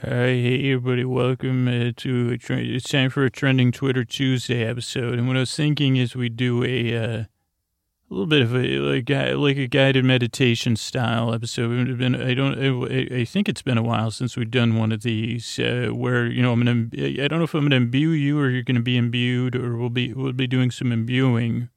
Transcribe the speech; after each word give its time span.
Right, 0.00 0.12
hey 0.12 0.72
everybody, 0.72 1.04
welcome 1.04 1.66
uh, 1.66 1.90
to 1.96 2.30
a 2.30 2.38
tre- 2.38 2.68
it's 2.68 2.88
time 2.88 3.10
for 3.10 3.24
a 3.24 3.30
trending 3.30 3.72
Twitter 3.72 4.04
Tuesday 4.04 4.64
episode. 4.64 5.14
And 5.14 5.26
what 5.26 5.36
I 5.36 5.40
was 5.40 5.56
thinking 5.56 5.96
is 5.96 6.14
we 6.14 6.28
do 6.28 6.62
a 6.62 6.96
uh, 6.96 7.18
a 7.22 7.28
little 8.08 8.28
bit 8.28 8.42
of 8.42 8.54
a 8.54 8.78
like 8.78 9.10
like 9.10 9.56
a 9.56 9.66
guided 9.66 10.04
meditation 10.04 10.76
style 10.76 11.34
episode. 11.34 11.88
Have 11.88 11.98
been 11.98 12.14
I 12.14 12.34
don't 12.34 12.56
I, 12.60 13.22
I 13.22 13.24
think 13.24 13.48
it's 13.48 13.62
been 13.62 13.76
a 13.76 13.82
while 13.82 14.12
since 14.12 14.36
we've 14.36 14.48
done 14.48 14.76
one 14.76 14.92
of 14.92 15.02
these 15.02 15.58
uh, 15.58 15.88
where 15.92 16.26
you 16.26 16.42
know 16.42 16.52
I'm 16.52 16.64
gonna 16.64 16.88
I 17.24 17.26
don't 17.26 17.38
know 17.38 17.44
if 17.44 17.54
I'm 17.54 17.64
gonna 17.64 17.76
imbue 17.76 18.10
you 18.10 18.38
or 18.38 18.50
you're 18.50 18.62
gonna 18.62 18.78
be 18.78 18.96
imbued 18.96 19.56
or 19.56 19.76
we'll 19.76 19.90
be 19.90 20.12
we'll 20.12 20.32
be 20.32 20.46
doing 20.46 20.70
some 20.70 20.92
imbuing. 20.92 21.70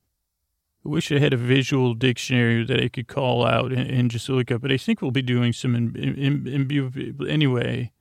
I 0.85 0.89
wish 0.89 1.11
I 1.11 1.17
had 1.17 1.33
a 1.33 1.37
visual 1.37 1.95
dictionary 1.95 2.65
that 2.65 2.79
I 2.79 2.87
could 2.87 3.07
call 3.07 3.47
out 3.47 3.71
and, 3.71 3.89
and 3.89 4.11
just 4.11 4.29
look 4.29 4.51
up, 4.51 4.61
but 4.61 4.71
I 4.71 4.77
think 4.77 5.01
we'll 5.01 5.09
be 5.09 5.23
doing 5.23 5.53
some 5.53 5.75
im, 5.75 5.95
im, 5.95 6.45
imbue 6.45 7.15
anyway. 7.27 7.91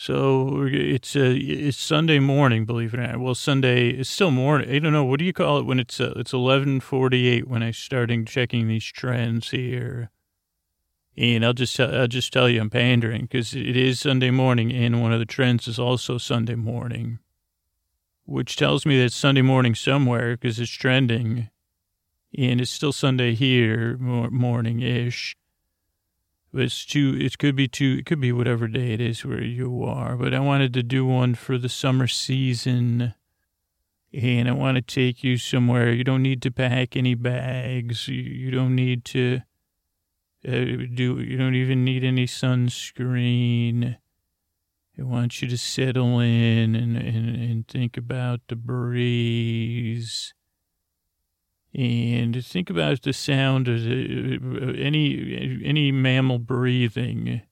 So 0.00 0.68
it's 0.70 1.16
uh, 1.16 1.34
it's 1.36 1.76
Sunday 1.76 2.20
morning, 2.20 2.64
believe 2.64 2.94
it 2.94 3.00
or 3.00 3.02
not. 3.02 3.18
Well, 3.18 3.34
Sunday 3.34 3.88
it's 3.88 4.08
still 4.08 4.30
morning. 4.30 4.70
I 4.70 4.78
don't 4.78 4.92
know 4.92 5.02
what 5.02 5.18
do 5.18 5.24
you 5.24 5.32
call 5.32 5.58
it 5.58 5.66
when 5.66 5.80
it's 5.80 6.00
uh, 6.00 6.12
it's 6.14 6.32
eleven 6.32 6.78
forty 6.78 7.26
eight 7.26 7.48
when 7.48 7.64
I 7.64 7.72
starting 7.72 8.24
checking 8.24 8.68
these 8.68 8.84
trends 8.84 9.50
here. 9.50 10.10
And 11.16 11.44
I'll 11.44 11.52
just 11.52 11.74
tell, 11.74 11.92
I'll 11.92 12.06
just 12.06 12.32
tell 12.32 12.48
you 12.48 12.60
I'm 12.60 12.70
pandering 12.70 13.22
because 13.22 13.54
it 13.54 13.76
is 13.76 13.98
Sunday 13.98 14.30
morning, 14.30 14.70
and 14.70 15.02
one 15.02 15.12
of 15.12 15.18
the 15.18 15.26
trends 15.26 15.66
is 15.66 15.80
also 15.80 16.16
Sunday 16.16 16.54
morning, 16.54 17.18
which 18.24 18.54
tells 18.54 18.86
me 18.86 18.98
that 18.98 19.06
it's 19.06 19.16
Sunday 19.16 19.42
morning 19.42 19.74
somewhere 19.74 20.36
because 20.36 20.60
it's 20.60 20.70
trending, 20.70 21.50
and 22.38 22.60
it's 22.60 22.70
still 22.70 22.92
Sunday 22.92 23.34
here 23.34 23.96
mor- 23.98 24.30
morning 24.30 24.78
ish. 24.78 25.36
But 26.52 26.62
it's 26.62 26.84
too, 26.84 27.16
it 27.20 27.38
could 27.38 27.56
be 27.56 27.68
too, 27.68 27.96
it 27.98 28.06
could 28.06 28.20
be 28.20 28.32
whatever 28.32 28.68
day 28.68 28.92
it 28.92 29.00
is 29.00 29.24
where 29.24 29.42
you 29.42 29.84
are. 29.84 30.16
But 30.16 30.32
I 30.32 30.40
wanted 30.40 30.72
to 30.74 30.82
do 30.82 31.04
one 31.04 31.34
for 31.34 31.58
the 31.58 31.68
summer 31.68 32.06
season. 32.06 33.14
And 34.14 34.48
I 34.48 34.52
want 34.52 34.76
to 34.76 34.82
take 34.82 35.22
you 35.22 35.36
somewhere. 35.36 35.92
You 35.92 36.04
don't 36.04 36.22
need 36.22 36.40
to 36.42 36.50
pack 36.50 36.96
any 36.96 37.14
bags. 37.14 38.08
You, 38.08 38.22
you 38.22 38.50
don't 38.50 38.74
need 38.74 39.04
to 39.06 39.42
uh, 40.46 40.50
do, 40.94 41.20
you 41.20 41.36
don't 41.36 41.54
even 41.54 41.84
need 41.84 42.04
any 42.04 42.26
sunscreen. 42.26 43.98
I 44.98 45.02
want 45.02 45.42
you 45.42 45.48
to 45.48 45.58
settle 45.58 46.18
in 46.20 46.74
and, 46.74 46.96
and, 46.96 47.36
and 47.36 47.68
think 47.68 47.96
about 47.96 48.40
the 48.48 48.56
breeze 48.56 50.32
and 51.78 52.44
think 52.44 52.70
about 52.70 53.02
the 53.02 53.12
sound 53.12 53.68
of 53.68 53.84
the, 53.84 54.40
any 54.76 55.62
any 55.64 55.92
mammal 55.92 56.40
breathing. 56.40 57.42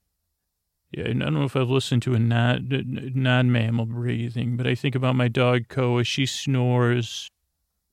Yeah, 0.91 1.05
I 1.05 1.13
don't 1.13 1.33
know 1.33 1.45
if 1.45 1.55
I've 1.55 1.69
listened 1.69 2.01
to 2.03 2.13
a 2.13 2.19
non 2.19 2.67
non 3.15 3.51
mammal 3.53 3.85
breathing, 3.85 4.57
but 4.57 4.67
I 4.67 4.75
think 4.75 4.95
about 4.95 5.15
my 5.15 5.29
dog 5.29 5.69
Koa. 5.69 6.03
She 6.03 6.25
snores, 6.25 7.31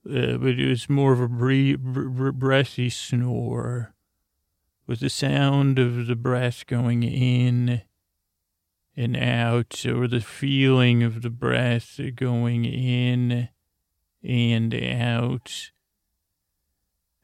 uh, 0.05 0.35
but 0.35 0.59
it's 0.59 0.89
more 0.89 1.13
of 1.13 1.21
a 1.21 1.29
bre- 1.29 1.77
bre- 1.77 2.31
breathy 2.31 2.89
snore, 2.89 3.93
with 4.87 4.99
the 4.99 5.09
sound 5.09 5.79
of 5.79 6.05
the 6.05 6.17
breath 6.17 6.65
going 6.65 7.03
in 7.03 7.81
and 8.97 9.15
out, 9.15 9.85
or 9.85 10.09
the 10.09 10.19
feeling 10.19 11.01
of 11.01 11.21
the 11.21 11.29
breath 11.29 11.97
going 12.17 12.65
in 12.65 13.47
and 14.21 14.73
out 14.75 15.71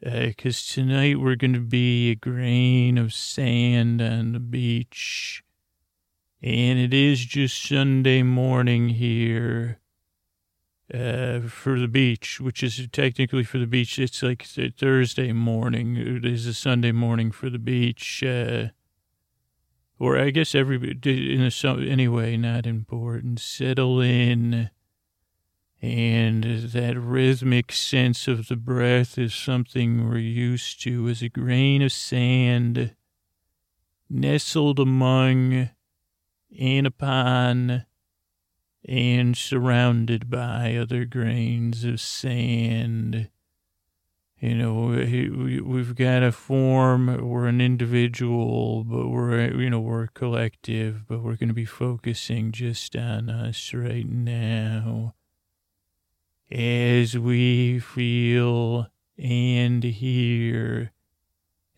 because 0.01 0.67
Uh, 0.67 0.73
tonight 0.73 1.19
we're 1.19 1.35
going 1.35 1.53
to 1.53 1.59
be 1.59 2.09
a 2.09 2.15
grain 2.15 2.97
of 2.97 3.13
sand 3.13 4.01
on 4.01 4.31
the 4.31 4.39
beach. 4.39 5.43
And 6.41 6.79
it 6.79 6.91
is 6.91 7.23
just 7.23 7.63
Sunday 7.63 8.23
morning 8.23 8.89
here 8.89 9.79
uh, 10.91 11.41
for 11.41 11.79
the 11.79 11.87
beach, 11.87 12.41
which 12.41 12.63
is 12.63 12.87
technically 12.91 13.43
for 13.43 13.59
the 13.59 13.67
beach. 13.67 13.99
It's 13.99 14.23
like 14.23 14.47
th- 14.47 14.73
Thursday 14.75 15.33
morning. 15.33 15.97
It 15.97 16.25
is 16.25 16.47
a 16.47 16.53
Sunday 16.55 16.91
morning 16.91 17.31
for 17.31 17.51
the 17.51 17.59
beach. 17.59 18.23
Uh, 18.23 18.69
or 19.99 20.17
I 20.17 20.31
guess 20.31 20.55
every 20.55 20.97
in 21.05 21.51
sun 21.51 21.87
anyway, 21.87 22.37
not 22.37 22.65
important. 22.65 23.39
Settle 23.39 24.01
in. 24.01 24.71
And 25.81 26.43
that 26.43 26.95
rhythmic 26.95 27.71
sense 27.71 28.27
of 28.27 28.49
the 28.49 28.55
breath 28.55 29.17
is 29.17 29.33
something 29.33 30.07
we're 30.07 30.19
used 30.19 30.79
to 30.83 31.07
as 31.07 31.23
a 31.23 31.29
grain 31.29 31.81
of 31.81 31.91
sand 31.91 32.95
nestled 34.07 34.79
among 34.79 35.69
and 36.59 36.85
upon 36.85 37.87
and 38.87 39.35
surrounded 39.35 40.29
by 40.29 40.75
other 40.75 41.03
grains 41.03 41.83
of 41.83 41.99
sand. 41.99 43.29
You 44.39 44.55
know, 44.55 44.87
we- 44.87 45.29
we- 45.29 45.61
we've 45.61 45.95
got 45.95 46.21
a 46.21 46.31
form, 46.31 47.07
we're 47.27 47.47
an 47.47 47.61
individual, 47.61 48.83
but 48.83 49.07
we're, 49.07 49.59
you 49.59 49.69
know, 49.71 49.79
we're 49.79 50.03
a 50.03 50.09
collective, 50.09 51.07
but 51.07 51.23
we're 51.23 51.37
going 51.37 51.49
to 51.49 51.55
be 51.55 51.65
focusing 51.65 52.51
just 52.51 52.95
on 52.95 53.31
us 53.31 53.73
right 53.73 54.07
now 54.07 55.15
as 56.51 57.17
we 57.17 57.79
feel 57.79 58.87
and 59.17 59.83
hear 59.83 60.91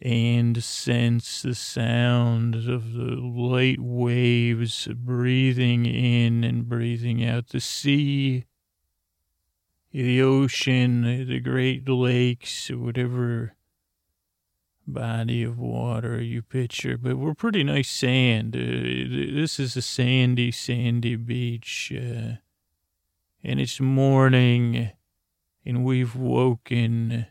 and 0.01 0.61
sense 0.61 1.44
the 1.44 1.56
sound 1.56 2.56
of 2.56 2.94
the 2.94 3.16
light 3.16 3.79
waves 3.79 4.88
breathing 4.94 5.85
in 5.85 6.44
and 6.44 6.67
breathing 6.67 7.23
out 7.23 7.50
the 7.50 7.59
sea, 7.62 8.45
the 9.91 10.22
ocean, 10.22 11.03
the 11.28 11.39
great 11.39 11.88
lakes, 11.88 12.69
whatever 12.69 13.56
body 14.85 15.44
of 15.44 15.57
water 15.57 16.22
you 16.22 16.41
picture. 16.41 16.97
But 16.97 17.17
we're 17.17 17.33
pretty 17.33 17.63
nice 17.63 17.89
sand. 17.89 18.56
Uh, 18.56 18.59
this 19.39 19.59
is 19.59 19.78
a 19.78 19.81
sandy, 19.81 20.51
sandy 20.51 21.16
beach. 21.16 21.94
Uh, 21.95 22.33
and 23.43 23.59
it's 23.59 23.79
morning 23.79 24.91
and 25.65 25.83
we've 25.83 26.15
woken 26.15 27.25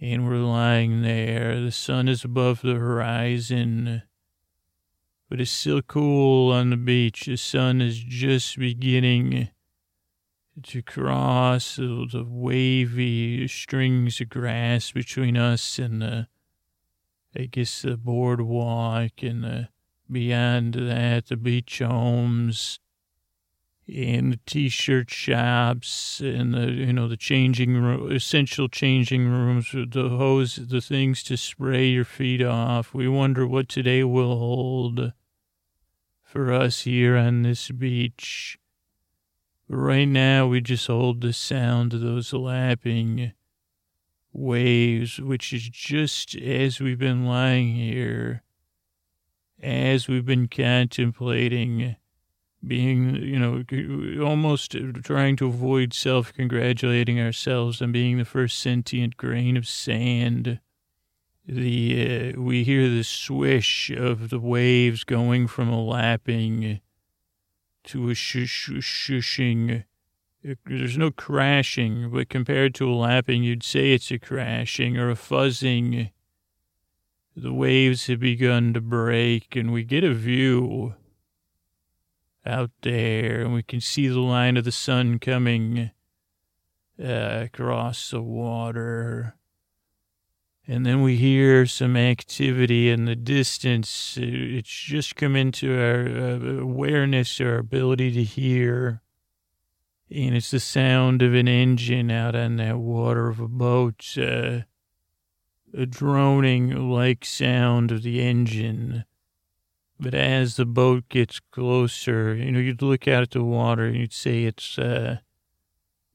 and 0.00 0.26
we're 0.26 0.36
lying 0.36 1.02
there. 1.02 1.60
The 1.60 1.72
sun 1.72 2.08
is 2.08 2.24
above 2.24 2.62
the 2.62 2.74
horizon, 2.74 4.02
but 5.28 5.40
it's 5.40 5.50
still 5.50 5.82
cool 5.82 6.52
on 6.52 6.70
the 6.70 6.76
beach. 6.76 7.26
The 7.26 7.36
sun 7.36 7.80
is 7.80 7.98
just 7.98 8.58
beginning 8.58 9.48
to 10.62 10.82
cross 10.82 11.76
the 11.76 12.24
wavy 12.26 13.48
strings 13.48 14.20
of 14.20 14.28
grass 14.28 14.92
between 14.92 15.36
us 15.36 15.78
and 15.78 16.02
the, 16.02 16.28
I 17.36 17.46
guess, 17.46 17.82
the 17.82 17.96
boardwalk 17.96 19.22
and 19.22 19.42
the, 19.42 19.68
beyond 20.10 20.74
that, 20.74 21.26
the 21.26 21.36
beach 21.36 21.80
homes 21.80 22.78
and 23.86 24.32
the 24.32 24.40
t-shirt 24.46 25.10
shops 25.10 26.20
and 26.20 26.54
the 26.54 26.70
you 26.70 26.92
know 26.92 27.06
the 27.06 27.16
changing 27.16 27.74
room 27.74 28.10
essential 28.10 28.68
changing 28.68 29.28
rooms 29.28 29.70
the 29.72 30.08
hose 30.08 30.56
the 30.56 30.80
things 30.80 31.22
to 31.22 31.36
spray 31.36 31.86
your 31.88 32.04
feet 32.04 32.42
off. 32.42 32.94
We 32.94 33.08
wonder 33.08 33.46
what 33.46 33.68
today 33.68 34.02
will 34.02 34.38
hold 34.38 35.12
for 36.22 36.52
us 36.52 36.82
here 36.82 37.16
on 37.16 37.42
this 37.42 37.70
beach. 37.70 38.58
But 39.68 39.76
right 39.76 40.08
now 40.08 40.46
we 40.46 40.60
just 40.60 40.86
hold 40.86 41.20
the 41.20 41.32
sound 41.32 41.94
of 41.94 42.00
those 42.00 42.32
lapping 42.32 43.32
waves 44.32 45.20
which 45.20 45.52
is 45.52 45.68
just 45.68 46.34
as 46.34 46.80
we've 46.80 46.98
been 46.98 47.24
lying 47.24 47.72
here 47.74 48.42
as 49.62 50.08
we've 50.08 50.26
been 50.26 50.48
contemplating 50.48 51.94
being, 52.66 53.16
you 53.16 53.38
know, 53.38 54.24
almost 54.24 54.76
trying 55.02 55.36
to 55.36 55.46
avoid 55.46 55.92
self 55.92 56.32
congratulating 56.32 57.20
ourselves 57.20 57.82
on 57.82 57.92
being 57.92 58.18
the 58.18 58.24
first 58.24 58.58
sentient 58.58 59.16
grain 59.16 59.56
of 59.56 59.66
sand. 59.66 60.60
The 61.46 62.32
uh, 62.34 62.40
we 62.40 62.64
hear 62.64 62.88
the 62.88 63.04
swish 63.04 63.90
of 63.90 64.30
the 64.30 64.38
waves 64.38 65.04
going 65.04 65.46
from 65.46 65.68
a 65.68 65.82
lapping 65.82 66.80
to 67.84 68.08
a 68.08 68.14
shush, 68.14 68.70
shushing. 68.70 69.84
There's 70.66 70.98
no 70.98 71.10
crashing, 71.10 72.10
but 72.10 72.28
compared 72.28 72.74
to 72.76 72.90
a 72.90 72.94
lapping, 72.94 73.42
you'd 73.42 73.62
say 73.62 73.92
it's 73.92 74.10
a 74.10 74.18
crashing 74.18 74.96
or 74.96 75.10
a 75.10 75.14
fuzzing. 75.14 76.10
The 77.36 77.52
waves 77.52 78.06
have 78.06 78.20
begun 78.20 78.72
to 78.74 78.80
break, 78.80 79.56
and 79.56 79.72
we 79.72 79.84
get 79.84 80.04
a 80.04 80.14
view 80.14 80.94
out 82.46 82.70
there, 82.82 83.40
and 83.40 83.54
we 83.54 83.62
can 83.62 83.80
see 83.80 84.08
the 84.08 84.20
line 84.20 84.56
of 84.56 84.64
the 84.64 84.72
sun 84.72 85.18
coming 85.18 85.90
uh, 87.02 87.40
across 87.44 88.10
the 88.10 88.22
water. 88.22 89.36
And 90.66 90.86
then 90.86 91.02
we 91.02 91.16
hear 91.16 91.66
some 91.66 91.96
activity 91.96 92.88
in 92.88 93.04
the 93.04 93.16
distance. 93.16 94.18
It's 94.20 94.70
just 94.70 95.16
come 95.16 95.36
into 95.36 95.78
our 95.78 96.06
uh, 96.06 96.62
awareness, 96.62 97.40
our 97.40 97.58
ability 97.58 98.12
to 98.12 98.22
hear. 98.22 99.02
And 100.10 100.34
it's 100.34 100.50
the 100.50 100.60
sound 100.60 101.20
of 101.20 101.34
an 101.34 101.48
engine 101.48 102.10
out 102.10 102.34
on 102.34 102.56
that 102.56 102.78
water 102.78 103.28
of 103.28 103.40
a 103.40 103.48
boat, 103.48 104.16
uh, 104.16 104.60
a 105.76 105.86
droning 105.86 106.88
like 106.90 107.24
sound 107.24 107.90
of 107.90 108.02
the 108.02 108.22
engine. 108.22 109.04
But 110.04 110.14
as 110.14 110.56
the 110.56 110.66
boat 110.66 111.08
gets 111.08 111.40
closer, 111.40 112.34
you 112.34 112.52
know, 112.52 112.58
you'd 112.58 112.82
look 112.82 113.08
out 113.08 113.22
at 113.22 113.30
the 113.30 113.42
water 113.42 113.86
and 113.86 113.96
you'd 113.96 114.12
say 114.12 114.44
it's, 114.44 114.78
uh, 114.78 115.18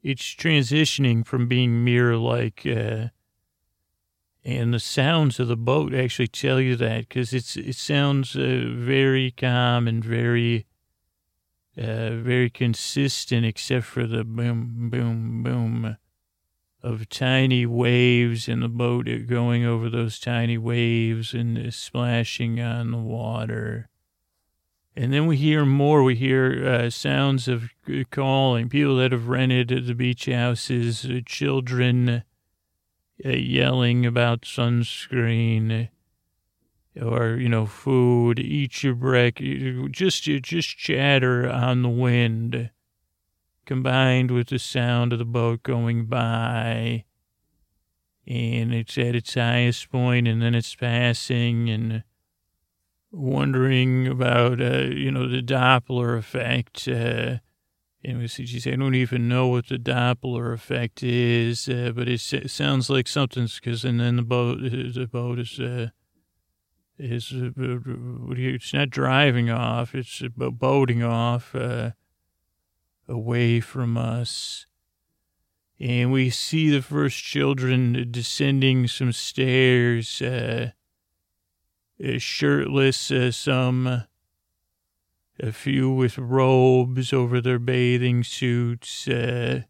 it's 0.04 0.24
transitioning 0.36 1.26
from 1.26 1.48
being 1.48 1.84
mirror 1.84 2.16
like, 2.16 2.66
uh, 2.66 3.08
and 4.46 4.74
the 4.74 4.80
sounds 4.80 5.40
of 5.40 5.48
the 5.48 5.58
boat 5.58 5.94
actually 5.94 6.28
tell 6.28 6.62
you 6.62 6.76
that 6.76 7.10
because 7.10 7.34
it's 7.34 7.58
it 7.58 7.76
sounds 7.76 8.36
uh, 8.36 8.64
very 8.74 9.32
calm 9.32 9.88
and 9.88 10.04
very 10.04 10.66
uh, 11.78 12.12
very 12.12 12.50
consistent, 12.50 13.46
except 13.46 13.86
for 13.86 14.08
the 14.08 14.24
boom, 14.24 14.90
boom, 14.90 15.44
boom 15.44 15.98
of 16.82 17.10
tiny 17.10 17.66
waves 17.66 18.48
in 18.48 18.62
the 18.62 18.70
boat 18.70 19.08
going 19.28 19.66
over 19.66 19.90
those 19.90 20.20
tiny 20.20 20.58
waves 20.58 21.34
and 21.34 21.74
splashing 21.74 22.60
on 22.60 22.92
the 22.92 22.98
water. 22.98 23.90
And 24.96 25.14
then 25.14 25.28
we 25.28 25.38
hear 25.38 25.66
more. 25.66 26.04
We 26.04 26.16
hear 26.16 26.68
uh, 26.68 26.90
sounds 26.90 27.48
of 27.48 27.70
calling 28.12 28.70
people 28.70 28.98
that 28.98 29.12
have 29.12 29.28
rented 29.28 29.88
the 29.88 29.94
beach 29.94 30.26
houses, 30.26 31.06
uh, 31.06 31.20
children 31.26 32.24
uh, 33.26 33.30
yelling 33.30 34.06
about 34.06 34.42
sunscreen 34.42 35.90
or 37.02 37.36
you 37.36 37.50
know 37.50 37.66
food 37.66 38.40
eat 38.40 38.84
your 38.84 38.96
breakfast 38.96 39.92
just 39.92 40.24
just 40.24 40.78
chatter 40.78 41.50
on 41.50 41.82
the 41.82 41.90
wind 41.90 42.70
combined 43.70 44.32
with 44.32 44.48
the 44.48 44.58
sound 44.58 45.14
of 45.14 45.20
the 45.20 45.26
boat 45.26 45.62
going 45.62 46.08
by. 46.08 47.06
And 48.26 48.74
it's 48.74 48.98
at 48.98 49.16
its 49.16 49.36
highest 49.36 49.92
point 49.92 50.28
and 50.28 50.42
then 50.42 50.56
it's 50.56 50.74
passing 50.74 51.70
and 51.70 52.04
wondering 53.12 54.08
about 54.08 54.60
uh, 54.60 54.86
you 54.92 55.12
know 55.12 55.28
the 55.28 55.42
doppler 55.42 56.18
effect 56.18 56.88
uh, 56.88 57.38
and 58.04 58.30
she 58.32 58.60
said, 58.60 58.74
I 58.74 58.76
don't 58.78 58.96
even 58.96 59.28
know 59.28 59.48
what 59.48 59.68
the 59.68 59.78
Doppler 59.78 60.54
effect 60.54 61.04
is, 61.04 61.68
uh, 61.68 61.92
but 61.94 62.08
it, 62.08 62.20
sounds 62.20 62.90
like 62.90 63.10
something's 63.10 63.56
because, 63.56 63.84
and 63.84 64.00
then 64.00 64.16
the 64.16 64.22
boat, 64.22 64.62
the 64.62 65.10
boat 65.12 65.38
is, 65.38 65.60
uh, 65.60 65.90
is, 66.98 67.34
uh, 67.34 67.50
it's 67.58 68.74
not 68.74 68.90
driving 68.90 69.50
off, 69.50 69.94
it's 69.94 70.22
boating 70.38 71.04
off, 71.04 71.54
uh, 71.54 71.92
away 73.10 73.60
from 73.60 73.98
us. 73.98 74.66
And 75.80 76.12
we 76.12 76.30
see 76.30 76.70
the 76.70 76.82
first 76.82 77.24
children 77.24 78.08
descending 78.12 78.88
some 78.88 79.14
stairs, 79.14 80.22
uh, 80.22 80.72
uh, 82.04 82.18
shirtless, 82.18 83.12
some, 83.32 84.04
a 85.40 85.52
few 85.52 85.90
with 85.90 86.18
robes 86.18 87.14
over 87.14 87.40
their 87.40 87.60
bathing 87.60 88.24
suits. 88.24 89.08
Uh, 89.08 89.62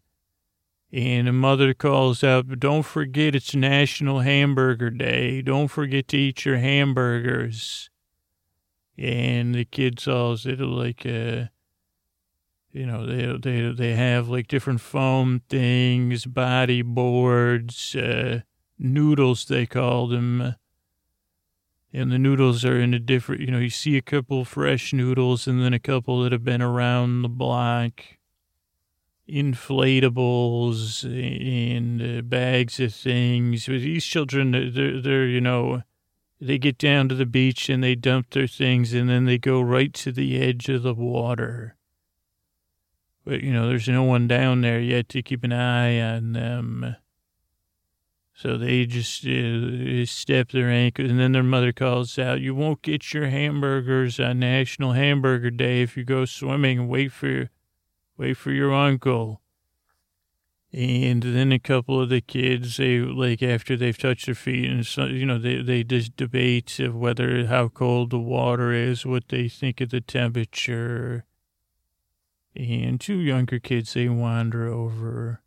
and 0.92 1.28
a 1.28 1.32
mother 1.32 1.72
calls 1.72 2.24
out, 2.24 2.58
Don't 2.58 2.82
forget 2.82 3.36
it's 3.36 3.54
National 3.54 4.20
Hamburger 4.20 4.90
Day. 4.90 5.40
Don't 5.42 5.68
forget 5.68 6.08
to 6.08 6.16
eat 6.16 6.44
your 6.44 6.58
hamburgers. 6.58 7.90
And 8.98 9.54
the 9.54 9.64
kids 9.64 10.08
all 10.08 10.36
sit 10.36 10.58
like, 10.58 11.06
uh, 11.06 11.44
you 12.72 12.86
know, 12.86 13.04
they, 13.04 13.36
they, 13.38 13.72
they 13.72 13.94
have 13.94 14.28
like 14.28 14.48
different 14.48 14.80
foam 14.80 15.42
things, 15.48 16.26
body 16.26 16.82
boards, 16.82 17.94
uh, 17.96 18.40
noodles, 18.78 19.44
they 19.46 19.66
call 19.66 20.06
them 20.06 20.54
and 21.92 22.12
the 22.12 22.18
noodles 22.18 22.64
are 22.64 22.78
in 22.78 22.94
a 22.94 22.98
different, 22.98 23.40
you 23.40 23.48
know, 23.48 23.58
you 23.58 23.70
see 23.70 23.96
a 23.96 24.02
couple 24.02 24.44
fresh 24.44 24.92
noodles 24.92 25.46
and 25.46 25.62
then 25.62 25.74
a 25.74 25.78
couple 25.78 26.22
that 26.22 26.32
have 26.32 26.44
been 26.44 26.62
around 26.62 27.22
the 27.22 27.28
block, 27.28 28.04
inflatables 29.28 31.04
and 31.04 32.00
uh, 32.00 32.22
bags 32.22 32.78
of 32.78 32.94
things. 32.94 33.66
But 33.66 33.80
these 33.80 34.04
children, 34.04 34.52
they're, 34.52 35.00
they're, 35.00 35.26
you 35.26 35.40
know, 35.40 35.82
they 36.40 36.58
get 36.58 36.78
down 36.78 37.08
to 37.08 37.14
the 37.14 37.26
beach 37.26 37.68
and 37.68 37.82
they 37.82 37.96
dump 37.96 38.30
their 38.30 38.46
things 38.46 38.94
and 38.94 39.10
then 39.10 39.24
they 39.24 39.38
go 39.38 39.60
right 39.60 39.92
to 39.94 40.12
the 40.12 40.40
edge 40.40 40.68
of 40.68 40.84
the 40.84 40.94
water. 40.94 41.76
But, 43.24 43.42
you 43.42 43.52
know, 43.52 43.68
there's 43.68 43.88
no 43.88 44.02
one 44.02 44.26
down 44.26 44.62
there 44.62 44.80
yet 44.80 45.08
to 45.10 45.22
keep 45.22 45.44
an 45.44 45.52
eye 45.52 46.00
on 46.00 46.32
them. 46.32 46.96
So 48.40 48.56
they 48.56 48.86
just 48.86 49.26
uh, 49.26 50.06
step 50.06 50.50
their 50.50 50.70
ankles, 50.70 51.10
and 51.10 51.20
then 51.20 51.32
their 51.32 51.42
mother 51.42 51.72
calls 51.72 52.18
out, 52.18 52.40
"You 52.40 52.54
won't 52.54 52.80
get 52.80 53.12
your 53.12 53.26
hamburgers 53.26 54.18
on 54.18 54.38
National 54.38 54.92
Hamburger 54.92 55.50
Day 55.50 55.82
if 55.82 55.94
you 55.94 56.04
go 56.04 56.24
swimming. 56.24 56.88
Wait 56.88 57.12
for, 57.12 57.50
wait 58.16 58.38
for 58.38 58.50
your 58.50 58.72
uncle." 58.72 59.42
And 60.72 61.22
then 61.22 61.52
a 61.52 61.58
couple 61.58 62.00
of 62.00 62.08
the 62.08 62.22
kids, 62.22 62.78
they 62.78 63.00
like 63.00 63.42
after 63.42 63.76
they've 63.76 63.98
touched 63.98 64.24
their 64.24 64.34
feet, 64.34 64.70
and 64.70 64.86
so 64.86 65.04
you 65.04 65.26
know 65.26 65.38
they 65.38 65.60
they 65.60 65.84
just 65.84 66.16
debate 66.16 66.80
of 66.80 66.96
whether 66.96 67.44
how 67.46 67.68
cold 67.68 68.08
the 68.08 68.18
water 68.18 68.72
is, 68.72 69.04
what 69.04 69.28
they 69.28 69.48
think 69.48 69.82
of 69.82 69.90
the 69.90 70.00
temperature. 70.00 71.26
And 72.56 73.00
two 73.00 73.18
younger 73.18 73.58
kids, 73.60 73.94
they 73.94 74.08
wander 74.08 74.66
over 74.66 75.40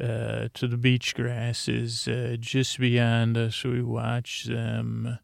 uh, 0.00 0.48
to 0.54 0.66
the 0.68 0.76
beach 0.76 1.14
grasses 1.14 2.08
uh, 2.08 2.36
just 2.38 2.78
beyond 2.78 3.36
us. 3.36 3.62
We 3.62 3.82
watch 3.82 4.44
them, 4.44 5.18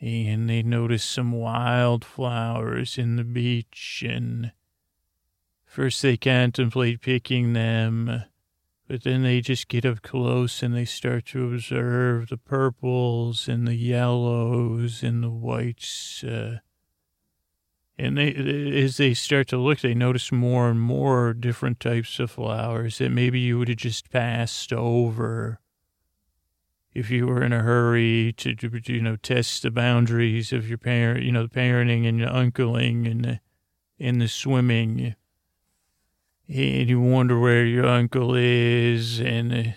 and 0.00 0.48
they 0.48 0.62
notice 0.62 1.04
some 1.04 1.32
wildflowers 1.32 2.96
in 2.96 3.16
the 3.16 3.24
beach. 3.24 4.02
And 4.06 4.52
first, 5.66 6.00
they 6.00 6.16
contemplate 6.16 7.02
picking 7.02 7.52
them, 7.52 8.22
but 8.88 9.02
then 9.02 9.24
they 9.24 9.40
just 9.40 9.68
get 9.68 9.84
up 9.84 10.00
close 10.00 10.62
and 10.62 10.74
they 10.74 10.84
start 10.86 11.26
to 11.26 11.52
observe 11.52 12.28
the 12.28 12.38
purples 12.38 13.46
and 13.46 13.66
the 13.66 13.74
yellows 13.74 15.02
and 15.02 15.22
the 15.22 15.30
whites. 15.30 16.24
Uh, 16.24 16.60
and 17.98 18.18
they, 18.18 18.34
as 18.82 18.98
they 18.98 19.14
start 19.14 19.48
to 19.48 19.56
look, 19.56 19.80
they 19.80 19.94
notice 19.94 20.30
more 20.30 20.68
and 20.68 20.80
more 20.80 21.32
different 21.32 21.80
types 21.80 22.18
of 22.18 22.30
flowers 22.30 22.98
that 22.98 23.10
maybe 23.10 23.40
you 23.40 23.58
would 23.58 23.68
have 23.68 23.78
just 23.78 24.10
passed 24.10 24.72
over 24.72 25.60
if 26.92 27.10
you 27.10 27.26
were 27.26 27.42
in 27.42 27.52
a 27.52 27.62
hurry 27.62 28.34
to, 28.36 28.54
you 28.86 29.00
know, 29.00 29.16
test 29.16 29.62
the 29.62 29.70
boundaries 29.70 30.52
of 30.52 30.68
your 30.68 30.78
parent, 30.78 31.24
you 31.24 31.32
know, 31.32 31.42
the 31.42 31.48
parenting 31.48 32.06
and 32.06 32.20
the 32.20 32.26
uncling 32.26 33.10
and 33.10 33.24
the, 33.24 33.40
and 33.98 34.20
the 34.20 34.28
swimming. 34.28 35.14
And 36.48 36.88
you 36.88 37.00
wonder 37.00 37.38
where 37.38 37.64
your 37.64 37.86
uncle 37.86 38.34
is 38.34 39.20
and, 39.20 39.52
uh, 39.52 39.72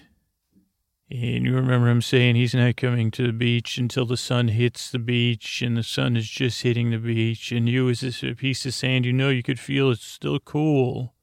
and 1.12 1.44
you 1.44 1.56
remember 1.56 1.90
him 1.90 2.04
saying 2.04 2.36
he's 2.36 2.54
not 2.54 2.78
coming 2.78 3.10
to 3.12 3.26
the 3.26 3.34
beach 3.34 3.80
until 3.80 4.06
the 4.06 4.18
sun 4.18 4.50
hits 4.50 4.92
the 4.92 5.00
beach 5.00 5.64
and 5.64 5.76
the 5.76 5.82
sun 5.82 6.16
is 6.16 6.30
just 6.30 6.62
hitting 6.62 6.92
the 6.92 7.00
beach. 7.00 7.52
And 7.52 7.68
you, 7.68 7.90
as 7.90 8.04
a 8.24 8.36
piece 8.36 8.64
of 8.68 8.76
sand, 8.76 9.06
you 9.06 9.14
know, 9.14 9.30
you 9.30 9.42
could 9.42 9.60
feel 9.60 9.90
it's 9.90 10.06
still 10.06 10.40
cool. 10.40 11.16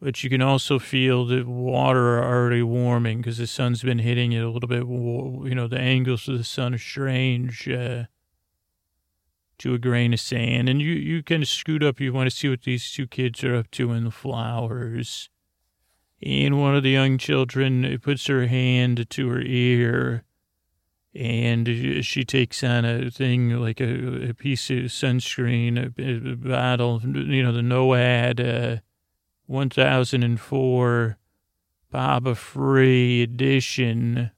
But 0.00 0.24
you 0.24 0.30
can 0.30 0.40
also 0.40 0.78
feel 0.78 1.26
the 1.26 1.42
water 1.42 2.22
already 2.22 2.62
warming 2.62 3.18
because 3.18 3.36
the 3.36 3.46
sun's 3.46 3.82
been 3.82 3.98
hitting 3.98 4.32
it 4.32 4.42
a 4.42 4.48
little 4.48 4.68
bit. 4.68 4.86
You 4.86 5.54
know, 5.54 5.68
the 5.68 5.78
angles 5.78 6.26
of 6.26 6.38
the 6.38 6.44
sun 6.44 6.72
are 6.72 6.78
strange 6.78 7.68
uh, 7.68 8.04
to 9.58 9.74
a 9.74 9.78
grain 9.78 10.14
of 10.14 10.20
sand. 10.20 10.70
And 10.70 10.80
you, 10.80 10.92
you 10.92 11.22
kind 11.22 11.42
of 11.42 11.48
scoot 11.48 11.82
up. 11.82 12.00
You 12.00 12.14
want 12.14 12.30
to 12.30 12.36
see 12.36 12.48
what 12.48 12.62
these 12.62 12.90
two 12.90 13.06
kids 13.06 13.44
are 13.44 13.54
up 13.54 13.70
to 13.72 13.92
in 13.92 14.04
the 14.04 14.10
flowers 14.10 15.28
and 16.22 16.60
one 16.60 16.74
of 16.74 16.82
the 16.82 16.90
young 16.90 17.18
children 17.18 17.98
puts 18.02 18.26
her 18.26 18.46
hand 18.46 19.08
to 19.10 19.28
her 19.28 19.40
ear 19.40 20.24
and 21.14 22.04
she 22.04 22.24
takes 22.24 22.64
on 22.64 22.84
a 22.84 23.10
thing 23.10 23.50
like 23.50 23.80
a, 23.80 24.30
a 24.30 24.34
piece 24.34 24.68
of 24.70 24.76
sunscreen, 24.86 25.78
a, 25.78 26.32
a, 26.32 26.36
bottle, 26.36 27.00
you 27.04 27.42
know, 27.42 27.52
the 27.52 27.60
NOAD 27.60 28.40
uh, 28.40 28.80
1004 29.46 31.18
PABA 31.92 32.34
Free 32.34 33.22
edition, 33.22 34.32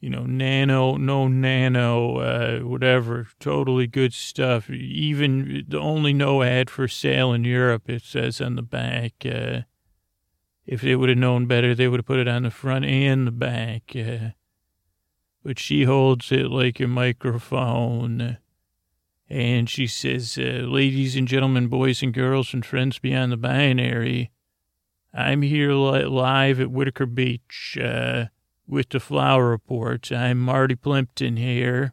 you 0.00 0.10
know, 0.10 0.24
nano, 0.24 0.96
no 0.96 1.28
nano, 1.28 2.16
uh, 2.16 2.58
whatever, 2.60 3.28
totally 3.38 3.86
good 3.86 4.12
stuff. 4.12 4.68
Even 4.68 5.64
the 5.68 5.78
only 5.78 6.12
NOAD 6.12 6.70
for 6.70 6.88
sale 6.88 7.32
in 7.32 7.44
Europe, 7.44 7.88
it 7.88 8.02
says 8.02 8.40
on 8.40 8.56
the 8.56 8.62
back. 8.62 9.12
Uh, 9.24 9.60
if 10.66 10.80
they 10.80 10.94
would 10.94 11.08
have 11.08 11.18
known 11.18 11.46
better, 11.46 11.74
they 11.74 11.88
would 11.88 12.00
have 12.00 12.06
put 12.06 12.20
it 12.20 12.28
on 12.28 12.44
the 12.44 12.50
front 12.50 12.84
and 12.84 13.26
the 13.26 13.32
back. 13.32 13.92
Uh, 13.96 14.30
but 15.44 15.58
she 15.58 15.84
holds 15.84 16.30
it 16.30 16.50
like 16.50 16.80
a 16.80 16.86
microphone. 16.86 18.38
And 19.28 19.68
she 19.68 19.86
says, 19.86 20.38
uh, 20.38 20.64
Ladies 20.66 21.16
and 21.16 21.26
gentlemen, 21.26 21.68
boys 21.68 22.02
and 22.02 22.12
girls, 22.12 22.54
and 22.54 22.64
friends 22.64 22.98
beyond 22.98 23.32
the 23.32 23.36
binary, 23.36 24.30
I'm 25.12 25.42
here 25.42 25.72
li- 25.72 26.04
live 26.04 26.60
at 26.60 26.70
Whitaker 26.70 27.06
Beach 27.06 27.78
uh, 27.82 28.26
with 28.66 28.90
the 28.90 29.00
Flower 29.00 29.48
Report. 29.48 30.12
I'm 30.12 30.38
Marty 30.38 30.76
Plimpton 30.76 31.36
here. 31.36 31.92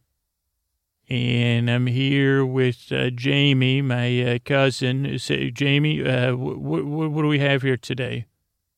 And 1.09 1.71
I'm 1.71 1.87
here 1.87 2.45
with 2.45 2.91
uh, 2.91 3.09
Jamie, 3.09 3.81
my 3.81 4.21
uh, 4.21 4.39
cousin. 4.45 5.17
Say, 5.17 5.49
Jamie, 5.49 6.05
uh, 6.05 6.35
what 6.35 7.21
do 7.21 7.27
we 7.27 7.39
have 7.39 7.63
here 7.63 7.77
today? 7.77 8.27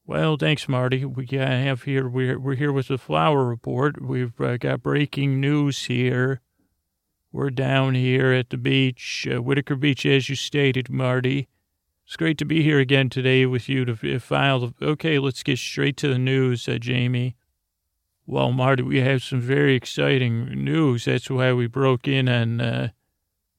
Well, 0.06 0.36
thanks, 0.36 0.68
Marty. 0.68 1.06
We 1.06 1.28
have 1.28 1.84
here, 1.84 2.10
we're, 2.10 2.40
we're 2.40 2.56
here 2.56 2.72
with 2.72 2.88
the 2.88 2.98
Flower 2.98 3.46
Report. 3.46 4.02
We've 4.02 4.40
uh, 4.42 4.58
got 4.58 4.82
breaking 4.82 5.40
news 5.40 5.86
here. 5.86 6.42
We're 7.32 7.52
down 7.52 7.94
here 7.94 8.34
at 8.34 8.50
the 8.50 8.58
beach, 8.58 9.28
uh, 9.32 9.42
Whitaker 9.42 9.76
Beach, 9.76 10.06
as 10.06 10.28
you 10.28 10.36
stated, 10.36 10.90
Marty. 10.90 11.48
It's 12.06 12.18
great 12.18 12.38
to 12.40 12.46
be 12.46 12.62
here 12.62 12.80
again 12.80 13.10
today 13.10 13.46
with 13.46 13.70
you 13.70 13.86
to 13.86 14.20
file 14.20 14.60
the. 14.60 14.74
Okay, 14.82 15.18
let's 15.18 15.44
get 15.44 15.60
straight 15.60 15.96
to 15.98 16.10
the 16.10 16.20
news, 16.20 16.68
uh, 16.68 16.78
Jamie. 16.78 17.38
Well, 18.26 18.52
Marty, 18.52 18.84
we 18.84 19.00
have 19.00 19.24
some 19.24 19.40
very 19.40 19.76
exciting 19.76 20.46
news. 20.64 21.06
That's 21.06 21.30
why 21.30 21.54
we 21.54 21.68
broke 21.68 22.08
in 22.08 22.28
on, 22.28 22.60
uh, 22.60 22.90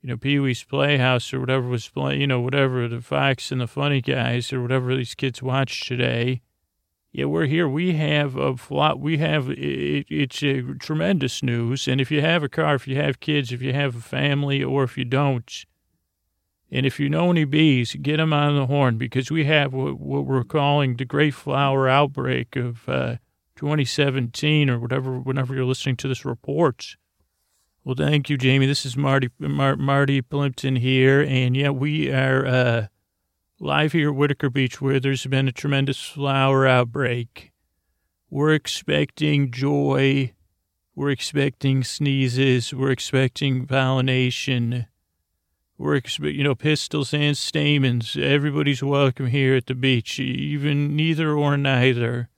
you 0.02 0.08
know, 0.08 0.16
Pee 0.16 0.40
Wee's 0.40 0.64
Playhouse 0.64 1.32
or 1.32 1.38
whatever 1.38 1.68
was 1.68 1.88
playing, 1.88 2.20
you 2.20 2.26
know, 2.26 2.40
whatever, 2.40 2.88
the 2.88 3.00
Fox 3.00 3.52
and 3.52 3.60
the 3.60 3.68
Funny 3.68 4.00
Guys 4.00 4.52
or 4.52 4.60
whatever 4.60 4.96
these 4.96 5.14
kids 5.14 5.40
watch 5.42 5.86
today. 5.86 6.42
Yeah, 7.12 7.26
we're 7.26 7.46
here. 7.46 7.68
We 7.68 7.92
have 7.92 8.36
a 8.36 8.56
lot. 8.70 8.98
We 8.98 9.18
have, 9.18 9.48
it, 9.50 10.06
it's 10.08 10.42
a 10.42 10.62
tremendous 10.80 11.42
news. 11.42 11.86
And 11.86 12.00
if 12.00 12.10
you 12.10 12.20
have 12.20 12.42
a 12.42 12.48
car, 12.48 12.74
if 12.74 12.88
you 12.88 12.96
have 12.96 13.20
kids, 13.20 13.52
if 13.52 13.62
you 13.62 13.72
have 13.72 13.94
a 13.94 14.00
family, 14.00 14.64
or 14.64 14.82
if 14.82 14.98
you 14.98 15.04
don't, 15.04 15.64
and 16.70 16.84
if 16.84 16.98
you 16.98 17.08
know 17.08 17.30
any 17.30 17.44
bees, 17.44 17.94
get 18.00 18.16
them 18.16 18.32
on 18.32 18.56
the 18.56 18.66
horn 18.66 18.96
because 18.98 19.30
we 19.30 19.44
have 19.44 19.72
what, 19.72 20.00
what 20.00 20.24
we're 20.24 20.42
calling 20.42 20.96
the 20.96 21.04
Great 21.04 21.34
Flower 21.34 21.88
Outbreak 21.88 22.56
of, 22.56 22.88
uh, 22.88 23.16
2017 23.54 24.68
or 24.68 24.80
whatever, 24.80 25.20
whenever 25.20 25.54
you're 25.54 25.64
listening 25.64 25.96
to 25.96 26.08
this 26.08 26.24
report. 26.24 26.96
Well, 27.84 27.96
thank 27.96 28.30
you, 28.30 28.38
Jamie. 28.38 28.66
This 28.66 28.86
is 28.86 28.96
Marty 28.96 29.28
Mar- 29.40 29.74
Marty 29.74 30.22
Plimpton 30.22 30.76
here, 30.76 31.20
and 31.20 31.56
yeah, 31.56 31.70
we 31.70 32.12
are 32.12 32.46
uh, 32.46 32.86
live 33.58 33.90
here 33.90 34.10
at 34.10 34.14
Whitaker 34.14 34.50
Beach, 34.50 34.80
where 34.80 35.00
there's 35.00 35.26
been 35.26 35.48
a 35.48 35.52
tremendous 35.52 36.00
flower 36.00 36.64
outbreak. 36.64 37.50
We're 38.30 38.54
expecting 38.54 39.50
joy. 39.50 40.32
We're 40.94 41.10
expecting 41.10 41.82
sneezes. 41.82 42.72
We're 42.72 42.92
expecting 42.92 43.66
pollination. 43.66 44.86
We're, 45.76 46.00
you 46.20 46.44
know, 46.44 46.54
pistils 46.54 47.12
and 47.12 47.36
stamens. 47.36 48.16
Everybody's 48.16 48.84
welcome 48.84 49.26
here 49.26 49.56
at 49.56 49.66
the 49.66 49.74
beach, 49.74 50.20
even 50.20 50.94
neither 50.94 51.32
or 51.32 51.56
neither 51.56 52.28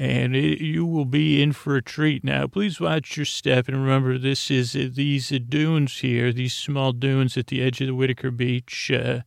and 0.00 0.34
it, 0.34 0.62
you 0.62 0.86
will 0.86 1.04
be 1.04 1.42
in 1.42 1.52
for 1.52 1.76
a 1.76 1.82
treat. 1.82 2.24
Now, 2.24 2.46
please 2.46 2.80
watch 2.80 3.18
your 3.18 3.26
step 3.26 3.68
and 3.68 3.76
remember 3.76 4.16
this 4.16 4.50
is 4.50 4.74
uh, 4.74 4.88
these 4.90 5.30
uh, 5.30 5.38
dunes 5.46 5.98
here, 5.98 6.32
these 6.32 6.54
small 6.54 6.92
dunes 6.92 7.36
at 7.36 7.48
the 7.48 7.60
edge 7.60 7.82
of 7.82 7.86
the 7.86 7.94
Whitaker 7.94 8.30
Beach, 8.30 8.90
uh, 8.90 9.20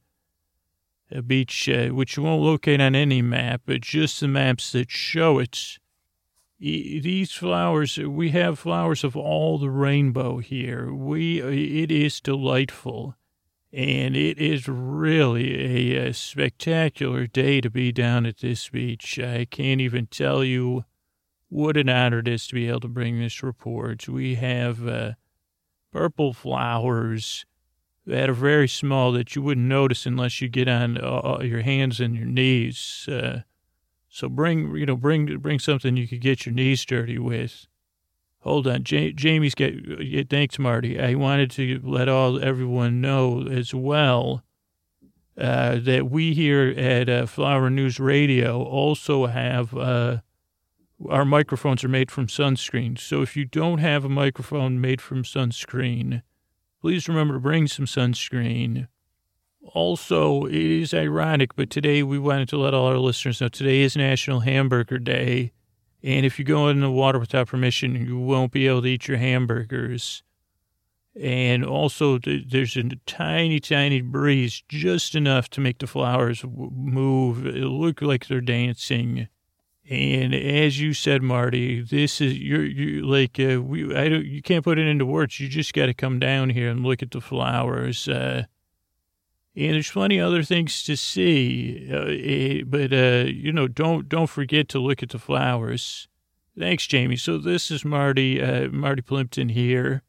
a 1.11 1.21
beach 1.21 1.69
uh, 1.69 1.89
which 1.89 2.17
you 2.17 2.23
won't 2.23 2.41
locate 2.41 2.81
on 2.81 2.95
any 2.95 3.21
map, 3.21 3.61
but 3.67 3.81
just 3.81 4.19
the 4.19 4.27
maps 4.27 4.71
that 4.71 4.89
show 4.89 5.37
it. 5.37 5.77
These 6.59 7.33
flowers, 7.33 7.99
we 7.99 8.31
have 8.31 8.57
flowers 8.57 9.03
of 9.03 9.15
all 9.15 9.59
the 9.59 9.69
rainbow 9.69 10.39
here. 10.39 10.91
We, 10.91 11.39
uh, 11.39 11.49
it 11.49 11.91
is 11.91 12.19
delightful. 12.19 13.15
And 13.73 14.15
it 14.15 14.37
is 14.37 14.67
really 14.67 15.95
a, 15.95 16.09
a, 16.09 16.13
spectacular 16.13 17.25
day 17.25 17.59
to 17.59 17.71
be 17.71 17.91
down 17.91 18.27
at 18.27 18.37
this 18.37 18.69
beach. 18.69 19.17
I 19.17 19.45
can't 19.45 19.81
even 19.81 20.05
tell 20.05 20.43
you 20.43 20.85
what 21.49 21.75
an 21.75 21.89
honor 21.89 22.19
it 22.19 22.27
is 22.27 22.45
to 22.47 22.53
be 22.53 22.67
able 22.67 22.81
to 22.81 22.87
bring 22.87 23.19
this 23.19 23.41
report. 23.41 24.07
We 24.07 24.35
have 24.35 24.87
uh, 24.87 25.13
purple 25.91 26.33
flowers 26.33 27.45
that 28.05 28.29
are 28.29 28.33
very 28.33 28.67
small 28.67 29.11
that 29.13 29.35
you 29.35 29.41
wouldn't 29.41 29.67
notice 29.67 30.05
unless 30.05 30.39
you 30.39 30.49
get 30.49 30.67
on 30.67 30.99
uh, 30.99 31.39
your 31.41 31.61
hands 31.61 31.99
and 31.99 32.15
your 32.15 32.27
knees. 32.27 33.07
Uh, 33.09 33.41
so 34.07 34.29
bring, 34.29 34.75
you 34.75 34.85
know, 34.85 34.95
bring 34.95 35.37
bring 35.39 35.57
something 35.57 35.97
you 35.97 36.07
could 36.07 36.21
get 36.21 36.45
your 36.45 36.53
knees 36.53 36.85
dirty 36.85 37.17
with. 37.17 37.65
Hold 38.43 38.67
on, 38.67 38.83
Jamie's 38.83 39.55
got. 39.55 39.71
Thanks, 40.29 40.59
Marty. 40.59 40.99
I 40.99 41.15
wanted 41.15 41.49
to 41.51 41.79
let 41.81 42.09
all 42.09 42.43
everyone 42.43 42.99
know 42.99 43.47
as 43.47 43.73
well 43.73 44.43
uh, 45.37 45.77
that 45.79 46.11
we 46.11 46.33
here 46.33 46.73
at 46.77 47.07
uh, 47.07 47.25
Flower 47.25 47.69
News 47.69 48.01
Radio 48.01 48.61
also 48.61 49.27
have 49.27 49.73
uh, 49.75 50.17
our 51.09 51.23
microphones 51.23 51.85
are 51.85 51.89
made 51.89 52.11
from 52.11 52.27
sunscreen. 52.27 52.99
So 52.99 53.21
if 53.21 53.37
you 53.37 53.45
don't 53.45 53.79
have 53.79 54.03
a 54.03 54.09
microphone 54.09 54.81
made 54.81 54.99
from 54.99 55.23
sunscreen, 55.23 56.21
please 56.81 57.07
remember 57.07 57.35
to 57.35 57.39
bring 57.39 57.67
some 57.67 57.85
sunscreen. 57.85 58.89
Also, 59.73 60.45
it 60.47 60.53
is 60.53 60.93
ironic, 60.93 61.55
but 61.55 61.69
today 61.69 62.03
we 62.03 62.19
wanted 62.19 62.49
to 62.49 62.57
let 62.57 62.73
all 62.73 62.87
our 62.87 62.97
listeners 62.97 63.39
know 63.39 63.47
today 63.47 63.81
is 63.81 63.95
National 63.95 64.41
Hamburger 64.41 64.99
Day. 64.99 65.53
And 66.03 66.25
if 66.25 66.37
you 66.37 66.43
go 66.43 66.67
in 66.67 66.81
the 66.81 66.91
water 66.91 67.17
without 67.17 67.47
permission, 67.47 67.95
you 68.05 68.19
won't 68.19 68.51
be 68.51 68.67
able 68.67 68.81
to 68.81 68.89
eat 68.89 69.07
your 69.07 69.17
hamburgers. 69.17 70.21
And 71.15 71.63
also, 71.63 72.17
there's 72.17 72.75
a 72.75 72.83
tiny, 73.05 73.59
tiny 73.59 74.01
breeze, 74.01 74.63
just 74.67 75.15
enough 75.15 75.49
to 75.51 75.61
make 75.61 75.77
the 75.77 75.87
flowers 75.87 76.43
move. 76.43 77.45
It 77.45 77.65
look 77.65 78.01
like 78.01 78.27
they're 78.27 78.41
dancing. 78.41 79.27
And 79.89 80.33
as 80.33 80.79
you 80.79 80.93
said, 80.93 81.21
Marty, 81.21 81.81
this 81.81 82.19
is 82.19 82.37
you're, 82.37 82.65
you 82.65 83.05
like 83.05 83.39
uh, 83.39 83.61
we. 83.61 83.95
I 83.95 84.09
don't. 84.09 84.25
You 84.25 84.41
can't 84.41 84.63
put 84.63 84.79
it 84.79 84.87
into 84.87 85.05
words. 85.05 85.39
You 85.39 85.49
just 85.49 85.73
got 85.73 85.87
to 85.87 85.93
come 85.93 86.19
down 86.19 86.49
here 86.49 86.69
and 86.69 86.83
look 86.83 87.03
at 87.03 87.11
the 87.11 87.21
flowers. 87.21 88.07
Uh, 88.07 88.45
and 89.55 89.75
there's 89.75 89.91
plenty 89.91 90.17
of 90.17 90.27
other 90.27 90.43
things 90.43 90.83
to 90.83 90.95
see. 90.95 91.87
Uh, 91.91 92.05
eh, 92.09 92.63
but 92.65 92.91
uh, 92.91 93.25
you 93.27 93.51
know, 93.51 93.67
don't 93.67 94.09
don't 94.09 94.29
forget 94.29 94.67
to 94.69 94.79
look 94.79 95.03
at 95.03 95.09
the 95.09 95.19
flowers. 95.19 96.07
Thanks, 96.57 96.85
Jamie. 96.85 97.15
So 97.15 97.37
this 97.37 97.71
is 97.71 97.85
Marty 97.85 98.41
uh, 98.41 98.69
Marty 98.69 99.01
Plimpton 99.01 99.49
here. 99.49 100.03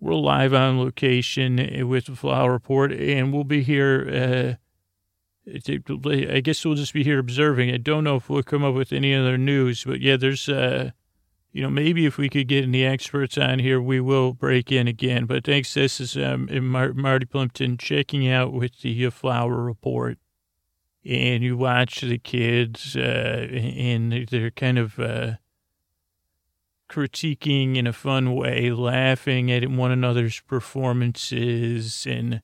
We're 0.00 0.14
live 0.14 0.52
on 0.52 0.78
location 0.78 1.58
eh, 1.60 1.82
with 1.82 2.06
the 2.06 2.16
Flower 2.16 2.52
Report, 2.52 2.92
and 2.92 3.32
we'll 3.32 3.44
be 3.44 3.62
here. 3.62 4.58
Uh, 4.58 4.62
I 5.48 6.40
guess 6.40 6.64
we'll 6.64 6.76
just 6.76 6.92
be 6.92 7.02
here 7.02 7.18
observing. 7.18 7.70
I 7.70 7.76
don't 7.76 8.04
know 8.04 8.16
if 8.16 8.30
we'll 8.30 8.44
come 8.44 8.62
up 8.62 8.74
with 8.74 8.92
any 8.92 9.12
other 9.12 9.36
news, 9.36 9.84
but 9.84 10.00
yeah, 10.00 10.16
there's 10.16 10.48
uh, 10.48 10.92
you 11.52 11.62
know, 11.62 11.70
maybe 11.70 12.06
if 12.06 12.16
we 12.16 12.30
could 12.30 12.48
get 12.48 12.64
any 12.64 12.84
experts 12.84 13.36
on 13.36 13.58
here, 13.58 13.80
we 13.80 14.00
will 14.00 14.32
break 14.32 14.72
in 14.72 14.88
again. 14.88 15.26
But 15.26 15.44
thanks. 15.44 15.74
This 15.74 16.00
is 16.00 16.16
um, 16.16 16.48
Mar- 16.66 16.94
Marty 16.94 17.26
Plimpton 17.26 17.76
checking 17.76 18.26
out 18.26 18.52
with 18.52 18.80
the 18.80 19.06
uh, 19.06 19.10
Flower 19.10 19.62
Report. 19.62 20.18
And 21.04 21.42
you 21.42 21.56
watch 21.56 22.00
the 22.00 22.18
kids, 22.18 22.96
uh, 22.96 23.48
and 23.50 24.28
they're 24.30 24.52
kind 24.52 24.78
of 24.78 25.00
uh, 25.00 25.32
critiquing 26.88 27.76
in 27.76 27.88
a 27.88 27.92
fun 27.92 28.34
way, 28.34 28.70
laughing 28.70 29.50
at 29.50 29.68
one 29.68 29.90
another's 29.90 30.40
performances, 30.40 32.06
and 32.08 32.40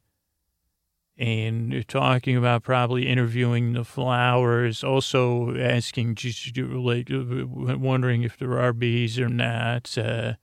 and 1.18 1.84
talking 1.88 2.36
about 2.36 2.62
probably 2.62 3.08
interviewing 3.08 3.72
the 3.72 3.84
flowers, 3.84 4.84
also 4.84 5.56
asking, 5.56 6.14
just 6.14 6.56
like, 6.56 7.08
wondering 7.10 8.22
if 8.22 8.38
there 8.38 8.58
are 8.58 8.72
bees 8.72 9.18
or 9.18 9.28
not. 9.28 9.98
Uh, 9.98 10.34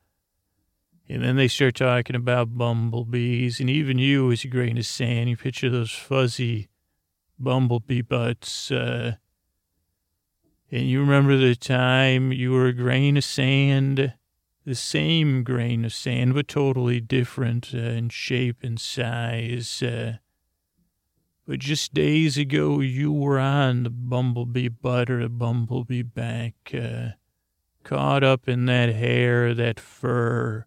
and 1.08 1.24
then 1.24 1.38
they 1.38 1.48
start 1.48 1.76
talking 1.76 2.16
about 2.16 2.58
bumblebees, 2.58 3.62
and 3.62 3.70
even 3.70 3.98
you, 4.00 4.32
as 4.32 4.44
a 4.44 4.50
grain 4.50 4.78
of 4.78 4.86
sand, 4.86 5.30
you 5.30 5.38
picture 5.38 5.70
those 5.70 5.92
fuzzy 5.92 6.68
bumblebee 7.40 8.02
butts. 8.02 8.70
Uh, 8.70 9.16
and 10.72 10.90
you 10.90 11.00
remember 11.00 11.38
the 11.38 11.56
time 11.56 12.34
you 12.34 12.52
were 12.52 12.66
a 12.66 12.74
grain 12.74 13.16
of 13.16 13.24
sand, 13.24 14.14
the 14.66 14.76
same 14.76 15.44
grain 15.44 15.86
of 15.86 15.94
sand, 15.94 16.34
but 16.34 16.50
totally 16.50 17.00
different 17.00 17.70
uh, 17.74 17.78
in 17.78 18.10
shape 18.10 18.58
and 18.62 18.80
size. 18.80 19.82
Uh, 19.82 20.18
but 21.48 21.60
just 21.60 21.94
days 21.94 22.38
ago, 22.38 22.80
you 22.80 23.12
were 23.12 23.40
on 23.40 23.84
the 23.84 23.90
bumblebee 23.90 24.70
butter, 24.70 25.22
the 25.22 25.30
bumblebee 25.30 26.02
back, 26.02 26.56
uh, 26.74 27.10
caught 27.84 28.24
up 28.24 28.50
in 28.50 28.66
that 28.66 28.96
hair, 28.96 29.54
that 29.54 29.80
fur. 29.80 30.66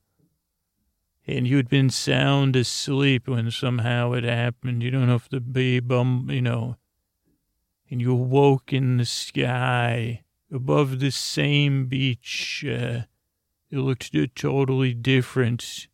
And 1.26 1.46
you'd 1.46 1.68
been 1.68 1.90
sound 1.90 2.54
asleep 2.56 3.28
when 3.28 3.50
somehow 3.50 4.12
it 4.12 4.24
happened. 4.24 4.82
You 4.82 4.90
don't 4.90 5.08
know 5.08 5.16
if 5.16 5.28
the 5.28 5.40
bee 5.40 5.80
bum, 5.80 6.28
you 6.30 6.40
know. 6.40 6.76
And 7.90 8.00
you 8.00 8.12
awoke 8.12 8.72
in 8.72 8.98
the 8.98 9.04
sky 9.04 10.22
above 10.52 11.00
the 11.00 11.10
same 11.10 11.86
beach, 11.86 12.64
uh, 12.66 13.02
It 13.70 13.78
looked 13.78 14.14
totally 14.34 14.94
different, 14.94 15.87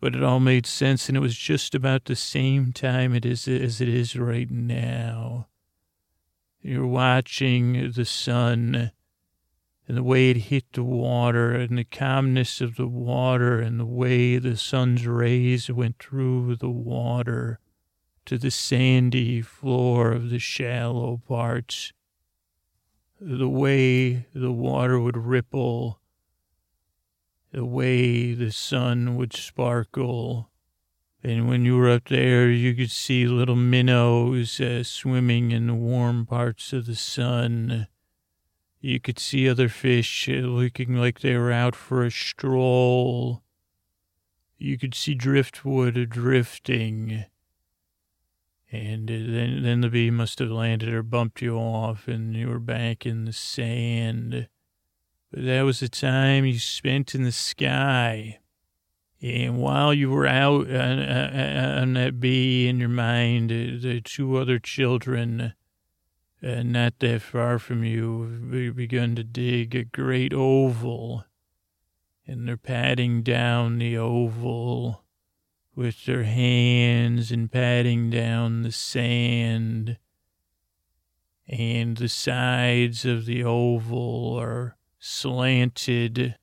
but 0.00 0.14
it 0.14 0.22
all 0.22 0.40
made 0.40 0.66
sense, 0.66 1.08
and 1.08 1.16
it 1.16 1.20
was 1.20 1.36
just 1.36 1.74
about 1.74 2.04
the 2.04 2.16
same 2.16 2.72
time 2.72 3.14
it 3.14 3.24
is 3.24 3.48
as 3.48 3.80
it 3.80 3.88
is 3.88 4.16
right 4.16 4.50
now. 4.50 5.46
You're 6.60 6.86
watching 6.86 7.92
the 7.92 8.04
sun 8.04 8.92
and 9.86 9.96
the 9.96 10.02
way 10.02 10.30
it 10.30 10.36
hit 10.36 10.64
the 10.72 10.82
water 10.82 11.52
and 11.52 11.76
the 11.76 11.84
calmness 11.84 12.60
of 12.60 12.76
the 12.76 12.86
water 12.86 13.60
and 13.60 13.78
the 13.78 13.84
way 13.84 14.38
the 14.38 14.56
sun's 14.56 15.06
rays 15.06 15.70
went 15.70 15.98
through 15.98 16.56
the 16.56 16.70
water 16.70 17.60
to 18.24 18.38
the 18.38 18.50
sandy 18.50 19.42
floor 19.42 20.12
of 20.12 20.30
the 20.30 20.38
shallow 20.38 21.20
parts. 21.28 21.92
The 23.20 23.48
way 23.48 24.26
the 24.34 24.52
water 24.52 24.98
would 24.98 25.16
ripple, 25.16 26.00
the 27.54 27.64
way 27.64 28.34
the 28.34 28.52
sun 28.52 29.16
would 29.16 29.32
sparkle. 29.32 30.50
And 31.22 31.48
when 31.48 31.64
you 31.64 31.78
were 31.78 31.88
up 31.88 32.08
there, 32.08 32.50
you 32.50 32.74
could 32.74 32.90
see 32.90 33.26
little 33.26 33.56
minnows 33.56 34.60
uh, 34.60 34.82
swimming 34.84 35.52
in 35.52 35.68
the 35.68 35.74
warm 35.74 36.26
parts 36.26 36.74
of 36.74 36.84
the 36.84 36.96
sun 36.96 37.86
you 38.84 39.00
could 39.00 39.18
see 39.18 39.48
other 39.48 39.70
fish 39.70 40.28
uh, 40.28 40.32
looking 40.32 40.94
like 40.94 41.20
they 41.20 41.38
were 41.38 41.50
out 41.50 41.74
for 41.74 42.04
a 42.04 42.10
stroll. 42.10 43.42
You 44.58 44.76
could 44.76 44.94
see 44.94 45.14
driftwood 45.14 46.10
drifting. 46.10 47.24
And 48.70 49.10
uh, 49.10 49.14
then, 49.14 49.62
then 49.62 49.80
the 49.80 49.88
bee 49.88 50.10
must 50.10 50.38
have 50.38 50.50
landed 50.50 50.92
or 50.92 51.02
bumped 51.02 51.40
you 51.40 51.56
off, 51.56 52.08
and 52.08 52.36
you 52.36 52.48
were 52.48 52.58
back 52.58 53.06
in 53.06 53.24
the 53.24 53.32
sand. 53.32 54.48
That 55.36 55.62
was 55.62 55.80
the 55.80 55.88
time 55.88 56.44
you 56.44 56.58
spent 56.58 57.14
in 57.14 57.24
the 57.24 57.32
sky. 57.32 58.38
And 59.20 59.58
while 59.58 59.92
you 59.92 60.10
were 60.10 60.26
out 60.26 60.70
on, 60.70 60.98
on 61.00 61.94
that 61.94 62.20
bee 62.20 62.68
in 62.68 62.78
your 62.78 62.88
mind, 62.88 63.50
uh, 63.50 63.80
the 63.80 64.00
two 64.04 64.36
other 64.36 64.58
children 64.58 65.54
and 66.44 66.72
not 66.72 66.98
that 66.98 67.22
far 67.22 67.58
from 67.58 67.84
you, 67.84 68.72
begun 68.76 69.16
to 69.16 69.24
dig 69.24 69.74
a 69.74 69.82
great 69.82 70.34
oval, 70.34 71.24
and 72.26 72.46
they're 72.46 72.58
patting 72.58 73.22
down 73.22 73.78
the 73.78 73.96
oval 73.96 75.04
with 75.74 76.04
their 76.04 76.24
hands 76.24 77.32
and 77.32 77.50
patting 77.50 78.10
down 78.10 78.60
the 78.60 78.72
sand, 78.72 79.96
and 81.48 81.96
the 81.96 82.10
sides 82.10 83.06
of 83.06 83.24
the 83.24 83.42
oval 83.42 84.38
are 84.38 84.76
slanted, 85.04 86.36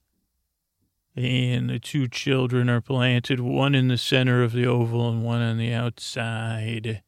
and 1.16 1.70
the 1.70 1.80
two 1.80 2.08
children 2.08 2.70
are 2.70 2.82
planted, 2.82 3.40
one 3.40 3.76
in 3.76 3.88
the 3.88 3.98
center 3.98 4.44
of 4.44 4.52
the 4.52 4.66
oval 4.66 5.10
and 5.10 5.24
one 5.24 5.42
on 5.42 5.58
the 5.58 5.74
outside 5.74 7.02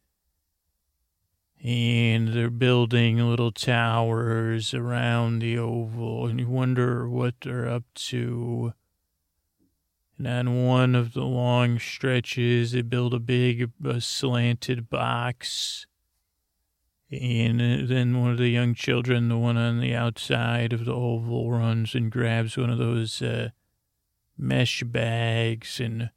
and 1.64 2.34
they're 2.34 2.50
building 2.50 3.18
little 3.18 3.54
towers 3.54 4.74
around 4.74 5.40
the 5.40 5.58
oval, 5.58 6.28
and 6.28 6.42
you 6.42 6.50
wonder 6.50 7.08
what 7.08 7.36
they're 7.42 7.70
up 7.70 7.86
to. 7.96 8.74
And 10.18 10.28
on 10.28 10.66
one 10.66 10.94
of 10.94 11.14
the 11.14 11.24
long 11.24 11.80
stretches, 11.80 12.74
they 12.74 12.82
build 12.82 13.14
a 13.14 13.20
big 13.20 13.72
a 13.84 14.02
slanted 14.02 14.90
box. 14.90 15.88
And 17.22 17.88
then 17.90 18.20
one 18.20 18.32
of 18.32 18.38
the 18.38 18.50
young 18.50 18.74
children, 18.74 19.30
the 19.30 19.38
one 19.38 19.58
on 19.58 19.80
the 19.80 19.94
outside 19.94 20.74
of 20.74 20.86
the 20.86 20.94
oval, 20.94 21.52
runs 21.52 21.94
and 21.94 22.12
grabs 22.12 22.58
one 22.58 22.70
of 22.70 22.80
those 22.80 23.22
uh, 23.22 23.50
mesh 24.38 24.84
bags 24.84 25.80
and 25.80 26.10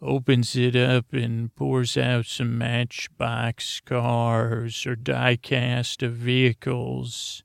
opens 0.00 0.56
it 0.56 0.74
up 0.74 1.12
and 1.12 1.54
pours 1.54 1.96
out 1.96 2.26
some 2.26 2.56
matchbox 2.56 3.80
cars 3.80 4.86
or 4.86 4.96
die-cast 4.96 6.02
of 6.02 6.14
vehicles. 6.14 7.44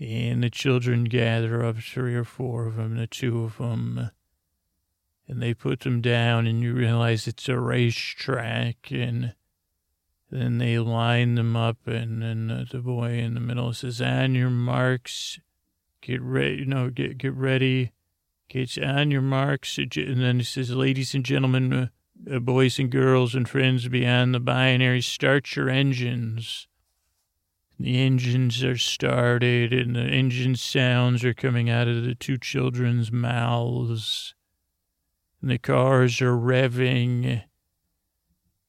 And 0.00 0.42
the 0.42 0.50
children 0.50 1.04
gather 1.04 1.64
up 1.64 1.76
three 1.76 2.14
or 2.14 2.24
four 2.24 2.66
of 2.66 2.76
them, 2.76 2.96
the 2.96 3.06
two 3.06 3.44
of 3.44 3.58
them, 3.58 4.10
and 5.28 5.42
they 5.42 5.54
put 5.54 5.80
them 5.80 6.00
down, 6.00 6.46
and 6.46 6.62
you 6.62 6.74
realize 6.74 7.28
it's 7.28 7.48
a 7.48 7.58
racetrack, 7.58 8.90
and 8.90 9.34
then 10.34 10.58
they 10.58 10.78
line 10.78 11.36
them 11.36 11.56
up, 11.56 11.86
and 11.86 12.22
then 12.22 12.66
the 12.70 12.80
boy 12.80 13.12
in 13.18 13.34
the 13.34 13.40
middle 13.40 13.72
says, 13.72 14.00
"On 14.00 14.34
your 14.34 14.50
marks, 14.50 15.38
get 16.00 16.20
ready, 16.20 16.64
no, 16.64 16.90
get 16.90 17.18
get 17.18 17.34
ready." 17.34 17.92
Get 18.48 18.78
on 18.78 19.10
your 19.10 19.22
marks. 19.22 19.78
And 19.78 20.22
then 20.22 20.38
he 20.38 20.44
says, 20.44 20.70
ladies 20.70 21.14
and 21.14 21.24
gentlemen, 21.24 21.72
uh, 21.72 21.86
uh, 22.30 22.38
boys 22.38 22.78
and 22.78 22.90
girls 22.90 23.34
and 23.34 23.48
friends 23.48 23.88
beyond 23.88 24.34
the 24.34 24.40
binary, 24.40 25.00
start 25.00 25.56
your 25.56 25.68
engines. 25.68 26.68
The 27.78 27.98
engines 27.98 28.62
are 28.62 28.78
started 28.78 29.72
and 29.72 29.96
the 29.96 30.04
engine 30.04 30.54
sounds 30.56 31.24
are 31.24 31.34
coming 31.34 31.68
out 31.68 31.88
of 31.88 32.04
the 32.04 32.14
two 32.14 32.38
children's 32.38 33.10
mouths. 33.10 34.34
And 35.42 35.50
the 35.50 35.58
cars 35.58 36.22
are 36.22 36.36
revving 36.36 37.42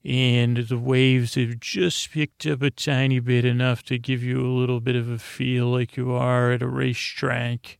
and 0.06 0.58
the 0.58 0.78
waves 0.78 1.34
have 1.34 1.60
just 1.60 2.12
picked 2.12 2.46
up 2.46 2.62
a 2.62 2.70
tiny 2.70 3.20
bit 3.20 3.44
enough 3.44 3.82
to 3.82 3.98
give 3.98 4.22
you 4.22 4.40
a 4.40 4.54
little 4.56 4.80
bit 4.80 4.96
of 4.96 5.10
a 5.10 5.18
feel 5.18 5.66
like 5.66 5.98
you 5.98 6.12
are 6.12 6.52
at 6.52 6.62
a 6.62 6.68
racetrack. 6.68 7.80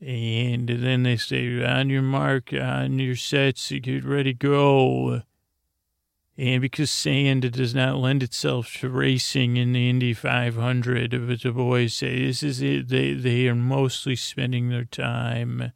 And 0.00 0.68
then 0.68 1.02
they 1.02 1.16
say, 1.16 1.64
on 1.64 1.90
your 1.90 2.02
mark, 2.02 2.52
on 2.52 3.00
your 3.00 3.16
sets, 3.16 3.72
get 3.82 4.04
ready, 4.04 4.32
go. 4.32 5.22
And 6.36 6.62
because 6.62 6.92
sand 6.92 7.50
does 7.50 7.74
not 7.74 7.96
lend 7.96 8.22
itself 8.22 8.74
to 8.74 8.88
racing 8.88 9.56
in 9.56 9.72
the 9.72 9.90
Indy 9.90 10.14
500, 10.14 11.26
but 11.26 11.42
the 11.42 11.50
boys 11.50 11.94
say 11.94 12.26
this 12.26 12.44
is 12.44 12.62
it, 12.62 12.86
they, 12.86 13.14
they 13.14 13.48
are 13.48 13.56
mostly 13.56 14.14
spending 14.14 14.68
their 14.68 14.84
time 14.84 15.72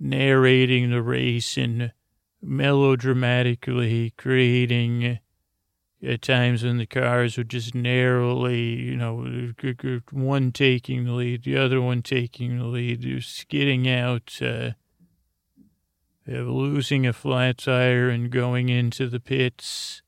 narrating 0.00 0.90
the 0.90 1.00
race 1.00 1.56
and 1.56 1.92
melodramatically 2.46 4.14
creating 4.16 5.18
at 6.02 6.22
times 6.22 6.62
when 6.62 6.78
the 6.78 6.86
cars 6.86 7.36
would 7.36 7.48
just 7.48 7.74
narrowly, 7.74 8.60
you 8.60 8.96
know, 8.96 9.52
one 10.12 10.52
taking 10.52 11.04
the 11.04 11.12
lead, 11.12 11.44
the 11.44 11.56
other 11.56 11.80
one 11.80 12.02
taking 12.02 12.58
the 12.58 12.66
lead, 12.66 13.22
skidding 13.22 13.88
out, 13.88 14.38
uh, 14.42 14.70
losing 16.26 17.06
a 17.06 17.12
flat 17.12 17.58
tire 17.58 18.08
and 18.08 18.30
going 18.30 18.68
into 18.68 19.08
the 19.08 19.20
pits. 19.20 20.02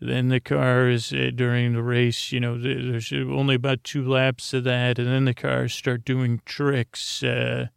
Then 0.00 0.30
the 0.30 0.40
cars 0.40 1.12
uh, 1.12 1.30
during 1.34 1.74
the 1.74 1.82
race, 1.82 2.32
you 2.32 2.40
know, 2.40 2.58
there's 2.58 3.12
only 3.12 3.54
about 3.54 3.84
two 3.84 4.06
laps 4.08 4.52
of 4.52 4.64
that, 4.64 4.98
and 4.98 5.06
then 5.06 5.26
the 5.26 5.34
cars 5.34 5.74
start 5.74 6.04
doing 6.04 6.40
tricks, 6.44 7.22
uh, 7.22 7.68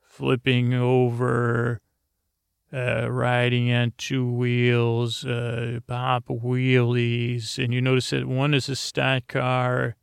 flipping 0.00 0.74
over, 0.74 1.80
uh, 2.72 3.10
riding 3.10 3.72
on 3.72 3.92
two 3.96 4.30
wheels, 4.30 5.24
uh, 5.24 5.80
pop 5.86 6.26
wheelies, 6.26 7.62
and 7.62 7.72
you 7.72 7.80
notice 7.80 8.10
that 8.10 8.26
one 8.26 8.52
is 8.52 8.68
a 8.68 8.76
stock 8.76 9.26
car, 9.28 9.96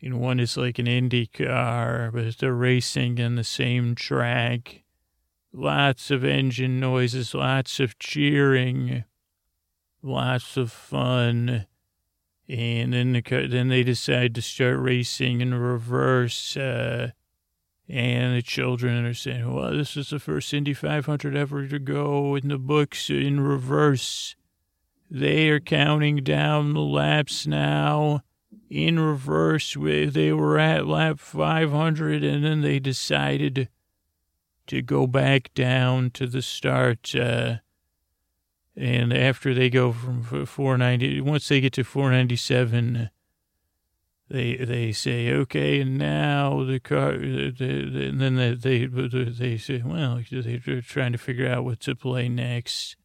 and 0.00 0.20
one 0.20 0.40
is 0.40 0.56
like 0.56 0.78
an 0.78 0.86
Indy 0.86 1.26
car, 1.26 2.10
but 2.12 2.38
they're 2.38 2.54
racing 2.54 3.20
on 3.20 3.36
the 3.36 3.44
same 3.44 3.94
track. 3.94 4.82
Lots 5.52 6.10
of 6.10 6.24
engine 6.24 6.80
noises, 6.80 7.34
lots 7.34 7.78
of 7.78 7.98
cheering, 7.98 9.04
lots 10.02 10.56
of 10.56 10.72
fun. 10.72 11.66
And 12.48 12.92
then 12.92 13.12
the, 13.12 13.46
then 13.48 13.68
they 13.68 13.82
decide 13.82 14.34
to 14.34 14.42
start 14.42 14.78
racing 14.78 15.40
in 15.40 15.54
reverse. 15.54 16.56
Uh, 16.56 17.12
and 17.88 18.34
the 18.34 18.42
children 18.42 19.04
are 19.04 19.14
saying, 19.14 19.52
well, 19.52 19.72
this 19.72 19.96
is 19.96 20.10
the 20.10 20.18
first 20.18 20.54
Indy 20.54 20.72
500 20.72 21.36
ever 21.36 21.66
to 21.68 21.78
go 21.78 22.34
in 22.34 22.48
the 22.48 22.58
books 22.58 23.10
in 23.10 23.40
reverse. 23.40 24.36
They 25.10 25.50
are 25.50 25.60
counting 25.60 26.16
down 26.24 26.72
the 26.72 26.80
laps 26.80 27.46
now 27.46 28.22
in 28.70 28.98
reverse. 28.98 29.76
They 29.78 30.32
were 30.32 30.58
at 30.58 30.86
lap 30.86 31.20
500 31.20 32.24
and 32.24 32.44
then 32.44 32.62
they 32.62 32.78
decided 32.78 33.68
to 34.66 34.82
go 34.82 35.06
back 35.06 35.52
down 35.54 36.10
to 36.12 36.26
the 36.26 36.42
start. 36.42 37.14
Uh, 37.14 37.56
and 38.76 39.12
after 39.12 39.54
they 39.54 39.68
go 39.68 39.92
from 39.92 40.22
490, 40.22 41.20
once 41.20 41.48
they 41.48 41.60
get 41.60 41.74
to 41.74 41.84
497, 41.84 43.10
they 44.28 44.56
they 44.56 44.90
say 44.90 45.30
okay 45.30 45.80
and 45.80 45.98
now 45.98 46.64
the 46.64 46.80
car 46.80 47.12
the, 47.12 47.50
the, 47.50 48.06
and 48.08 48.20
then 48.20 48.36
they, 48.36 48.54
they 48.54 48.86
they 48.86 49.56
say 49.56 49.82
well 49.84 50.20
they're 50.30 50.80
trying 50.80 51.12
to 51.12 51.18
figure 51.18 51.48
out 51.48 51.64
what 51.64 51.80
to 51.80 51.94
play 51.94 52.28
next 52.28 52.96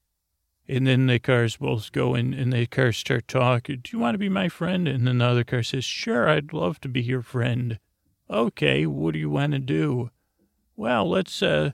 and 0.67 0.88
then 0.88 1.08
the 1.08 1.19
cars 1.19 1.58
both 1.58 1.91
go 1.91 2.15
in 2.15 2.34
and 2.34 2.53
the 2.53 2.65
cars 2.65 2.97
start 2.97 3.27
talking 3.27 3.82
do 3.84 3.91
you 3.91 3.99
want 3.99 4.13
to 4.13 4.19
be 4.19 4.29
my 4.29 4.47
friend 4.47 4.88
and 4.88 5.05
then 5.05 5.17
the 5.17 5.25
other 5.25 5.43
car 5.43 5.62
says 5.62 5.84
sure 5.84 6.29
i'd 6.29 6.53
love 6.53 6.79
to 6.79 6.88
be 6.88 7.01
your 7.01 7.21
friend 7.21 7.79
Okay, 8.32 8.86
what 8.86 9.13
do 9.13 9.19
you 9.19 9.29
want 9.29 9.53
to 9.53 9.60
do? 9.60 10.12
Well, 10.75 11.10
let's, 11.10 11.41
uh, 11.41 11.71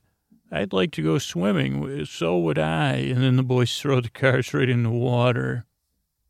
I'd 0.49 0.71
like 0.71 0.91
to 0.93 1.03
go 1.03 1.17
swimming. 1.17 2.05
So 2.05 2.37
would 2.37 2.57
I. 2.57 2.93
And 2.93 3.21
then 3.21 3.35
the 3.35 3.43
boys 3.43 3.77
throw 3.77 3.99
the 3.99 4.09
cars 4.09 4.53
right 4.53 4.69
in 4.69 4.83
the 4.83 4.89
water. 4.89 5.65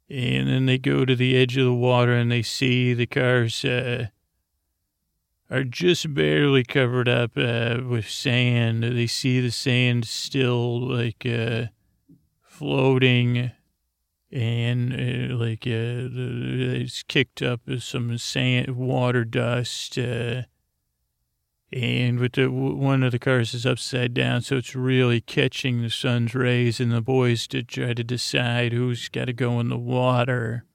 And 0.09 0.47
then 0.47 0.65
they 0.65 0.77
go 0.77 1.03
to 1.05 1.15
the 1.15 1.35
edge 1.35 1.57
of 1.57 1.65
the 1.65 1.73
water 1.73 2.13
and 2.13 2.31
they 2.31 2.43
see 2.43 2.93
the 2.93 3.07
cars, 3.07 3.65
uh, 3.65 4.07
are 5.49 5.63
just 5.63 6.13
barely 6.13 6.63
covered 6.63 7.07
up 7.07 7.31
uh, 7.37 7.79
with 7.87 8.09
sand. 8.09 8.83
They 8.83 9.07
see 9.07 9.39
the 9.39 9.51
sand 9.51 10.05
still 10.05 10.79
like 10.79 11.25
uh, 11.25 11.65
floating 12.41 13.51
and 14.31 14.93
uh, 14.93 15.35
like 15.35 15.65
uh, 15.67 16.09
it's 16.11 17.03
kicked 17.03 17.41
up 17.41 17.61
with 17.67 17.83
some 17.83 18.17
sand, 18.17 18.75
water 18.75 19.23
dust. 19.23 19.97
Uh, 19.97 20.43
and 21.71 22.19
with 22.19 22.33
the 22.33 22.47
one 22.47 23.03
of 23.03 23.11
the 23.11 23.19
cars 23.19 23.53
is 23.53 23.65
upside 23.65 24.13
down, 24.13 24.41
so 24.41 24.57
it's 24.57 24.75
really 24.75 25.19
catching 25.19 25.81
the 25.81 25.89
sun's 25.89 26.35
rays. 26.35 26.79
And 26.79 26.91
the 26.91 27.01
boys 27.01 27.47
to 27.47 27.63
try 27.63 27.93
to 27.93 28.03
decide 28.03 28.71
who's 28.71 29.09
got 29.09 29.25
to 29.25 29.33
go 29.33 29.59
in 29.59 29.69
the 29.69 29.77
water. 29.77 30.65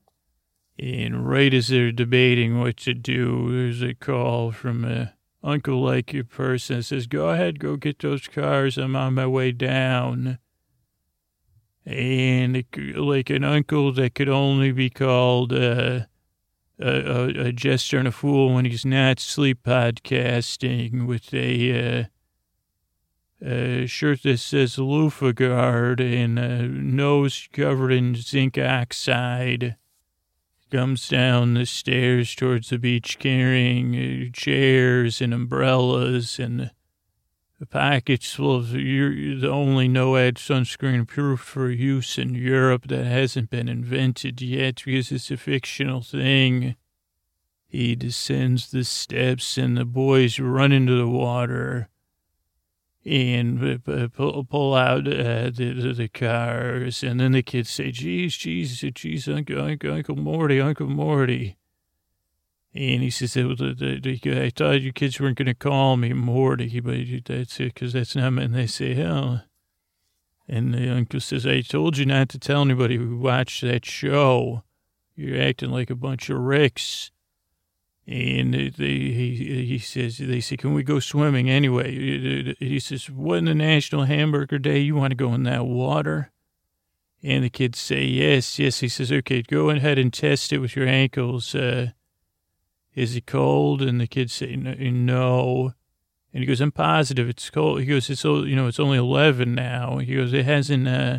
And 0.79 1.29
right 1.29 1.53
as 1.55 1.69
they're 1.69 1.93
debating 1.93 2.59
what 2.59 2.79
to 2.79 2.95
do, 2.95 3.53
there's 3.53 3.83
a 3.83 3.95
call 3.95 4.51
from 4.51 4.85
a 4.85 5.15
uncle 5.43 5.83
like 5.83 6.13
your 6.13 6.25
person 6.25 6.79
that 6.79 6.85
says, 6.85 7.07
Go 7.07 7.29
ahead, 7.29 7.61
go 7.61 7.77
get 7.77 8.01
those 8.01 8.27
cars. 8.27 8.77
I'm 8.77 8.97
on 8.97 9.15
my 9.15 9.27
way 9.27 9.53
down. 9.53 10.39
And 11.87 12.65
like 12.77 13.31
an 13.31 13.45
uncle 13.45 13.93
that 13.93 14.15
could 14.15 14.29
only 14.29 14.73
be 14.73 14.91
called 14.91 15.53
uh, 15.53 16.01
a, 16.81 17.49
a, 17.49 17.99
and 17.99 18.09
a 18.09 18.13
fool 18.13 18.55
when 18.55 18.65
he's 18.65 18.85
not 18.85 19.21
sleep 19.21 19.63
podcasting 19.65 21.07
with 21.07 21.33
a, 21.35 22.01
uh, 22.01 22.05
a 23.45 23.87
shirt 23.87 24.23
that 24.23 24.39
says 24.39 24.79
loofah 24.79 25.33
guard 25.33 26.01
and 26.01 26.39
a 26.39 26.63
nose 26.67 27.49
covered 27.53 27.93
in 27.93 28.15
zinc 28.15 28.59
oxide. 28.59 29.77
Comes 30.71 31.09
down 31.09 31.55
the 31.55 31.67
stairs 31.67 32.35
towards 32.35 32.71
the 32.71 32.79
beach 32.79 33.19
carrying 33.19 33.97
uh, 33.97 34.31
chairs 34.33 35.21
and 35.21 35.35
umbrellas 35.35 36.39
and 36.39 36.71
package 37.67 38.35
full 38.35 38.57
of 38.57 38.71
the 38.71 39.47
only 39.47 39.89
NOAD 39.89 40.35
sunscreen 40.37 41.03
approved 41.03 41.43
for 41.43 41.71
use 41.71 42.17
in 42.17 42.35
Europe 42.35 42.89
that 42.89 43.05
hasn't 43.05 43.51
been 43.51 43.69
invented 43.69 44.41
yet 44.41 44.83
because 44.85 45.13
it's 45.13 45.31
a 45.31 45.37
fictional 45.37 46.01
thing. 46.01 46.77
He 47.67 47.95
descends 47.95 48.71
the 48.71 48.83
steps 48.85 49.59
and 49.59 49.77
the 49.77 49.85
boys 49.85 50.41
run 50.41 50.73
into 50.73 50.97
the 50.97 51.07
water 51.07 51.89
and 53.05 53.83
pull, 54.15 54.45
pull 54.45 54.75
out 54.75 55.07
uh, 55.07 55.51
the, 55.51 55.95
the 55.97 56.09
cars. 56.09 57.03
And 57.03 57.21
then 57.21 57.33
the 57.33 57.43
kids 57.43 57.71
say, 57.71 57.91
geez, 57.91 58.37
geez, 58.37 58.81
geez, 58.81 59.29
Uncle, 59.29 59.61
Uncle, 59.61 59.93
Uncle 59.93 60.17
Morty, 60.17 60.61
Uncle 60.61 60.89
Morty. 60.89 61.57
And 62.73 63.03
he 63.03 63.11
says, 63.11 63.37
I 63.37 64.51
thought 64.51 64.81
you 64.81 64.93
kids 64.93 65.21
weren't 65.21 65.39
going 65.39 65.47
to 65.47 65.55
call 65.55 65.97
me 65.97 66.13
Morty, 66.13 66.79
but 66.79 66.99
that's 67.25 67.59
it, 67.59 67.75
because 67.75 67.93
that's 67.95 68.15
not, 68.15 68.33
and 68.35 68.55
they 68.55 68.69
say, 68.69 68.95
hell. 68.95 69.43
And 70.49 70.73
the 70.75 70.89
uncle 70.89 71.21
says, 71.21 71.47
I 71.47 71.63
told 71.63 71.99
you 71.99 72.07
not 72.07 72.29
to 72.31 72.39
tell 72.39 72.63
anybody 72.63 72.97
who 72.97 73.19
watched 73.19 73.63
that 73.63 73.85
show. 73.85 74.63
You're 75.17 75.41
acting 75.41 75.71
like 75.71 75.91
a 75.91 75.97
bunch 75.97 76.31
of 76.31 76.39
ricks. 76.39 77.11
And 78.07 78.55
they, 78.55 78.69
he, 78.69 79.65
he 79.67 79.79
says, 79.79 80.19
they 80.19 80.41
say, 80.41 80.57
can 80.57 80.75
we 80.75 80.83
go 80.83 80.99
swimming 80.99 81.51
anyway? 81.51 82.55
He 82.59 82.81
says, 82.81 83.11
what 83.11 83.39
in 83.39 83.45
the 83.45 83.55
National 83.55 84.05
Hamburger 84.05 84.59
Day? 84.59 84.79
You 84.79 84.97
want 84.97 85.13
to 85.13 85.17
go 85.17 85.35
in 85.35 85.45
that 85.45 85.67
water? 85.67 86.33
And 87.23 87.45
the 87.45 87.51
kids 87.51 87.79
say, 87.79 88.05
yes, 88.05 88.59
yes. 88.59 88.81
He 88.81 88.89
says, 88.89 89.13
okay, 89.13 89.43
go 89.43 89.71
ahead 89.71 89.99
and 89.99 90.13
test 90.13 90.53
it 90.53 90.59
with 90.59 90.75
your 90.75 90.89
ankles. 90.89 91.55
Uh, 91.55 91.91
is 92.95 93.17
it 93.17 93.27
cold? 93.27 93.83
And 93.83 94.01
the 94.01 94.07
kids 94.07 94.33
say, 94.33 94.57
no. 94.57 95.73
And 96.33 96.43
he 96.43 96.47
goes, 96.47 96.61
I'm 96.61 96.73
positive 96.73 97.29
it's 97.29 97.51
cold. 97.51 97.81
He 97.81 97.87
goes, 97.87 98.09
it's, 98.09 98.25
you 98.25 98.55
know, 98.55 98.67
it's 98.67 98.81
only 98.81 98.99
11 98.99 99.55
now. 99.55 99.99
He 99.99 100.15
goes, 100.15 100.33
it 100.33 100.45
hasn't, 100.45 100.87
uh, 100.87 101.19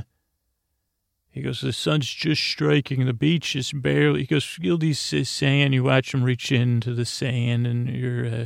he 1.31 1.41
goes, 1.41 1.61
the 1.61 1.71
sun's 1.71 2.09
just 2.13 2.43
striking. 2.43 3.05
The 3.05 3.13
beach 3.13 3.55
is 3.55 3.71
barely. 3.71 4.21
He 4.21 4.25
goes, 4.25 4.43
feel 4.43 4.77
these 4.77 4.99
sand. 4.99 5.73
You 5.73 5.85
watch 5.85 6.13
him 6.13 6.23
reach 6.23 6.51
into 6.51 6.93
the 6.93 7.05
sand, 7.05 7.65
and 7.65 7.89
your 7.89 8.25
uh, 8.25 8.45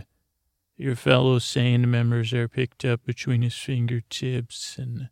your 0.77 0.95
fellow 0.95 1.39
sand 1.39 1.89
members 1.89 2.31
are 2.31 2.47
picked 2.47 2.85
up 2.85 3.03
between 3.03 3.41
his 3.41 3.55
fingertips, 3.55 4.77
and 4.77 5.09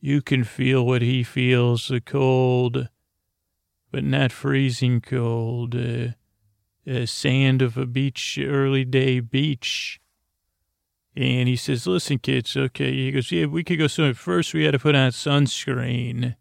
you 0.00 0.22
can 0.22 0.44
feel 0.44 0.86
what 0.86 1.02
he 1.02 1.24
feels 1.24 1.88
the 1.88 2.00
cold, 2.00 2.88
but 3.90 4.04
not 4.04 4.30
freezing 4.30 5.00
cold. 5.00 5.74
Uh, 5.74 6.08
uh, 6.88 7.06
sand 7.06 7.62
of 7.62 7.76
a 7.76 7.86
beach, 7.86 8.38
early 8.40 8.84
day 8.84 9.20
beach. 9.20 10.00
And 11.16 11.48
he 11.48 11.56
says, 11.56 11.86
listen, 11.86 12.18
kids, 12.18 12.56
okay. 12.56 12.92
He 12.92 13.10
goes, 13.10 13.32
yeah, 13.32 13.46
we 13.46 13.64
could 13.64 13.78
go 13.78 13.88
swimming. 13.88 14.14
First, 14.14 14.54
we 14.54 14.64
had 14.64 14.72
to 14.72 14.78
put 14.78 14.94
on 14.94 15.10
sunscreen. 15.10 16.36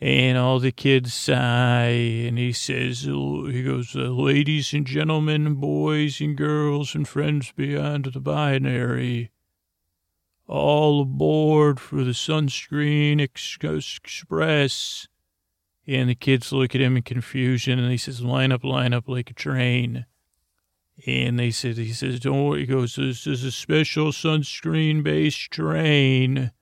And 0.00 0.36
all 0.36 0.58
the 0.58 0.70
kids 0.70 1.14
sigh, 1.14 1.86
and 1.86 2.36
he 2.36 2.52
says, 2.52 3.02
he 3.02 3.62
goes, 3.62 3.94
ladies 3.94 4.72
and 4.74 4.86
gentlemen, 4.86 5.54
boys 5.54 6.20
and 6.20 6.36
girls, 6.36 6.94
and 6.94 7.08
friends 7.08 7.52
beyond 7.56 8.06
the 8.06 8.20
binary, 8.20 9.30
all 10.46 11.02
aboard 11.02 11.80
for 11.80 12.04
the 12.04 12.10
Sunscreen 12.10 13.18
Express. 13.20 15.08
And 15.86 16.08
the 16.08 16.14
kids 16.14 16.52
look 16.52 16.74
at 16.74 16.80
him 16.80 16.96
in 16.96 17.02
confusion, 17.02 17.78
and 17.78 17.90
he 17.90 17.98
says, 17.98 18.22
line 18.22 18.52
up, 18.52 18.64
line 18.64 18.94
up 18.94 19.08
like 19.08 19.30
a 19.30 19.34
train. 19.34 20.06
And 21.06 21.38
they 21.38 21.50
said, 21.50 21.76
he 21.76 21.92
says, 21.92 22.20
don't 22.20 22.44
worry. 22.44 22.60
He 22.60 22.66
goes, 22.66 22.96
this 22.96 23.26
is 23.26 23.44
a 23.44 23.50
special 23.50 24.06
sunscreen-based 24.06 25.50
train 25.50 26.52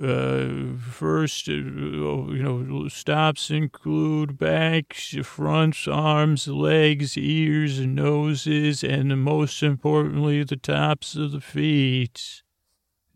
uh, 0.00 0.76
first, 0.78 1.48
uh, 1.48 1.52
you 1.52 2.42
know, 2.42 2.88
stops 2.88 3.50
include 3.50 4.38
backs, 4.38 5.16
fronts, 5.24 5.88
arms, 5.88 6.46
legs, 6.46 7.16
ears, 7.16 7.80
noses, 7.80 8.84
and 8.84 9.22
most 9.22 9.62
importantly, 9.62 10.44
the 10.44 10.56
tops 10.56 11.16
of 11.16 11.32
the 11.32 11.40
feet. 11.40 12.42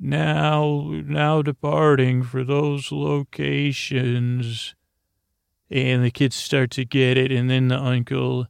Now, 0.01 0.91
now 1.05 1.43
departing 1.43 2.25
for 2.25 2.43
those 2.43 2.91
locations. 2.91 4.75
And 5.73 6.05
the 6.05 6.11
kids 6.11 6.37
start 6.37 6.71
to 6.73 6.85
get 6.85 7.17
it, 7.17 7.33
and 7.33 7.49
then 7.49 7.69
the 7.69 7.79
uncle, 7.79 8.47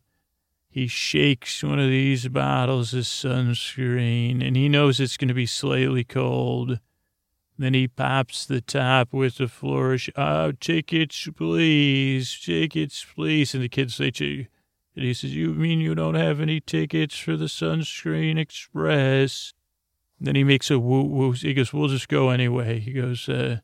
he 0.69 0.89
shakes 0.89 1.63
one 1.63 1.79
of 1.79 1.89
these 1.89 2.27
bottles 2.29 2.93
of 2.93 3.05
sunscreen, 3.05 4.47
and 4.47 4.57
he 4.57 4.69
knows 4.69 4.99
it's 4.99 5.17
going 5.17 5.29
to 5.29 5.35
be 5.35 5.47
slightly 5.47 6.03
cold 6.03 6.81
then 7.63 7.75
he 7.75 7.87
pops 7.87 8.45
the 8.45 8.61
top 8.61 9.13
with 9.13 9.39
a 9.41 9.47
flourish. 9.47 10.11
Oh, 10.17 10.53
tickets, 10.53 11.29
please. 11.37 12.39
Tickets, 12.41 13.07
please. 13.15 13.55
And 13.55 13.63
the 13.63 13.69
kids 13.69 13.95
say, 13.95 14.11
and 14.97 15.05
he 15.05 15.15
says, 15.15 15.35
You 15.35 15.55
mean 15.55 15.81
you 15.81 15.95
don't 15.95 16.15
have 16.15 16.41
any 16.41 16.61
tickets 16.61 17.19
for 17.19 17.37
the 17.37 17.47
Sunscreen 17.47 18.39
Express? 18.39 19.53
Then 20.21 20.35
he 20.35 20.45
makes 20.45 20.71
a 20.71 20.79
woo 20.79 21.03
woo. 21.03 21.33
He 21.33 21.55
goes, 21.55 21.73
We'll 21.73 21.89
just 21.89 22.09
go 22.09 22.31
anyway. 22.31 22.81
He 22.81 22.93
goes, 22.93 23.29
uh, 23.29 23.59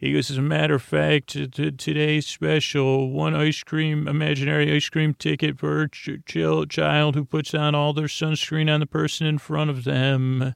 he 0.00 0.14
goes, 0.14 0.30
as 0.30 0.38
a 0.38 0.42
matter 0.42 0.76
of 0.76 0.82
fact, 0.82 1.28
today's 1.28 2.26
special, 2.26 3.10
one 3.10 3.34
ice 3.34 3.62
cream, 3.62 4.08
imaginary 4.08 4.74
ice 4.74 4.88
cream 4.88 5.12
ticket 5.12 5.58
for 5.58 5.82
a 5.82 5.90
ch- 5.90 6.20
child 6.70 7.14
who 7.14 7.24
puts 7.26 7.52
on 7.52 7.74
all 7.74 7.92
their 7.92 8.06
sunscreen 8.06 8.72
on 8.72 8.80
the 8.80 8.86
person 8.86 9.26
in 9.26 9.36
front 9.36 9.68
of 9.68 9.84
them. 9.84 10.54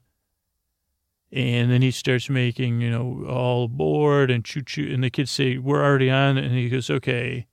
And 1.31 1.71
then 1.71 1.83
he 1.83 1.91
starts 1.91 2.27
making, 2.27 2.81
you 2.81 2.89
know, 2.89 3.23
all 3.29 3.65
aboard 3.65 4.31
and 4.31 4.43
choo 4.43 4.63
choo. 4.63 4.89
And 4.91 5.03
the 5.03 5.11
kids 5.11 5.29
say, 5.29 5.59
We're 5.59 5.83
already 5.83 6.09
on. 6.09 6.39
And 6.39 6.55
he 6.55 6.67
goes, 6.67 6.89
Okay. 6.89 7.45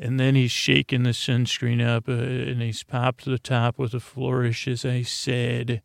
And 0.00 0.18
then 0.18 0.36
he's 0.36 0.52
shaking 0.52 1.02
the 1.02 1.10
sunscreen 1.10 1.86
up 1.86 2.08
uh, 2.08 2.12
and 2.12 2.62
he's 2.62 2.82
popped 2.82 3.26
the 3.26 3.38
top 3.38 3.78
with 3.78 3.92
a 3.92 4.00
flourish, 4.00 4.66
as 4.66 4.86
I 4.86 5.02
said. 5.02 5.82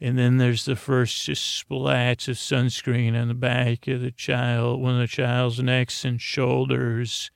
And 0.00 0.18
then 0.18 0.38
there's 0.38 0.64
the 0.64 0.76
first 0.76 1.28
splats 1.28 2.26
of 2.26 2.36
sunscreen 2.36 3.20
on 3.20 3.28
the 3.28 3.34
back 3.34 3.86
of 3.86 4.00
the 4.00 4.10
child, 4.10 4.80
one 4.80 4.94
of 4.94 5.00
the 5.00 5.06
child's 5.06 5.60
necks 5.62 6.04
and 6.04 6.20
shoulders. 6.20 7.30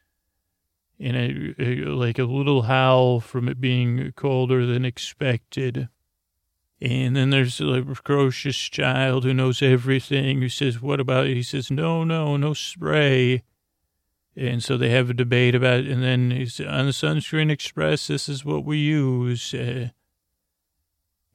And 0.98 1.16
a, 1.16 1.62
a, 1.62 1.74
like 1.86 2.18
a 2.18 2.24
little 2.24 2.62
howl 2.62 3.20
from 3.20 3.48
it 3.48 3.60
being 3.60 4.12
colder 4.16 4.64
than 4.64 4.84
expected. 4.84 5.88
And 6.80 7.16
then 7.16 7.30
there's 7.30 7.58
the 7.58 7.82
precocious 7.82 8.56
child 8.56 9.24
who 9.24 9.34
knows 9.34 9.60
everything, 9.60 10.40
who 10.40 10.48
says, 10.48 10.80
What 10.80 11.00
about 11.00 11.26
it? 11.26 11.34
He 11.34 11.42
says, 11.42 11.70
No, 11.70 12.04
no, 12.04 12.36
no 12.36 12.54
spray. 12.54 13.42
And 14.36 14.62
so 14.62 14.76
they 14.76 14.90
have 14.90 15.10
a 15.10 15.14
debate 15.14 15.54
about, 15.54 15.80
it. 15.80 15.88
and 15.88 16.02
then 16.02 16.30
he's 16.30 16.60
on 16.60 16.86
the 16.86 16.92
Sunscreen 16.92 17.50
Express, 17.50 18.06
this 18.06 18.28
is 18.28 18.44
what 18.44 18.64
we 18.64 18.78
use. 18.78 19.54
Uh, 19.54 19.90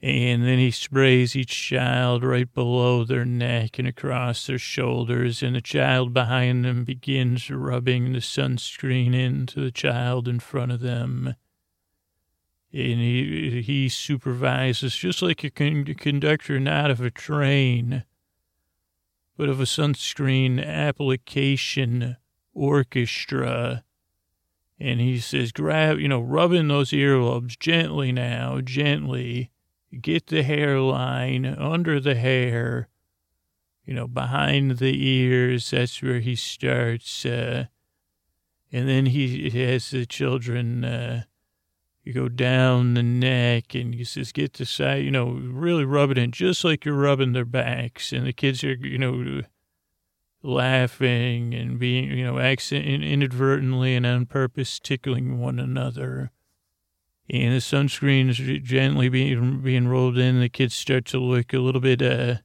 and 0.01 0.45
then 0.45 0.59
he 0.59 0.71
sprays 0.71 1.35
each 1.35 1.67
child 1.67 2.23
right 2.23 2.51
below 2.53 3.03
their 3.03 3.25
neck 3.25 3.77
and 3.79 3.87
across 3.87 4.47
their 4.47 4.57
shoulders. 4.57 5.43
And 5.43 5.55
the 5.55 5.61
child 5.61 6.13
behind 6.13 6.63
them 6.63 6.85
begins 6.85 7.51
rubbing 7.51 8.13
the 8.13 8.19
sunscreen 8.19 9.13
into 9.13 9.59
the 9.59 9.71
child 9.71 10.29
in 10.29 10.39
front 10.39 10.71
of 10.71 10.79
them. 10.79 11.35
And 12.71 13.01
he, 13.01 13.61
he 13.61 13.89
supervises 13.89 14.95
just 14.95 15.21
like 15.21 15.43
a 15.43 15.49
con- 15.49 15.83
conductor, 15.83 16.59
not 16.61 16.91
of 16.91 17.01
a 17.01 17.11
train, 17.11 18.05
but 19.35 19.49
of 19.49 19.59
a 19.59 19.65
sunscreen 19.65 20.65
application 20.65 22.15
orchestra. 22.53 23.83
And 24.79 25.01
he 25.01 25.19
says, 25.19 25.51
grab, 25.51 25.99
you 25.99 26.07
know, 26.07 26.21
rubbing 26.21 26.69
those 26.69 26.91
earlobes 26.91 27.59
gently 27.59 28.13
now, 28.13 28.61
gently 28.61 29.51
get 30.01 30.27
the 30.27 30.43
hairline 30.43 31.45
under 31.45 31.99
the 31.99 32.15
hair, 32.15 32.89
you 33.85 33.93
know, 33.93 34.07
behind 34.07 34.77
the 34.77 35.07
ears. 35.07 35.71
That's 35.71 36.01
where 36.01 36.19
he 36.19 36.35
starts. 36.35 37.25
Uh, 37.25 37.65
and 38.71 38.87
then 38.87 39.07
he 39.07 39.49
has 39.49 39.91
the 39.91 40.05
children 40.05 40.83
uh, 40.83 41.23
you 42.09 42.13
go 42.13 42.27
down 42.27 42.95
the 42.95 43.03
neck 43.03 43.75
and 43.75 43.93
he 43.93 44.03
says, 44.03 44.31
get 44.31 44.53
the 44.53 44.65
side, 44.65 45.03
you 45.03 45.11
know, 45.11 45.29
really 45.29 45.85
rub 45.85 46.09
it 46.09 46.17
in 46.17 46.31
just 46.31 46.63
like 46.63 46.83
you're 46.83 46.95
rubbing 46.95 47.33
their 47.33 47.45
backs. 47.45 48.11
And 48.11 48.25
the 48.25 48.33
kids 48.33 48.63
are, 48.63 48.73
you 48.73 48.97
know, 48.97 49.41
laughing 50.41 51.53
and 51.53 51.77
being, 51.77 52.05
you 52.09 52.23
know, 52.23 52.39
accent 52.39 52.85
inadvertently 52.85 53.95
and 53.95 54.07
on 54.07 54.25
purpose 54.25 54.79
tickling 54.79 55.39
one 55.39 55.59
another 55.59 56.31
and 57.29 57.53
the 57.53 57.59
sunscreen 57.59 58.29
is 58.29 58.37
gently 58.63 59.09
being 59.09 59.59
being 59.61 59.87
rolled 59.87 60.17
in. 60.17 60.39
The 60.39 60.49
kids 60.49 60.73
start 60.73 61.05
to 61.05 61.19
look 61.19 61.53
a 61.53 61.59
little 61.59 61.81
bit 61.81 62.01
uh, 62.01 62.37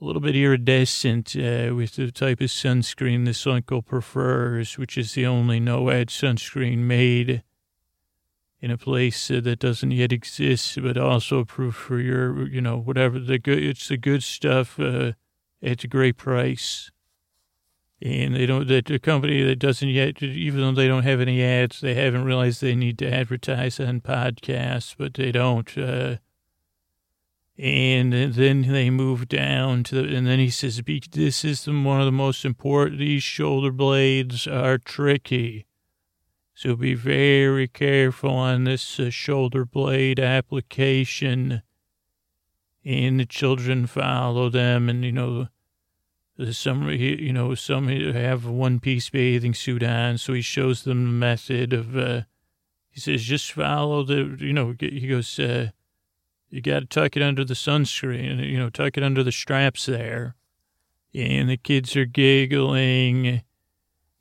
a 0.00 0.04
little 0.04 0.22
bit 0.22 0.36
iridescent 0.36 1.34
uh, 1.34 1.74
with 1.74 1.96
the 1.96 2.12
type 2.12 2.40
of 2.40 2.48
sunscreen 2.48 3.24
this 3.24 3.46
uncle 3.46 3.82
prefers, 3.82 4.78
which 4.78 4.96
is 4.96 5.14
the 5.14 5.26
only 5.26 5.58
no-ad 5.58 6.08
sunscreen 6.08 6.78
made 6.78 7.42
in 8.60 8.70
a 8.70 8.78
place 8.78 9.30
uh, 9.30 9.40
that 9.42 9.58
doesn't 9.58 9.90
yet 9.90 10.12
exist, 10.12 10.80
but 10.80 10.96
also 10.96 11.38
approved 11.38 11.76
for 11.76 11.98
your, 11.98 12.46
you 12.48 12.60
know, 12.60 12.76
whatever 12.78 13.18
the 13.18 13.38
good. 13.38 13.62
It's 13.62 13.88
the 13.88 13.96
good 13.96 14.22
stuff 14.22 14.78
uh, 14.78 15.12
at 15.60 15.82
a 15.82 15.88
great 15.88 16.16
price 16.16 16.92
and 18.00 18.34
they 18.34 18.46
don't 18.46 18.68
that 18.68 18.86
the 18.86 18.98
company 18.98 19.42
that 19.42 19.58
doesn't 19.58 19.88
yet 19.88 20.22
even 20.22 20.60
though 20.60 20.72
they 20.72 20.86
don't 20.86 21.02
have 21.02 21.20
any 21.20 21.42
ads 21.42 21.80
they 21.80 21.94
haven't 21.94 22.24
realized 22.24 22.60
they 22.60 22.74
need 22.74 22.98
to 22.98 23.12
advertise 23.12 23.80
on 23.80 24.00
podcasts 24.00 24.94
but 24.96 25.14
they 25.14 25.32
don't 25.32 25.76
uh, 25.76 26.16
and 27.58 28.12
then 28.12 28.62
they 28.62 28.88
move 28.88 29.26
down 29.26 29.82
to 29.84 29.96
the, 29.96 30.16
and 30.16 30.26
then 30.26 30.38
he 30.38 30.48
says 30.48 30.80
this 31.10 31.44
is 31.44 31.64
the, 31.64 31.72
one 31.72 31.98
of 31.98 32.06
the 32.06 32.12
most 32.12 32.44
important 32.44 33.00
these 33.00 33.24
shoulder 33.24 33.72
blades 33.72 34.46
are 34.46 34.78
tricky. 34.78 35.66
So 36.54 36.76
be 36.76 36.94
very 36.94 37.66
careful 37.66 38.30
on 38.30 38.64
this 38.64 39.00
uh, 39.00 39.10
shoulder 39.10 39.64
blade 39.64 40.20
application. 40.20 41.62
And 42.84 43.18
the 43.18 43.26
children 43.26 43.86
follow 43.88 44.48
them 44.48 44.88
and 44.88 45.04
you 45.04 45.12
know 45.12 45.48
some, 46.52 46.88
you 46.88 47.32
know, 47.32 47.54
some 47.54 47.88
have 47.88 48.46
one 48.46 48.78
piece 48.78 49.10
bathing 49.10 49.54
suit 49.54 49.82
on, 49.82 50.18
so 50.18 50.32
he 50.32 50.40
shows 50.40 50.84
them 50.84 51.04
the 51.04 51.10
method 51.10 51.72
of, 51.72 51.96
uh, 51.96 52.22
he 52.90 53.00
says, 53.00 53.22
just 53.24 53.52
follow 53.52 54.04
the, 54.04 54.36
you 54.38 54.52
know, 54.52 54.74
he 54.78 55.08
goes, 55.08 55.38
uh, 55.38 55.70
you 56.48 56.60
got 56.62 56.80
to 56.80 56.86
tuck 56.86 57.16
it 57.16 57.22
under 57.22 57.44
the 57.44 57.54
sunscreen, 57.54 58.48
you 58.48 58.58
know, 58.58 58.70
tuck 58.70 58.96
it 58.96 59.02
under 59.02 59.22
the 59.22 59.32
straps 59.32 59.86
there. 59.86 60.34
And 61.14 61.48
the 61.48 61.56
kids 61.56 61.96
are 61.96 62.04
giggling. 62.04 63.42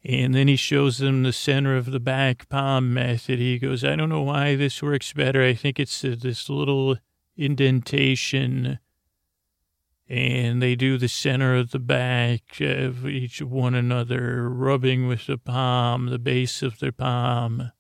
And 0.04 0.34
then 0.34 0.48
he 0.48 0.56
shows 0.56 1.00
them 1.00 1.24
the 1.24 1.34
center 1.34 1.76
of 1.76 1.92
the 1.92 2.00
back 2.00 2.48
palm 2.50 2.94
method. 2.94 3.40
He 3.40 3.60
goes, 3.60 3.84
I 3.84 3.96
don't 3.96 4.10
know 4.10 4.22
why 4.22 4.56
this 4.56 4.82
works 4.82 5.14
better. 5.14 5.44
I 5.44 5.54
think 5.54 5.80
it's 5.80 6.04
uh, 6.04 6.16
this 6.20 6.50
little 6.50 6.98
indentation 7.36 8.80
and 10.10 10.62
they 10.62 10.76
do 10.76 10.98
the 10.98 11.10
center 11.10 11.56
of 11.56 11.72
the 11.72 11.80
back 11.80 12.62
of 12.62 13.06
each 13.06 13.42
one 13.42 13.76
another, 13.76 14.50
rubbing 14.50 15.08
with 15.08 15.28
the 15.28 15.38
palm, 15.38 16.08
the 16.08 16.20
base 16.20 16.62
of 16.62 16.80
their 16.80 16.94
palm, 16.94 17.72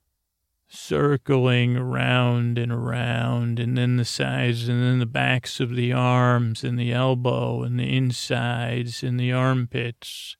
circling 0.67 1.77
around 1.77 2.57
and 2.57 2.71
around, 2.71 3.59
and 3.59 3.77
then 3.77 3.95
the 3.95 4.03
sides, 4.03 4.67
and 4.67 4.83
then 4.83 4.99
the 4.99 5.05
backs 5.05 5.61
of 5.61 5.75
the 5.75 5.93
arms, 5.93 6.65
and 6.65 6.77
the 6.77 6.91
elbow, 6.91 7.63
and 7.63 7.79
the 7.79 7.95
insides, 7.95 9.03
and 9.03 9.17
the 9.17 9.31
armpits. 9.31 10.35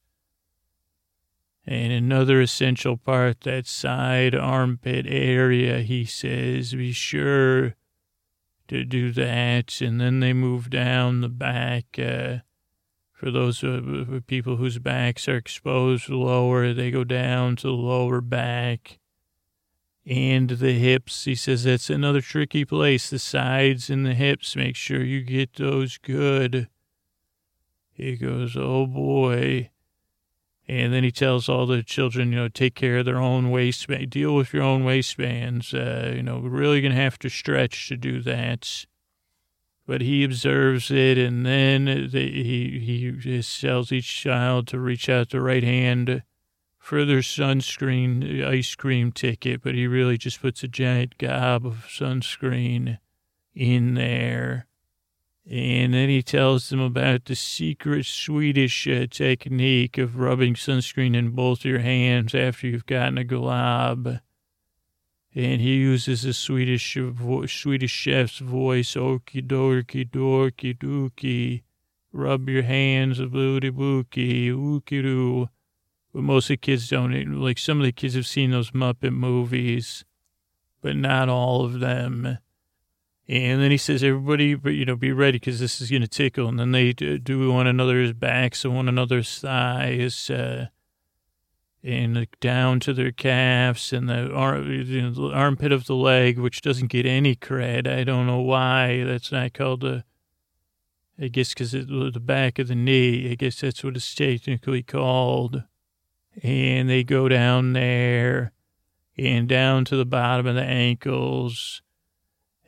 And 1.66 1.94
another 1.94 2.42
essential 2.42 2.98
part, 2.98 3.42
that 3.42 3.66
side 3.66 4.36
armpit 4.36 5.06
area, 5.08 5.80
he 5.80 6.04
says, 6.04 6.74
be 6.74 6.92
sure 6.92 7.76
to 8.68 8.84
do 8.84 9.12
that. 9.14 9.82
And 9.82 10.00
then 10.00 10.20
they 10.20 10.34
move 10.34 10.70
down 10.70 11.22
the 11.22 11.30
back. 11.30 11.86
Uh, 11.98 12.38
for 13.14 13.32
those 13.32 13.64
uh, 13.64 14.20
people 14.28 14.58
whose 14.58 14.78
backs 14.78 15.28
are 15.28 15.38
exposed 15.38 16.08
lower, 16.08 16.74
they 16.74 16.92
go 16.92 17.04
down 17.04 17.56
to 17.58 17.68
the 17.68 17.74
lower 17.74 18.22
back 18.22 19.00
and 20.06 20.50
the 20.52 20.74
hips. 20.74 21.26
He 21.26 21.36
says 21.36 21.64
that's 21.64 21.90
another 21.90 22.22
tricky 22.22 22.64
place. 22.64 23.10
The 23.10 23.20
sides 23.20 23.90
and 23.90 24.06
the 24.06 24.14
hips, 24.14 24.56
make 24.56 24.76
sure 24.76 25.04
you 25.04 25.22
get 25.22 25.56
those 25.56 25.98
good. 25.98 26.70
He 27.92 28.16
goes, 28.16 28.56
oh 28.56 28.86
boy. 28.86 29.72
And 30.70 30.94
then 30.94 31.04
he 31.04 31.12
tells 31.12 31.48
all 31.48 31.66
the 31.66 31.82
children, 31.82 32.32
you 32.32 32.40
know, 32.40 32.48
take 32.50 32.76
care 32.76 32.98
of 32.98 33.06
their 33.06 33.20
own 33.20 33.52
waistband, 33.52 34.10
deal 34.10 34.36
with 34.36 34.54
your 34.54 34.64
own 34.64 34.84
waistbands. 34.84 35.74
Uh, 35.74 36.12
you 36.14 36.22
know, 36.22 36.40
really 36.40 36.82
going 36.82 36.94
to 36.94 37.02
have 37.02 37.18
to 37.20 37.30
stretch 37.30 37.88
to 37.88 37.96
do 37.96 38.22
that. 38.24 38.86
But 39.86 40.02
he 40.02 40.26
observes 40.26 40.92
it, 40.92 41.18
and 41.18 41.46
then 41.46 41.88
he 42.12 43.14
he 43.24 43.42
tells 43.42 43.94
each 43.94 44.18
child 44.18 44.68
to 44.68 44.80
reach 44.80 45.08
out 45.08 45.30
the 45.30 45.40
right 45.40 45.64
hand 45.64 46.24
for 46.78 47.06
their 47.06 47.20
sunscreen 47.20 48.46
ice 48.46 48.76
cream 48.76 49.14
ticket. 49.14 49.62
But 49.64 49.76
he 49.76 49.88
really 49.88 50.18
just 50.18 50.42
puts 50.42 50.62
a 50.64 50.68
giant 50.68 51.18
gob 51.18 51.66
of 51.66 51.86
sunscreen 51.88 52.98
in 53.56 53.94
there. 53.94 54.67
And 55.50 55.94
then 55.94 56.10
he 56.10 56.22
tells 56.22 56.68
them 56.70 56.82
about 56.82 57.24
the 57.26 57.36
secret 57.36 58.06
Swedish 58.06 58.86
uh, 58.86 59.08
technique 59.10 59.98
of 59.98 60.18
rubbing 60.18 60.56
sunscreen 60.56 61.16
in 61.16 61.30
both 61.30 61.64
your 61.64 61.80
hands 61.80 62.36
after 62.36 62.68
you've 62.68 62.86
gotten 62.86 63.18
a 63.18 63.24
glob. 63.24 64.20
And 65.34 65.62
he 65.62 65.76
uses 65.76 66.26
a 66.26 66.34
Swedish 66.34 66.98
vo- 67.00 67.46
Swedish 67.46 67.92
chef's 67.92 68.40
voice, 68.40 68.96
okie 68.96 69.46
dokie 69.46 70.10
dorky 70.10 70.78
dookie. 70.78 71.62
Rub 72.12 72.50
your 72.50 72.64
hands, 72.64 73.22
booty 73.22 73.70
bookie, 73.70 74.50
ookie 74.50 75.02
doo. 75.02 75.50
But 76.14 76.24
most 76.24 76.46
of 76.46 76.56
the 76.56 76.58
kids 76.58 76.90
don't, 76.90 77.40
like 77.40 77.58
some 77.58 77.80
of 77.80 77.86
the 77.86 77.92
kids 77.94 78.16
have 78.16 78.28
seen 78.28 78.52
those 78.52 78.72
Muppet 78.72 79.14
movies, 79.14 80.04
but 80.82 80.98
not 80.98 81.30
all 81.30 81.64
of 81.64 81.80
them. 81.80 82.40
And 83.30 83.62
then 83.62 83.72
he 83.72 83.78
says, 83.78 84.04
everybody, 84.04 84.56
you 84.72 84.86
know, 84.86 84.96
be 84.96 85.12
ready 85.12 85.38
because 85.38 85.60
this 85.60 85.82
is 85.82 85.90
going 85.90 86.02
to 86.02 86.08
tickle. 86.08 86.48
And 86.48 86.58
then 86.58 86.72
they 86.72 86.94
do 86.94 87.52
one 87.52 87.68
another's 87.68 88.14
backs 88.14 88.64
and 88.64 88.74
one 88.74 88.88
another's 88.88 89.40
thighs, 89.40 90.30
uh, 90.30 90.68
and 91.84 92.28
down 92.40 92.80
to 92.82 92.94
their 92.94 93.12
calves 93.12 93.92
and 93.94 94.10
the, 94.10 94.32
arm, 94.32 94.72
you 94.72 95.02
know, 95.02 95.12
the 95.12 95.36
armpit 95.36 95.72
of 95.72 95.86
the 95.86 95.96
leg, 95.96 96.40
which 96.40 96.62
doesn't 96.62 96.88
get 96.88 97.06
any 97.06 97.36
cred. 97.36 97.86
I 97.88 98.04
don't 98.04 98.28
know 98.28 98.40
why 98.40 99.04
that's 99.04 99.32
not 99.32 99.54
called 99.54 99.84
a, 99.84 100.06
I 101.20 101.28
guess 101.28 101.50
because 101.50 101.72
the 101.72 102.22
back 102.22 102.60
of 102.60 102.68
the 102.68 102.76
knee, 102.76 103.32
I 103.32 103.36
guess 103.36 103.62
that's 103.62 103.84
what 103.84 103.96
it's 103.96 104.14
technically 104.16 104.84
called. 104.84 105.64
And 106.44 106.90
they 106.90 107.04
go 107.04 107.28
down 107.28 107.74
there 107.74 108.54
and 109.18 109.50
down 109.50 109.84
to 109.86 109.96
the 109.98 110.06
bottom 110.06 110.46
of 110.48 110.56
the 110.56 110.64
ankles 110.64 111.82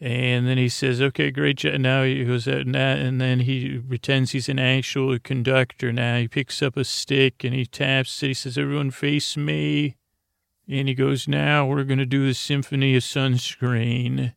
and 0.01 0.47
then 0.47 0.57
he 0.57 0.69
says, 0.69 1.01
okay, 1.01 1.29
great 1.29 1.57
job. 1.57 1.81
Now 1.81 2.03
he 2.03 2.23
goes 2.23 2.47
out 2.47 2.61
and, 2.61 2.75
and 2.75 3.19
then 3.19 3.41
he 3.41 3.79
pretends 3.79 4.31
he's 4.31 4.47
an 4.47 4.57
actual 4.57 5.19
conductor 5.19 5.91
now. 5.91 6.17
He 6.17 6.27
picks 6.29 6.61
up 6.61 6.77
a 6.77 6.85
stick 6.85 7.43
and 7.43 7.53
he 7.53 7.65
taps 7.65 8.23
it. 8.23 8.27
He 8.27 8.33
says, 8.33 8.57
everyone 8.57 8.91
face 8.91 9.35
me. 9.35 9.97
And 10.69 10.87
he 10.87 10.93
goes, 10.93 11.27
now 11.27 11.65
we're 11.65 11.83
going 11.83 11.99
to 11.99 12.05
do 12.05 12.25
the 12.27 12.33
symphony 12.33 12.95
of 12.95 13.03
sunscreen. 13.03 14.33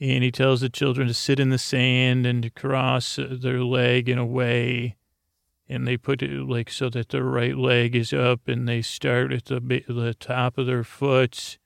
And 0.00 0.24
he 0.24 0.32
tells 0.32 0.62
the 0.62 0.68
children 0.68 1.06
to 1.06 1.14
sit 1.14 1.38
in 1.38 1.50
the 1.50 1.58
sand 1.58 2.26
and 2.26 2.42
to 2.42 2.50
cross 2.50 3.16
their 3.16 3.62
leg 3.62 4.08
in 4.08 4.18
a 4.18 4.26
way. 4.26 4.96
and 5.70 5.86
they 5.86 5.96
put 5.96 6.20
it 6.20 6.48
like 6.48 6.68
so 6.68 6.90
that 6.90 7.10
their 7.10 7.22
right 7.22 7.56
leg 7.56 7.94
is 7.94 8.12
up 8.12 8.48
and 8.48 8.68
they 8.68 8.82
start 8.82 9.32
at 9.32 9.44
the, 9.44 9.60
the 9.86 10.16
top 10.18 10.58
of 10.58 10.66
their 10.66 10.82
foot. 10.82 11.59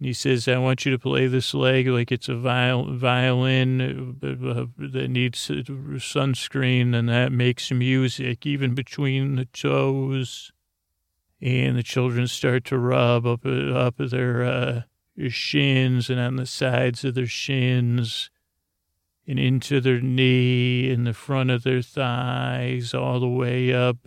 He 0.00 0.12
says, 0.12 0.46
I 0.46 0.58
want 0.58 0.86
you 0.86 0.92
to 0.92 0.98
play 0.98 1.26
this 1.26 1.52
leg 1.54 1.88
like 1.88 2.12
it's 2.12 2.28
a 2.28 2.36
viol- 2.36 2.94
violin 2.94 4.16
uh, 4.22 4.66
that 4.78 5.08
needs 5.08 5.48
sunscreen 5.48 6.94
and 6.94 7.08
that 7.08 7.32
makes 7.32 7.72
music 7.72 8.46
even 8.46 8.74
between 8.74 9.34
the 9.34 9.46
toes. 9.46 10.52
And 11.40 11.76
the 11.76 11.82
children 11.82 12.28
start 12.28 12.64
to 12.66 12.78
rub 12.78 13.26
up, 13.26 13.44
up 13.44 13.96
their 13.96 14.44
uh, 14.44 14.82
shins 15.28 16.10
and 16.10 16.20
on 16.20 16.36
the 16.36 16.46
sides 16.46 17.04
of 17.04 17.14
their 17.14 17.26
shins 17.26 18.30
and 19.26 19.38
into 19.38 19.80
their 19.80 20.00
knee 20.00 20.90
and 20.90 21.06
the 21.06 21.12
front 21.12 21.50
of 21.50 21.64
their 21.64 21.82
thighs 21.82 22.94
all 22.94 23.18
the 23.20 23.28
way 23.28 23.72
up. 23.72 23.98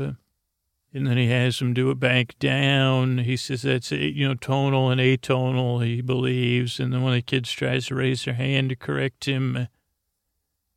And 0.93 1.07
then 1.07 1.17
he 1.17 1.29
has 1.29 1.57
them 1.59 1.73
do 1.73 1.89
it 1.89 1.99
back 1.99 2.37
down. 2.39 3.19
He 3.19 3.37
says 3.37 3.61
that's, 3.61 3.91
you 3.91 4.27
know, 4.27 4.35
tonal 4.35 4.89
and 4.89 4.99
atonal, 4.99 5.85
he 5.85 6.01
believes. 6.01 6.79
And 6.79 6.91
then 6.91 7.01
when 7.01 7.13
the 7.13 7.21
kids 7.21 7.51
tries 7.51 7.87
to 7.87 7.95
raise 7.95 8.25
their 8.25 8.33
hand 8.33 8.69
to 8.69 8.75
correct 8.75 9.25
him, 9.25 9.69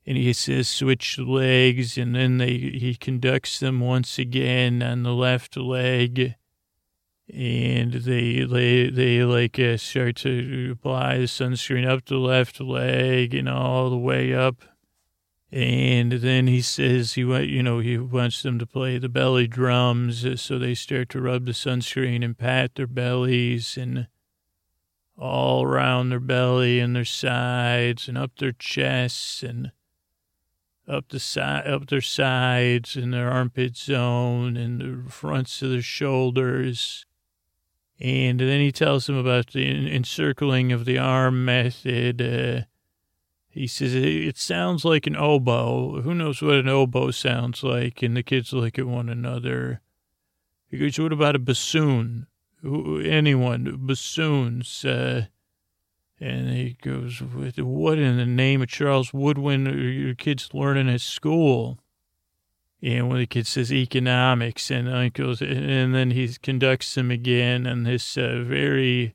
and 0.07 0.17
he 0.17 0.33
says 0.33 0.69
switch 0.69 1.19
legs, 1.19 1.99
and 1.99 2.15
then 2.15 2.39
they 2.39 2.57
he 2.59 2.95
conducts 2.95 3.59
them 3.59 3.81
once 3.81 4.19
again 4.19 4.83
on 4.83 5.03
the 5.03 5.15
left 5.15 5.57
leg 5.57 6.37
and 7.33 7.93
they 7.93 8.45
they 8.45 8.91
they 8.91 9.25
like 9.25 9.59
uh, 9.59 9.77
start 9.77 10.17
to 10.17 10.71
apply 10.73 11.19
the 11.19 11.25
sunscreen 11.25 11.87
up 11.87 12.05
the 12.05 12.17
left 12.17 12.61
leg 12.61 13.35
and 13.35 13.49
all 13.49 13.89
the 13.89 13.97
way 13.97 14.35
up 14.35 14.57
and 15.55 16.11
then 16.11 16.49
he 16.49 16.61
says 16.61 17.13
he 17.13 17.21
you 17.21 17.63
know 17.63 17.79
he 17.79 17.97
wants 17.97 18.43
them 18.43 18.59
to 18.59 18.67
play 18.67 18.99
the 18.99 19.09
belly 19.09 19.47
drums 19.47 20.27
uh, 20.27 20.35
so 20.35 20.59
they 20.59 20.75
start 20.75 21.09
to 21.09 21.21
rub 21.21 21.47
the 21.47 21.53
sunscreen 21.53 22.25
and 22.25 22.37
pat 22.37 22.75
their 22.75 22.89
bellies 22.89 23.77
and 23.77 24.09
all 25.17 25.63
around 25.63 26.09
their 26.09 26.19
belly 26.19 26.81
and 26.81 26.97
their 26.97 27.05
sides 27.05 28.09
and 28.09 28.19
up 28.19 28.33
their 28.39 28.51
chests 28.51 29.45
and 29.45 29.71
up 30.89 31.09
the 31.11 31.21
side 31.21 31.65
up 31.69 31.87
their 31.87 32.01
sides 32.01 32.97
and 32.97 33.15
their 33.15 33.31
armpit 33.31 33.77
zone 33.77 34.57
and 34.57 34.81
the 34.81 35.09
fronts 35.09 35.63
of 35.63 35.71
their 35.71 35.81
shoulders 35.81 37.07
and 38.01 38.41
then 38.41 38.61
he 38.61 38.73
tells 38.73 39.07
them 39.07 39.17
about 39.17 39.53
the 39.53 39.95
encircling 39.95 40.73
of 40.73 40.85
the 40.85 40.99
arm 40.99 41.45
method. 41.45 42.21
Uh, 42.21 42.63
he 43.55 43.69
says, 43.69 43.95
it 43.95 44.37
sounds 44.37 44.85
like 44.85 45.07
an 45.07 45.15
oboe. 45.15 46.03
Who 46.03 46.13
knows 46.13 46.43
what 46.43 46.57
an 46.57 46.69
oboe 46.69 47.13
sounds 47.13 47.63
like? 47.63 48.03
And 48.03 48.17
the 48.17 48.25
kids 48.25 48.53
look 48.53 48.81
at 48.81 48.87
one 48.87 49.09
another. 49.09 49.81
He 50.67 50.77
goes, 50.77 50.99
what 50.99 51.13
about 51.13 51.37
a 51.37 51.39
bassoon? 51.39 52.27
Who, 52.63 52.99
anyone, 52.99 53.77
bassoons. 53.87 54.85
Uh, 54.85 55.27
and 56.19 56.51
he 56.51 56.77
goes, 56.83 57.21
what 57.21 57.99
in 57.99 58.17
the 58.17 58.27
name 58.27 58.61
of 58.61 58.69
Charles 58.69 59.15
Woodwin 59.15 59.69
are 59.69 59.79
your 59.79 60.17
kids 60.17 60.49
learning 60.53 60.89
at 60.89 61.01
school? 61.01 61.79
And 62.83 63.09
when 63.09 63.21
the 63.21 63.27
kid 63.27 63.47
says 63.47 63.73
economics 63.73 64.69
and 64.69 64.89
uncles, 64.89 65.41
and 65.41 65.95
then 65.95 66.11
he 66.11 66.29
conducts 66.43 66.93
them 66.97 67.13
again 67.13 67.69
on 67.69 67.85
this 67.85 68.19
uh, 68.19 68.43
very 68.45 69.15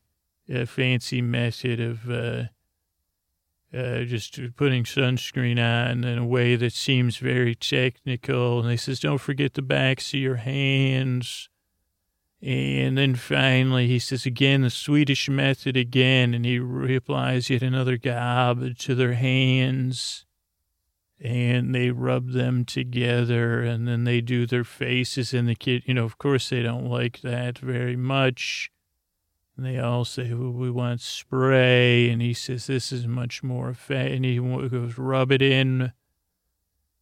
uh, 0.53 0.65
fancy 0.65 1.21
method 1.21 1.81
of 1.81 2.49
uh, 3.73 4.01
just 4.03 4.39
putting 4.55 4.83
sunscreen 4.83 5.59
on 5.59 6.03
in 6.03 6.17
a 6.17 6.25
way 6.25 6.55
that 6.55 6.73
seems 6.73 7.17
very 7.17 7.53
technical. 7.53 8.61
And 8.61 8.71
he 8.71 8.77
says, 8.77 8.99
don't 8.99 9.19
forget 9.19 9.53
the 9.53 9.61
backs 9.61 10.13
of 10.13 10.19
your 10.19 10.37
hands. 10.37 11.49
And 12.41 12.97
then 12.97 13.15
finally, 13.15 13.87
he 13.87 13.99
says 13.99 14.25
again, 14.25 14.61
the 14.61 14.69
Swedish 14.69 15.29
method 15.29 15.75
again, 15.75 16.33
and 16.33 16.45
he 16.45 16.55
applies 16.95 17.49
yet 17.49 17.61
another 17.61 17.97
gob 17.97 18.77
to 18.77 18.95
their 18.95 19.13
hands. 19.13 20.25
And 21.21 21.75
they 21.75 21.91
rub 21.91 22.31
them 22.31 22.63
together. 22.63 23.61
And 23.61 23.87
then 23.87 24.05
they 24.05 24.21
do 24.21 24.45
their 24.47 24.63
faces 24.63 25.33
and 25.33 25.49
the 25.49 25.55
kid 25.55 25.83
you 25.85 25.93
know 25.93 26.05
of 26.05 26.17
course 26.17 26.49
they 26.49 26.61
don't 26.61 26.85
like 26.85 27.21
that 27.21 27.59
very 27.59 27.97
much 27.97 28.71
and 29.59 29.65
they 29.65 29.77
all 29.77 30.05
say 30.05 30.33
well, 30.33 30.51
we 30.51 30.71
want 30.71 31.01
spray 31.01 32.09
and 32.09 32.21
he 32.21 32.33
says 32.33 32.67
this 32.67 32.93
is 32.93 33.05
much 33.05 33.43
more 33.43 33.69
effective 33.69 34.15
and 34.15 34.23
he 34.23 34.37
goes 34.37 34.97
rub 34.97 35.33
it 35.33 35.41
in 35.41 35.91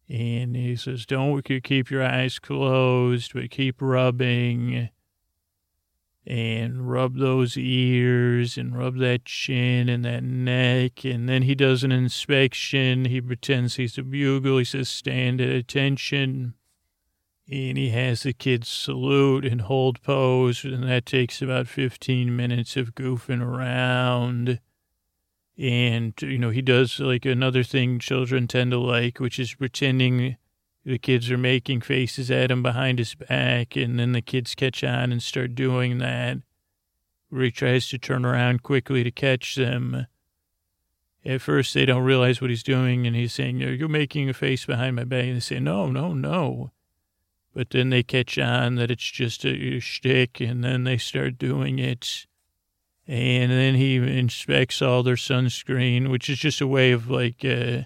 and 0.08 0.56
he 0.56 0.74
says 0.74 1.06
don't 1.06 1.42
keep 1.62 1.88
your 1.88 2.04
eyes 2.04 2.40
closed 2.40 3.32
but 3.32 3.50
keep 3.50 3.80
rubbing 3.80 4.88
and 6.26 6.90
rub 6.90 7.16
those 7.16 7.56
ears 7.56 8.58
and 8.58 8.76
rub 8.76 8.98
that 8.98 9.24
chin 9.24 9.88
and 9.88 10.04
that 10.04 10.22
neck. 10.22 11.02
And 11.02 11.26
then 11.26 11.42
he 11.42 11.54
does 11.54 11.82
an 11.82 11.90
inspection. 11.90 13.06
He 13.06 13.18
pretends 13.22 13.76
he's 13.76 13.96
a 13.96 14.02
bugle. 14.02 14.58
He 14.58 14.64
says, 14.64 14.90
stand 14.90 15.40
at 15.40 15.48
attention. 15.48 16.52
And 17.50 17.78
he 17.78 17.90
has 17.90 18.24
the 18.24 18.34
kids 18.34 18.68
salute 18.68 19.46
and 19.46 19.62
hold 19.62 20.02
pose. 20.02 20.64
And 20.64 20.84
that 20.84 21.06
takes 21.06 21.40
about 21.40 21.66
15 21.66 22.36
minutes 22.36 22.76
of 22.76 22.94
goofing 22.94 23.42
around. 23.42 24.60
And, 25.56 26.14
you 26.20 26.38
know, 26.38 26.50
he 26.50 26.62
does 26.62 27.00
like 27.00 27.24
another 27.24 27.62
thing 27.62 27.98
children 27.98 28.46
tend 28.46 28.70
to 28.72 28.78
like, 28.78 29.18
which 29.18 29.38
is 29.38 29.54
pretending 29.54 30.36
the 30.88 30.98
kids 30.98 31.30
are 31.30 31.36
making 31.38 31.82
faces 31.82 32.30
at 32.30 32.50
him 32.50 32.62
behind 32.62 32.98
his 32.98 33.14
back, 33.14 33.76
and 33.76 33.98
then 33.98 34.12
the 34.12 34.22
kids 34.22 34.54
catch 34.54 34.82
on 34.82 35.12
and 35.12 35.22
start 35.22 35.54
doing 35.54 35.98
that. 35.98 36.38
Where 37.28 37.42
he 37.42 37.50
tries 37.50 37.88
to 37.88 37.98
turn 37.98 38.24
around 38.24 38.62
quickly 38.62 39.04
to 39.04 39.10
catch 39.10 39.54
them. 39.54 40.06
At 41.26 41.42
first, 41.42 41.74
they 41.74 41.84
don't 41.84 42.04
realize 42.04 42.40
what 42.40 42.48
he's 42.48 42.62
doing, 42.62 43.06
and 43.06 43.14
he's 43.14 43.34
saying, 43.34 43.58
You're 43.58 43.86
making 43.86 44.30
a 44.30 44.32
face 44.32 44.64
behind 44.64 44.96
my 44.96 45.04
back. 45.04 45.24
And 45.24 45.36
they 45.36 45.40
say, 45.40 45.60
No, 45.60 45.90
no, 45.90 46.14
no. 46.14 46.70
But 47.58 47.70
then 47.70 47.90
they 47.90 48.04
catch 48.04 48.38
on 48.38 48.76
that 48.76 48.88
it's 48.88 49.10
just 49.10 49.44
a, 49.44 49.48
a 49.48 49.80
shtick, 49.80 50.40
and 50.40 50.62
then 50.62 50.84
they 50.84 50.96
start 50.96 51.38
doing 51.38 51.80
it. 51.80 52.24
And 53.08 53.50
then 53.50 53.74
he 53.74 53.96
inspects 53.96 54.80
all 54.80 55.02
their 55.02 55.16
sunscreen, 55.16 56.08
which 56.08 56.30
is 56.30 56.38
just 56.38 56.60
a 56.60 56.68
way 56.68 56.92
of 56.92 57.10
like, 57.10 57.44
uh, 57.44 57.82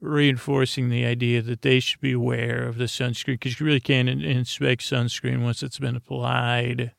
reinforcing 0.00 0.88
the 0.88 1.04
idea 1.04 1.42
that 1.42 1.62
they 1.62 1.78
should 1.78 2.00
be 2.00 2.10
aware 2.10 2.66
of 2.66 2.76
the 2.76 2.86
sunscreen 2.86 3.34
because 3.34 3.60
you 3.60 3.66
really 3.66 3.78
can't 3.78 4.08
inspect 4.08 4.82
sunscreen 4.82 5.44
once 5.44 5.62
it's 5.62 5.78
been 5.78 5.94
applied. 5.94 6.90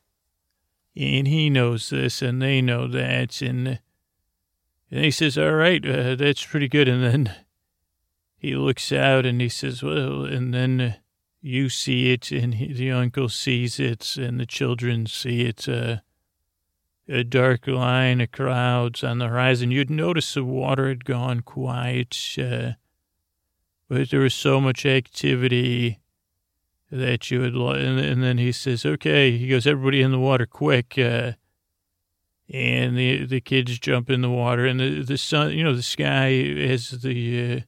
And 0.96 1.28
he 1.28 1.50
knows 1.50 1.90
this 1.90 2.22
and 2.22 2.40
they 2.40 2.62
know 2.62 2.88
that. 2.88 3.42
And, 3.42 3.78
and 4.90 5.04
he 5.04 5.10
says, 5.10 5.36
All 5.36 5.52
right, 5.52 5.86
uh, 5.86 6.14
that's 6.14 6.46
pretty 6.46 6.68
good. 6.68 6.88
And 6.88 7.04
then 7.04 7.36
he 8.38 8.54
looks 8.54 8.90
out 8.90 9.26
and 9.26 9.38
he 9.38 9.50
says, 9.50 9.82
Well, 9.82 10.24
and 10.24 10.54
then 10.54 10.96
you 11.40 11.68
see 11.68 12.12
it 12.12 12.30
and 12.30 12.54
he, 12.54 12.72
the 12.72 12.90
uncle 12.90 13.28
sees 13.28 13.80
it 13.80 14.16
and 14.16 14.38
the 14.38 14.46
children 14.46 15.06
see 15.06 15.42
it. 15.42 15.68
Uh, 15.68 15.96
a 17.08 17.24
dark 17.24 17.66
line 17.66 18.20
of 18.20 18.30
clouds 18.30 19.02
on 19.02 19.18
the 19.18 19.26
horizon. 19.26 19.72
You'd 19.72 19.90
notice 19.90 20.34
the 20.34 20.44
water 20.44 20.88
had 20.88 21.04
gone 21.04 21.40
quiet. 21.40 22.16
Uh, 22.38 22.72
but 23.88 24.10
there 24.10 24.20
was 24.20 24.34
so 24.34 24.60
much 24.60 24.86
activity 24.86 25.98
that 26.92 27.30
you 27.30 27.40
would, 27.40 27.54
and, 27.54 27.98
and 27.98 28.22
then 28.22 28.38
he 28.38 28.52
says, 28.52 28.86
okay, 28.86 29.36
he 29.36 29.48
goes, 29.48 29.66
everybody 29.66 30.02
in 30.02 30.12
the 30.12 30.18
water 30.18 30.46
quick. 30.46 30.96
Uh, 30.96 31.32
and 32.52 32.96
the 32.96 33.26
the 33.26 33.40
kids 33.40 33.78
jump 33.78 34.10
in 34.10 34.22
the 34.22 34.30
water 34.30 34.66
and 34.66 34.80
the, 34.80 35.02
the 35.02 35.18
sun, 35.18 35.52
you 35.52 35.62
know, 35.62 35.74
the 35.74 35.82
sky 35.82 36.32
as 36.32 36.90
the, 37.02 37.58
uh, 37.58 37.60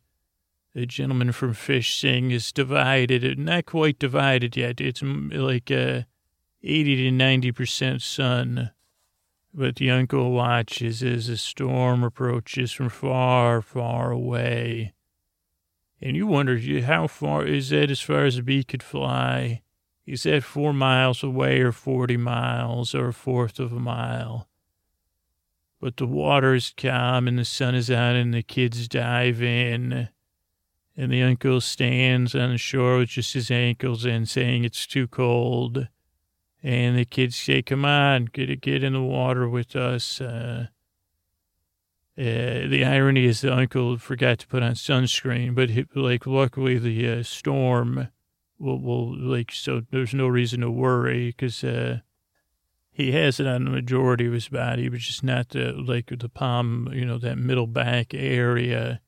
the 0.75 0.87
gentleman 0.87 1.33
from 1.33 1.55
sing 1.55 2.31
is 2.31 2.53
divided, 2.53 3.39
not 3.39 3.67
quite 3.67 3.99
divided 3.99 4.57
yet. 4.57 4.81
It's 4.81 5.03
like, 5.03 5.71
uh, 5.71 6.03
80 6.63 6.97
to 6.97 7.11
90% 7.11 8.01
sun. 8.01 8.71
But 9.55 9.77
the 9.77 9.91
uncle 9.91 10.33
watches 10.33 11.03
as 11.03 11.29
a 11.29 11.37
storm 11.37 12.03
approaches 12.03 12.73
from 12.73 12.89
far, 12.89 13.61
far 13.61 14.11
away. 14.11 14.95
And 16.01 16.17
you 16.17 16.27
wonder 16.27 16.59
how 16.81 17.07
far 17.07 17.45
is 17.45 17.69
that 17.69 17.91
as 17.91 18.01
far 18.01 18.25
as 18.25 18.39
a 18.39 18.43
bee 18.43 18.65
could 18.65 18.83
fly? 18.83 19.63
Is 20.07 20.23
that 20.23 20.43
four 20.43 20.73
miles 20.73 21.23
away 21.23 21.61
or 21.61 21.71
40 21.71 22.17
miles 22.17 22.95
or 22.95 23.09
a 23.09 23.13
fourth 23.13 23.61
of 23.61 23.73
a 23.73 23.79
mile? 23.79 24.49
But 25.81 25.99
the 25.99 26.07
water 26.07 26.55
is 26.55 26.73
calm 26.77 27.29
and 27.29 27.39
the 27.39 27.45
sun 27.45 27.75
is 27.75 27.91
out 27.91 28.17
and 28.17 28.33
the 28.33 28.43
kids 28.43 28.89
dive 28.89 29.43
in. 29.43 30.09
And 30.97 31.11
the 31.11 31.23
uncle 31.23 31.61
stands 31.61 32.35
on 32.35 32.51
the 32.51 32.59
shore 32.59 32.99
with 32.99 33.11
just 33.11 33.33
his 33.33 33.51
ankles 33.51 34.05
in 34.05 34.27
saying 34.27 34.65
it's 34.65 34.87
too 34.87 35.09
cold. 35.09 35.89
And 36.63 36.97
the 36.97 37.05
kids 37.05 37.37
say, 37.37 37.63
come 37.63 37.85
on, 37.85 38.27
get, 38.27 38.61
get 38.61 38.85
in 38.85 38.93
the 38.93 39.03
water 39.03 39.49
with 39.49 39.75
us. 39.75 40.21
Uh, 40.21 40.67
uh, 42.19 42.69
the 42.69 42.85
irony 42.85 43.25
is 43.25 43.41
the 43.41 43.53
uncle 43.53 43.97
forgot 43.97 44.39
to 44.41 44.47
put 44.47 44.63
on 44.63 44.73
sunscreen, 44.73 45.55
but 45.55 45.71
he, 45.71 45.87
like 45.95 46.27
luckily 46.27 46.79
the 46.79 47.09
uh, 47.09 47.23
storm 47.23 48.09
will, 48.59 48.79
well, 48.79 49.17
like, 49.17 49.51
so 49.51 49.83
there's 49.91 50.13
no 50.13 50.29
reason 50.29 50.61
to 50.61 50.71
worry 50.71 51.29
because 51.29 51.65
uh, 51.65 52.01
he 52.91 53.13
has 53.13 53.41
it 53.41 53.47
on 53.47 53.65
the 53.65 53.71
majority 53.71 54.27
of 54.27 54.35
his 54.35 54.49
body, 54.49 54.91
but 54.91 55.01
just 55.01 55.25
not 55.25 55.49
the, 55.49 55.73
like 55.73 56.13
the 56.17 56.29
palm, 56.29 56.91
you 56.93 57.07
know, 57.07 57.17
that 57.17 57.39
middle 57.39 57.67
back 57.67 58.13
area. 58.13 59.01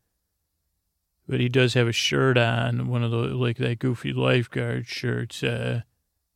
But 1.27 1.41
he 1.41 1.49
does 1.49 1.75
have 1.75 1.89
a 1.89 1.93
shirt 1.93 2.37
on, 2.37 2.89
one 2.89 3.03
of 3.03 3.11
the, 3.11 3.17
like 3.17 3.57
that 3.59 3.79
goofy 3.79 4.13
lifeguard 4.13 4.87
shirts. 4.87 5.43
Uh, 5.43 5.83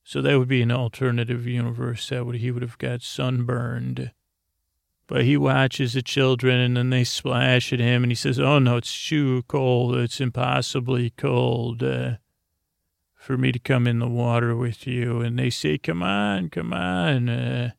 so 0.02 0.22
that 0.22 0.38
would 0.38 0.48
be 0.48 0.62
an 0.62 0.72
alternative 0.72 1.46
universe. 1.46 2.08
That 2.08 2.24
would, 2.24 2.36
he 2.36 2.50
would 2.50 2.62
have 2.62 2.78
got 2.78 3.02
sunburned. 3.02 4.12
But 5.06 5.24
he 5.24 5.36
watches 5.36 5.92
the 5.92 6.02
children 6.02 6.60
and 6.60 6.76
then 6.76 6.90
they 6.90 7.04
splash 7.04 7.72
at 7.72 7.80
him 7.80 8.02
and 8.02 8.10
he 8.10 8.16
says, 8.16 8.38
Oh 8.38 8.58
no, 8.58 8.76
it's 8.76 9.08
too 9.08 9.42
cold. 9.48 9.96
It's 9.96 10.20
impossibly 10.20 11.10
cold. 11.10 11.82
Uh, 11.82 12.16
for 13.28 13.36
me 13.36 13.52
to 13.52 13.58
come 13.58 13.86
in 13.86 13.98
the 13.98 14.08
water 14.08 14.56
with 14.56 14.86
you. 14.86 15.20
And 15.20 15.38
they 15.38 15.50
say, 15.50 15.76
come 15.76 16.02
on, 16.02 16.48
come 16.48 16.72
on. 16.72 17.28
Uh, 17.28 17.72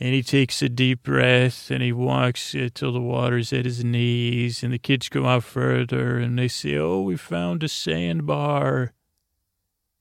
and 0.00 0.12
he 0.12 0.22
takes 0.22 0.60
a 0.60 0.68
deep 0.68 1.04
breath 1.04 1.70
and 1.70 1.82
he 1.82 1.92
walks 1.92 2.54
uh, 2.54 2.68
till 2.74 2.92
the 2.92 3.00
water's 3.00 3.52
at 3.52 3.64
his 3.64 3.84
knees. 3.84 4.62
And 4.62 4.72
the 4.72 4.78
kids 4.78 5.08
go 5.08 5.26
out 5.26 5.44
further 5.44 6.18
and 6.18 6.38
they 6.38 6.48
say, 6.48 6.76
oh, 6.76 7.02
we 7.02 7.16
found 7.16 7.62
a 7.62 7.68
sandbar. 7.68 8.92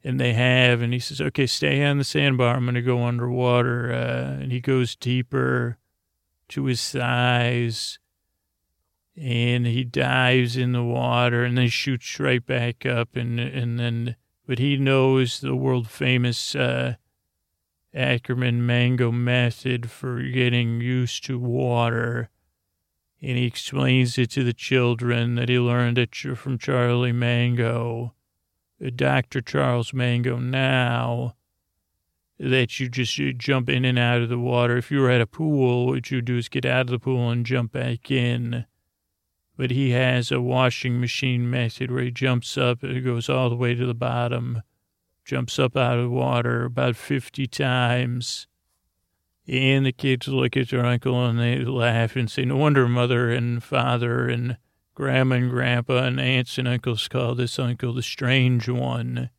And 0.03 0.19
they 0.19 0.33
have. 0.33 0.81
And 0.81 0.93
he 0.93 0.99
says, 0.99 1.21
okay, 1.21 1.45
stay 1.45 1.83
on 1.85 1.99
the 1.99 2.03
sandbar. 2.03 2.55
I'm 2.55 2.65
going 2.65 2.75
to 2.75 2.81
go 2.81 3.03
underwater. 3.03 3.93
Uh, 3.93 4.41
and 4.41 4.51
he 4.51 4.59
goes 4.59 4.95
deeper 4.95 5.77
to 6.49 6.65
his 6.65 6.89
thighs 6.89 7.99
and 9.15 9.67
he 9.67 9.83
dives 9.83 10.57
in 10.57 10.71
the 10.71 10.83
water 10.83 11.43
and 11.43 11.57
then 11.57 11.69
shoots 11.69 12.19
right 12.19 12.45
back 12.45 12.85
up 12.85 13.15
and 13.15 13.39
and 13.39 13.79
then 13.79 14.15
but 14.47 14.59
he 14.59 14.75
knows 14.75 15.39
the 15.39 15.55
world 15.55 15.87
famous 15.87 16.55
uh, 16.55 16.95
Ackerman 17.93 18.65
mango 18.65 19.11
method 19.11 19.89
for 19.89 20.21
getting 20.21 20.81
used 20.81 21.23
to 21.25 21.37
water. 21.37 22.29
And 23.21 23.37
he 23.37 23.45
explains 23.45 24.17
it 24.17 24.31
to 24.31 24.43
the 24.43 24.53
children 24.53 25.35
that 25.35 25.49
he 25.49 25.59
learned 25.59 25.97
it 25.97 26.13
from 26.15 26.57
Charlie 26.57 27.11
Mango, 27.11 28.13
uh, 28.85 28.89
Dr. 28.93 29.41
Charles 29.41 29.93
Mango 29.93 30.37
now, 30.37 31.35
that 32.37 32.79
you 32.79 32.89
just 32.89 33.17
you 33.17 33.31
jump 33.31 33.69
in 33.69 33.85
and 33.85 33.97
out 33.97 34.21
of 34.21 34.29
the 34.29 34.39
water. 34.39 34.75
If 34.75 34.91
you 34.91 34.99
were 34.99 35.09
at 35.09 35.21
a 35.21 35.27
pool, 35.27 35.87
what 35.87 36.11
you 36.11 36.21
do 36.21 36.37
is 36.37 36.49
get 36.49 36.65
out 36.65 36.81
of 36.81 36.87
the 36.87 36.99
pool 36.99 37.29
and 37.29 37.45
jump 37.45 37.71
back 37.71 38.11
in 38.11 38.65
but 39.55 39.71
he 39.71 39.91
has 39.91 40.31
a 40.31 40.41
washing 40.41 40.99
machine 40.99 41.49
method 41.49 41.91
where 41.91 42.03
he 42.03 42.11
jumps 42.11 42.57
up 42.57 42.83
and 42.83 43.03
goes 43.03 43.29
all 43.29 43.49
the 43.49 43.55
way 43.55 43.75
to 43.75 43.85
the 43.85 43.93
bottom, 43.93 44.61
jumps 45.24 45.57
up 45.57 45.78
out 45.78 45.97
of 45.97 46.05
the 46.05 46.09
water 46.09 46.65
about 46.65 46.95
50 46.95 47.47
times. 47.47 48.47
And 49.47 49.86
the 49.86 49.91
kids 49.91 50.28
look 50.28 50.55
at 50.55 50.69
their 50.69 50.86
uncle 50.86 51.26
and 51.26 51.39
they 51.39 51.59
laugh 51.59 52.15
and 52.15 52.32
say, 52.32 52.45
No 52.45 52.57
wonder 52.57 52.88
mother 52.88 53.30
and 53.30 53.61
father 53.61 54.30
and 54.30 54.57
grandma 54.95 55.36
and 55.36 55.49
grandpa 55.49 56.05
and 56.05 56.19
aunts 56.19 56.57
and 56.57 56.67
uncles 56.67 57.07
call 57.07 57.36
this 57.36 57.59
uncle 57.59 57.93
the 57.93 58.03
strange 58.03 58.69
one. 58.69 59.30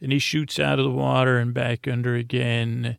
And 0.00 0.12
he 0.12 0.18
shoots 0.18 0.58
out 0.58 0.78
of 0.78 0.84
the 0.84 0.90
water 0.90 1.38
and 1.38 1.54
back 1.54 1.86
under 1.86 2.16
again. 2.16 2.98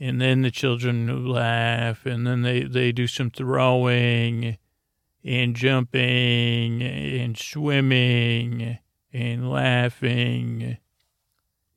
And 0.00 0.20
then 0.20 0.42
the 0.42 0.50
children 0.50 1.26
laugh 1.26 2.04
and 2.04 2.26
then 2.26 2.42
they, 2.42 2.64
they 2.64 2.90
do 2.90 3.06
some 3.06 3.30
throwing 3.30 4.58
and 5.24 5.54
jumping 5.54 6.82
and 6.82 7.36
swimming 7.38 8.78
and 9.16 9.50
laughing. 9.50 10.76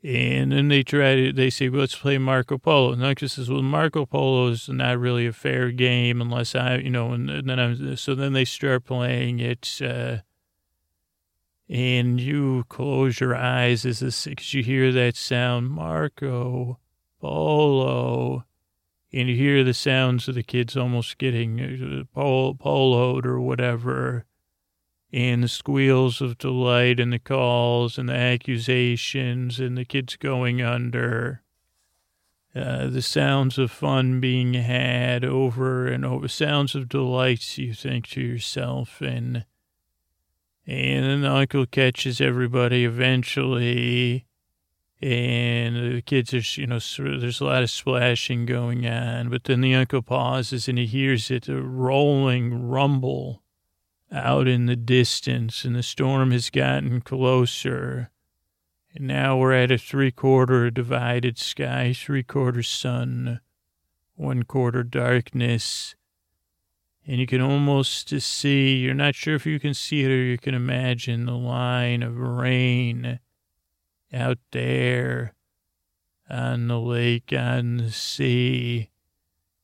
And 0.04 0.52
then 0.52 0.68
they 0.68 0.84
try 0.84 1.16
to, 1.16 1.34
they 1.34 1.50
say, 1.50 1.70
let's 1.70 1.96
play 1.96 2.18
Marco 2.18 2.58
Polo. 2.58 2.94
And 2.94 3.04
Uncle 3.04 3.28
says, 3.28 3.50
well, 3.50 3.62
Marco 3.62 4.06
Polo 4.06 4.48
is 4.48 4.70
not 4.70 5.00
really 5.00 5.28
a 5.28 5.34
fair 5.34 5.72
game 5.72 6.22
unless 6.22 6.56
I, 6.56 6.76
you 6.76 6.90
know, 6.90 7.12
and, 7.12 7.30
and 7.30 7.50
then 7.50 7.60
I'm, 7.60 7.96
so 7.98 8.16
then 8.16 8.34
they 8.34 8.46
start 8.46 8.86
playing 8.86 9.40
it. 9.40 9.80
Uh, 9.82 10.18
and 11.70 12.20
you 12.20 12.66
close 12.70 13.20
your 13.20 13.36
eyes 13.36 13.86
as 13.86 14.00
this, 14.00 14.26
because 14.26 14.54
you 14.54 14.64
hear 14.64 14.92
that 14.92 15.16
sound, 15.16 15.70
Marco 15.70 16.80
Polo 17.22 18.46
and 19.12 19.28
you 19.28 19.36
hear 19.36 19.64
the 19.64 19.74
sounds 19.74 20.28
of 20.28 20.36
the 20.36 20.44
kids 20.44 20.78
almost 20.78 21.18
getting 21.18 21.60
uh, 21.60 22.04
pol- 22.14 22.56
poloed 22.56 23.26
or 23.26 23.40
whatever, 23.42 24.26
and 25.12 25.44
the 25.44 25.48
squeals 25.48 26.22
of 26.22 26.38
delight 26.38 27.00
and 27.00 27.12
the 27.12 27.20
calls 27.20 27.98
and 27.98 28.10
the 28.10 28.16
accusations 28.16 29.60
and 29.60 29.78
the 29.78 29.86
kids 29.86 30.16
going 30.16 30.62
under. 30.62 31.42
Uh, 32.56 32.88
the 32.88 33.02
sounds 33.02 33.58
of 33.58 33.70
fun 33.70 34.20
being 34.20 34.56
had 34.56 35.24
over 35.24 35.88
and 35.88 36.04
over, 36.04 36.28
sounds 36.28 36.74
of 36.74 36.90
delight, 36.90 37.58
you 37.58 37.74
think 37.74 38.08
to 38.08 38.22
yourself, 38.22 39.02
and 39.02 39.46
and 40.66 41.06
then 41.06 41.22
the 41.22 41.32
uncle 41.32 41.66
catches 41.66 42.20
everybody 42.20 42.86
eventually 42.86 44.26
and 45.02 45.96
the 45.96 46.02
kids 46.02 46.34
are, 46.34 46.62
you 46.62 46.68
know, 46.68 46.80
there's 46.80 47.40
a 47.40 47.46
lot 47.46 47.64
of 47.64 47.70
splashing 47.70 48.46
going 48.46 48.86
on. 48.86 49.30
But 49.30 49.46
then 49.46 49.62
the 49.62 49.74
uncle 49.76 50.02
pauses 50.02 50.68
and 50.68 50.78
he 50.78 50.86
hears 50.86 51.32
it 51.32 51.48
a 51.48 51.62
rolling 51.62 52.68
rumble 52.68 53.42
out 54.12 54.48
in 54.48 54.66
the 54.66 54.76
distance, 54.76 55.64
and 55.64 55.76
the 55.76 55.84
storm 55.84 56.32
has 56.32 56.50
gotten 56.50 57.02
closer. 57.02 58.10
And 58.96 59.08
now 59.08 59.38
we're 59.38 59.54
at 59.54 59.72
a 59.72 59.78
three 59.78 60.12
quarter 60.12 60.72
divided 60.72 61.38
sky, 61.38 61.94
three 61.94 62.24
quarter 62.24 62.64
sun, 62.64 63.40
one 64.16 64.44
quarter 64.44 64.84
darkness. 64.84 65.96
And 67.06 67.20
you 67.20 67.28
can 67.28 67.42
almost 67.42 68.10
see, 68.22 68.78
you're 68.78 68.94
not 68.94 69.16
sure 69.16 69.36
if 69.36 69.46
you 69.46 69.60
can 69.60 69.74
see 69.74 70.04
it 70.04 70.12
or 70.12 70.16
you 70.16 70.38
can 70.38 70.54
imagine 70.54 71.26
the 71.26 71.38
line 71.38 72.04
of 72.04 72.18
rain 72.18 73.20
out 74.14 74.38
there 74.52 75.34
on 76.30 76.68
the 76.68 76.80
lake, 76.80 77.34
on 77.36 77.78
the 77.78 77.92
sea. 77.92 78.90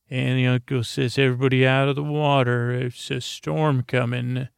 And 0.09 0.37
the 0.37 0.47
uncle 0.47 0.83
says, 0.83 1.17
Everybody 1.17 1.65
out 1.65 1.89
of 1.89 1.95
the 1.95 2.03
water. 2.03 2.71
It's 2.71 3.09
a 3.09 3.21
storm 3.21 3.83
coming. 3.83 4.49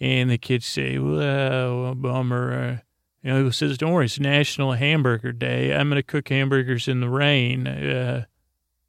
And 0.00 0.30
the 0.30 0.38
kids 0.38 0.66
say, 0.66 0.98
Well, 0.98 1.94
bummer. 1.94 2.82
The 3.22 3.30
uncle 3.30 3.52
says, 3.52 3.78
Don't 3.78 3.92
worry, 3.92 4.06
it's 4.06 4.18
National 4.18 4.72
Hamburger 4.72 5.32
Day. 5.32 5.74
I'm 5.74 5.88
going 5.88 5.96
to 5.96 6.02
cook 6.02 6.28
hamburgers 6.28 6.88
in 6.88 7.00
the 7.00 7.08
rain 7.08 7.66
uh, 7.66 8.24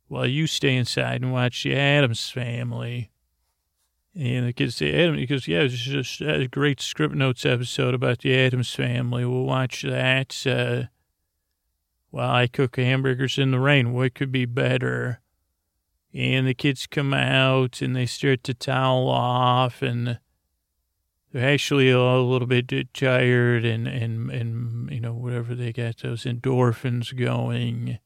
while 0.08 0.28
you 0.28 0.48
stay 0.48 0.76
inside 0.76 1.22
and 1.22 1.32
watch 1.32 1.64
the 1.64 1.76
Addams 1.76 2.30
family. 2.30 3.12
And 4.18 4.48
the 4.48 4.54
kids 4.54 4.78
say, 4.78 4.94
Adam, 5.04 5.18
he 5.18 5.26
goes, 5.26 5.48
yeah, 5.48 5.60
it's 5.60 5.76
just 5.76 6.22
a 6.22 6.48
great 6.48 6.80
script 6.80 7.14
notes 7.14 7.46
episode 7.46 7.94
about 7.94 8.20
the 8.20 8.34
Addams 8.34 8.74
family. 8.74 9.26
We'll 9.26 9.44
watch 9.44 9.82
that 9.82 10.48
uh, 10.48 10.88
while 12.12 12.34
I 12.34 12.48
cook 12.48 12.78
hamburgers 12.78 13.38
in 13.38 13.52
the 13.52 13.60
rain. 13.60 13.94
What 13.94 14.16
could 14.16 14.32
be 14.32 14.46
better? 14.46 15.20
And 16.16 16.48
the 16.48 16.54
kids 16.54 16.88
come 16.88 17.14
out 17.14 17.82
and 17.82 17.96
they 17.96 18.06
start 18.06 18.44
to 18.46 18.54
towel 18.54 19.10
off 19.10 19.82
and 19.82 20.20
they're 21.34 21.54
actually 21.54 21.92
a 21.92 22.00
little 22.00 22.48
bit 22.48 22.72
tired 22.94 23.66
and, 23.66 23.86
and, 23.86 24.32
and, 24.32 24.90
you 24.90 25.02
know, 25.02 25.14
whatever 25.14 25.54
they 25.54 25.74
got 25.74 25.98
those 25.98 26.24
endorphins 26.24 27.14
going 27.14 28.00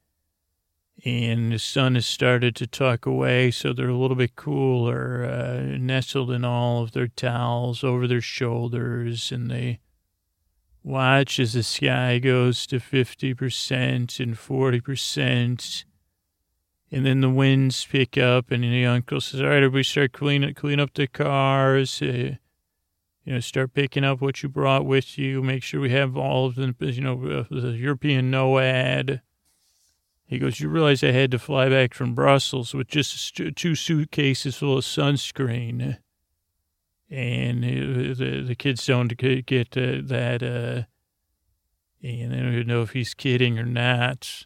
and 1.06 1.52
the 1.52 1.60
sun 1.60 1.96
has 1.96 2.06
started 2.06 2.56
to 2.58 2.68
tuck 2.68 3.06
away, 3.06 3.52
so 3.52 3.74
they're 3.74 3.90
a 3.90 3.98
little 3.98 4.18
bit 4.18 4.36
cooler, 4.36 5.24
uh, 5.24 5.78
nestled 5.78 6.32
in 6.32 6.44
all 6.44 6.84
of 6.84 6.92
their 6.92 7.08
towels 7.08 7.84
over 7.84 8.08
their 8.08 8.22
shoulders, 8.22 9.32
and 9.32 9.50
they 9.50 9.80
watch 10.84 11.40
as 11.40 11.54
the 11.54 11.64
sky 11.64 12.20
goes 12.20 12.66
to 12.68 12.80
50% 12.80 14.20
and 14.20 14.36
40%. 14.36 15.86
And 16.92 17.06
then 17.06 17.22
the 17.22 17.30
winds 17.30 17.86
pick 17.86 18.18
up, 18.18 18.50
and 18.50 18.64
the 18.64 18.86
uncle 18.86 19.22
says, 19.22 19.42
All 19.42 19.48
right, 19.48 19.58
everybody 19.58 19.84
start 19.84 20.12
cleaning 20.12 20.54
clean 20.56 20.80
up 20.80 20.94
the 20.94 21.08
cars. 21.08 22.02
Uh, 22.02 22.36
you 23.26 23.34
know, 23.34 23.40
start 23.40 23.74
picking 23.74 24.04
up 24.04 24.22
what 24.22 24.42
you 24.42 24.50
brought 24.50 24.86
with 24.86 25.18
you. 25.18 25.44
Make 25.44 25.62
sure 25.62 25.80
we 25.80 25.92
have 25.92 26.18
all 26.18 26.48
of 26.48 26.56
the, 26.56 26.74
you 26.80 27.02
know, 27.02 27.22
uh, 27.26 27.44
the 27.52 27.72
European 27.72 28.32
NOAD 28.32 29.22
he 30.30 30.38
goes, 30.38 30.60
You 30.60 30.70
realize 30.70 31.04
I 31.04 31.12
had 31.12 31.32
to 31.32 31.40
fly 31.40 31.70
back 31.70 31.96
from 31.96 32.14
Brussels 32.14 32.76
with 32.76 32.88
just 32.88 33.36
two 33.56 33.74
suitcases 33.74 34.58
full 34.58 34.78
of 34.78 34.84
sunscreen. 34.84 35.98
And 37.10 37.64
the, 37.64 38.44
the 38.44 38.56
kids 38.56 38.86
don't 38.86 39.18
get 39.18 39.76
uh, 39.76 40.02
that, 40.04 40.44
uh, 40.44 40.84
and 42.08 42.34
I 42.34 42.38
don't 42.38 42.54
even 42.54 42.68
know 42.68 42.84
if 42.84 42.92
he's 42.92 43.16
kidding 43.16 43.58
or 43.58 43.66
not. 43.66 44.46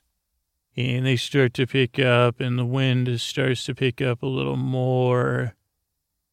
And 0.75 1.05
they 1.05 1.17
start 1.17 1.53
to 1.55 1.67
pick 1.67 1.99
up, 1.99 2.39
and 2.39 2.57
the 2.57 2.65
wind 2.65 3.21
starts 3.21 3.65
to 3.65 3.75
pick 3.75 4.01
up 4.01 4.23
a 4.23 4.27
little 4.27 4.57
more. 4.57 5.55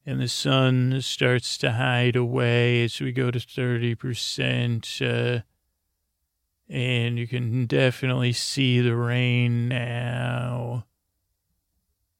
and 0.06 0.20
the 0.20 0.28
sun 0.28 1.00
starts 1.02 1.58
to 1.58 1.72
hide 1.72 2.16
away 2.16 2.82
as 2.84 3.00
we 3.00 3.12
go 3.12 3.30
to 3.30 3.38
30%. 3.38 5.02
Uh, 5.02 5.42
and 6.68 7.18
you 7.18 7.26
can 7.26 7.66
definitely 7.66 8.32
see 8.32 8.80
the 8.80 8.96
rain 8.96 9.68
now. 9.68 10.86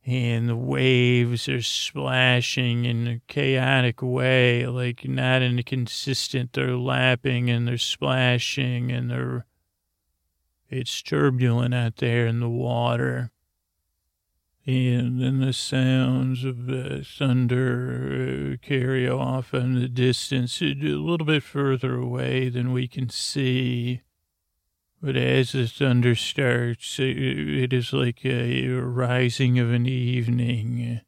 And 0.05 0.49
the 0.49 0.57
waves 0.57 1.49
are 1.49 1.63
splashing 1.63 2.85
in 2.85 3.07
a 3.07 3.21
chaotic 3.29 4.03
way, 4.03 4.67
like 4.67 5.07
not 5.07 5.43
in 5.43 5.59
a 5.59 5.63
consistent, 5.63 6.53
they're 6.53 6.77
lapping 6.77 7.49
and 7.49 7.69
they're 7.69 7.79
splashing 7.79 8.91
and 8.91 9.11
they're, 9.11 9.47
it's 10.71 11.03
turbulent 11.03 11.75
out 11.75 11.97
there 11.97 12.27
in 12.27 12.41
the 12.41 12.49
water. 12.49 13.31
And 14.67 15.21
then 15.21 15.41
the 15.41 15.53
sounds 15.53 16.45
of 16.45 16.67
the 16.67 17.05
thunder 17.05 18.57
carry 18.63 19.09
off 19.09 19.53
in 19.53 19.75
the 19.75 19.89
distance, 19.89 20.63
a 20.63 20.75
little 20.75 21.27
bit 21.27 21.43
further 21.43 21.97
away 21.97 22.49
than 22.51 22.73
we 22.73 22.87
can 22.87 23.09
see. 23.09 24.03
But 25.03 25.17
as 25.17 25.53
the 25.53 25.67
thunder 25.67 26.15
starts, 26.15 26.99
it 27.01 27.73
is 27.73 27.93
like 27.93 28.25
a 28.25 28.69
rising 28.69 29.59
of 29.59 29.73
an 29.73 29.87
evening. 29.87 31.01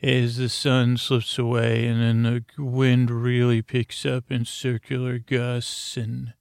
As 0.00 0.36
the 0.36 0.48
sun 0.48 0.96
slips 0.96 1.38
away 1.38 1.86
and 1.86 2.00
then 2.00 2.22
the 2.22 2.44
wind 2.62 3.10
really 3.10 3.62
picks 3.62 4.06
up 4.06 4.30
in 4.30 4.44
circular 4.44 5.18
gusts 5.18 5.96
and 5.96 6.34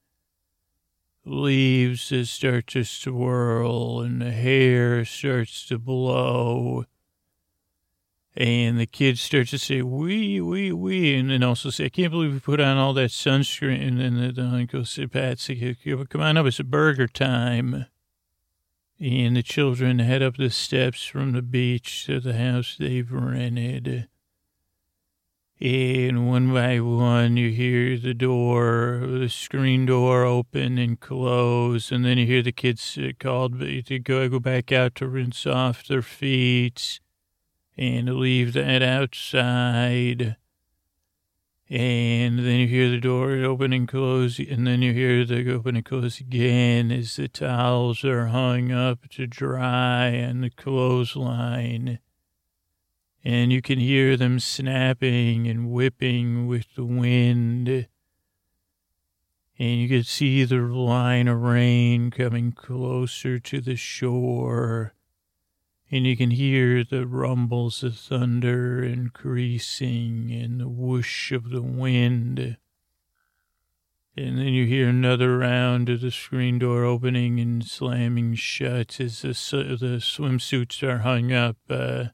leaves 1.26 2.12
start 2.30 2.68
to 2.68 2.84
swirl 2.84 4.02
and 4.02 4.22
the 4.22 4.32
hair 4.32 5.06
starts 5.06 5.66
to 5.68 5.78
blow 5.78 6.86
and 8.36 8.80
the 8.80 8.86
kids 8.86 9.20
start 9.20 9.50
to 9.50 9.58
say, 9.58 9.82
"We, 9.82 10.40
we, 10.40 10.72
we," 10.72 11.16
and 11.16 11.30
then 11.30 11.44
also 11.44 11.70
say, 11.70 11.86
"I 11.86 11.90
can't 11.90 12.12
believe 12.12 12.34
we 12.34 12.40
put 12.40 12.62
on 12.62 12.78
all 12.78 12.94
that 12.94 13.10
sunscreen." 13.10 13.82
And 13.86 14.00
then 14.00 14.16
the, 14.16 14.32
the 14.32 14.44
uncle 14.44 14.86
said, 14.86 15.12
"Patsy, 15.12 15.76
come 16.10 16.22
on 16.22 16.38
up, 16.38 16.46
it's 16.46 16.60
a 16.60 16.64
burger 16.64 17.08
time." 17.08 17.88
And 19.00 19.36
the 19.36 19.44
children 19.44 20.00
head 20.00 20.22
up 20.22 20.38
the 20.38 20.50
steps 20.50 21.04
from 21.04 21.32
the 21.32 21.42
beach 21.42 22.06
to 22.06 22.20
the 22.20 22.38
house 22.38 22.76
they've 22.78 23.12
rented. 23.12 24.08
And 25.62 26.28
one 26.28 26.52
by 26.52 26.80
one, 26.80 27.38
you 27.38 27.52
hear 27.52 27.96
the 27.96 28.16
door, 28.16 29.06
the 29.06 29.30
screen 29.30 29.86
door 29.86 30.24
open 30.26 30.80
and 30.80 31.00
close, 31.00 31.92
and 31.92 32.04
then 32.04 32.18
you 32.18 32.26
hear 32.26 32.42
the 32.42 32.52
kids 32.52 32.98
called 33.20 33.60
to 33.60 34.00
go 34.00 34.28
go 34.28 34.40
back 34.40 34.72
out 34.72 34.96
to 34.96 35.08
rinse 35.08 35.46
off 35.46 35.86
their 35.86 36.02
feet 36.02 37.00
and 37.78 38.16
leave 38.16 38.54
that 38.54 38.82
outside. 38.82 40.36
And 41.70 42.40
then 42.40 42.60
you 42.62 42.68
hear 42.68 42.90
the 42.90 43.00
door 43.00 43.32
open 43.44 43.72
and 43.72 43.88
close, 43.88 44.40
and 44.40 44.66
then 44.66 44.82
you 44.82 44.94
hear 44.94 45.24
the 45.26 45.54
open 45.54 45.76
and 45.76 45.86
close 45.86 46.20
again 46.20 46.92
as 46.92 47.18
the 47.18 47.28
towels 47.28 48.04
are 48.04 48.28
hung 48.30 48.72
up 48.72 49.08
to 49.12 49.28
dry 49.28 50.24
on 50.24 50.42
the 50.42 50.50
clothesline. 50.50 52.00
And 53.24 53.52
you 53.54 53.62
can 53.62 53.80
hear 53.80 54.18
them 54.18 54.40
snapping 54.40 55.48
and 55.48 55.72
whipping 55.72 56.48
with 56.48 56.76
the 56.76 56.86
wind. 56.86 57.88
And 59.60 59.80
you 59.80 59.88
can 59.88 60.04
see 60.04 60.44
the 60.44 60.58
line 60.58 61.28
of 61.28 61.42
rain 61.42 62.10
coming 62.10 62.52
closer 62.52 63.40
to 63.40 63.62
the 63.62 63.76
shore 63.76 64.96
and 65.92 66.08
you 66.08 66.16
can 66.16 66.32
hear 66.32 66.86
the 66.86 67.06
rumbles 67.06 67.84
of 67.84 67.98
thunder 67.98 68.82
increasing 68.82 70.32
and 70.32 70.62
the 70.62 70.70
whoosh 70.70 71.34
of 71.34 71.50
the 71.50 71.62
wind. 71.62 72.58
And 74.16 74.38
then 74.38 74.48
you 74.48 74.66
hear 74.66 74.88
another 74.88 75.38
round 75.38 75.90
of 75.90 76.00
the 76.00 76.12
screen 76.12 76.60
door 76.60 76.86
opening 76.86 77.42
and 77.42 77.66
slamming 77.66 78.36
shut 78.36 79.02
as 79.02 79.22
the, 79.22 79.28
the 79.28 80.00
swimsuits 80.00 80.82
are 80.82 81.00
hung 81.00 81.34
up 81.34 81.58
uh, 81.70 82.06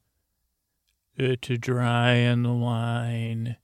to 1.17 1.57
dry 1.57 2.25
on 2.25 2.43
the 2.43 2.53
line. 2.53 3.57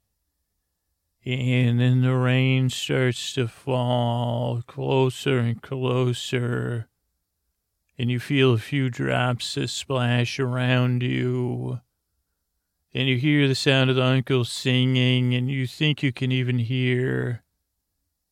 And 1.26 1.80
then 1.80 2.01
the 2.01 2.16
rain 2.16 2.70
starts 2.70 3.34
to 3.34 3.47
fall 3.47 4.62
closer 4.68 5.39
and 5.39 5.62
closer 5.62 6.89
and 7.97 8.10
you 8.10 8.20
feel 8.20 8.54
a 8.54 8.58
few 8.58 8.89
drops 8.89 9.58
splash 9.68 10.39
around 10.39 11.04
you. 11.04 11.80
And 12.93 13.08
you 13.08 13.18
hear 13.18 13.47
the 13.47 13.56
sound 13.56 13.89
of 13.89 13.95
the 13.95 14.04
uncle 14.04 14.45
singing, 14.45 15.34
and 15.34 15.49
you 15.49 15.66
think 15.66 16.04
you 16.04 16.12
can 16.12 16.32
even 16.32 16.60
hear 16.60 17.43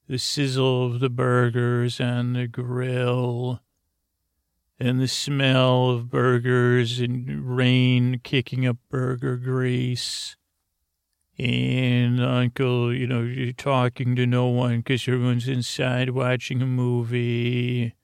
the 0.07 0.19
sizzle 0.19 0.85
of 0.85 0.99
the 0.99 1.09
burgers 1.09 1.99
on 1.99 2.33
the 2.33 2.47
grill, 2.47 3.61
and 4.81 4.99
the 4.99 5.07
smell 5.07 5.91
of 5.91 6.09
burgers 6.09 6.99
and 6.99 7.55
rain 7.55 8.19
kicking 8.23 8.65
up 8.65 8.77
burger 8.89 9.37
grease. 9.37 10.35
And 11.37 12.21
uncle, 12.23 12.93
you 12.93 13.07
know, 13.07 13.21
you're 13.21 13.53
talking 13.53 14.15
to 14.15 14.27
no 14.27 14.47
one 14.47 14.79
because 14.79 15.07
everyone's 15.07 15.47
inside 15.47 16.11
watching 16.11 16.61
a 16.61 16.67
movie 16.67 17.95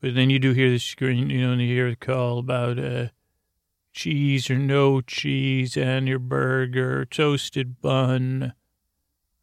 but 0.00 0.14
then 0.14 0.30
you 0.30 0.38
do 0.38 0.52
hear 0.52 0.70
the 0.70 0.78
screen, 0.78 1.28
you 1.28 1.42
know, 1.42 1.52
and 1.52 1.60
you 1.60 1.68
hear 1.68 1.90
the 1.90 1.96
call 1.96 2.38
about 2.38 2.78
uh, 2.78 3.08
cheese 3.92 4.50
or 4.50 4.56
no 4.56 5.02
cheese 5.02 5.76
on 5.76 6.06
your 6.06 6.18
burger, 6.18 7.04
toasted 7.04 7.82
bun, 7.82 8.54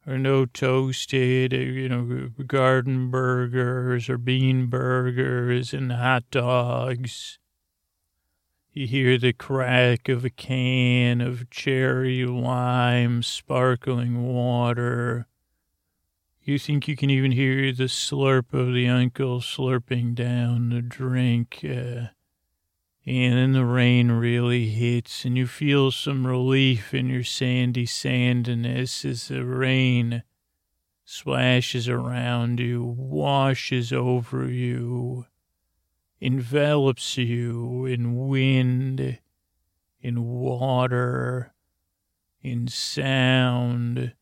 or 0.08 0.18
no 0.18 0.46
toasted, 0.46 1.52
uh, 1.52 1.56
you 1.56 1.88
know, 1.88 2.30
garden 2.46 3.10
burgers 3.10 4.08
or 4.08 4.16
bean 4.18 4.66
burgers 4.66 5.74
and 5.74 5.92
hot 5.92 6.24
dogs. 6.30 7.38
You 8.72 8.86
hear 8.86 9.18
the 9.18 9.32
crack 9.32 10.08
of 10.08 10.24
a 10.24 10.30
can 10.30 11.20
of 11.20 11.50
cherry 11.50 12.24
lime 12.24 13.22
sparkling 13.22 14.32
water 14.32 15.28
you 16.48 16.58
think 16.58 16.88
you 16.88 16.96
can 16.96 17.10
even 17.10 17.32
hear 17.32 17.74
the 17.74 17.84
slurp 17.84 18.54
of 18.54 18.72
the 18.72 18.88
uncle 18.88 19.40
slurping 19.40 20.14
down 20.14 20.70
the 20.70 20.80
drink. 20.80 21.60
Uh, 21.62 22.06
and 23.08 23.38
then 23.38 23.52
the 23.52 23.64
rain 23.64 24.12
really 24.12 24.68
hits, 24.68 25.24
and 25.24 25.38
you 25.38 25.46
feel 25.46 25.90
some 25.90 26.26
relief 26.26 26.92
in 26.92 27.08
your 27.08 27.24
sandy 27.24 27.86
sandiness 27.86 29.02
as 29.04 29.28
the 29.28 29.46
rain 29.46 30.22
splashes 31.06 31.88
around 31.88 32.60
you, 32.60 32.84
washes 32.84 33.94
over 33.94 34.46
you, 34.46 35.24
envelops 36.20 37.16
you 37.16 37.86
in 37.86 38.28
wind, 38.28 39.18
in 40.02 40.24
water, 40.24 41.54
in 42.42 42.68
sound 42.68 44.12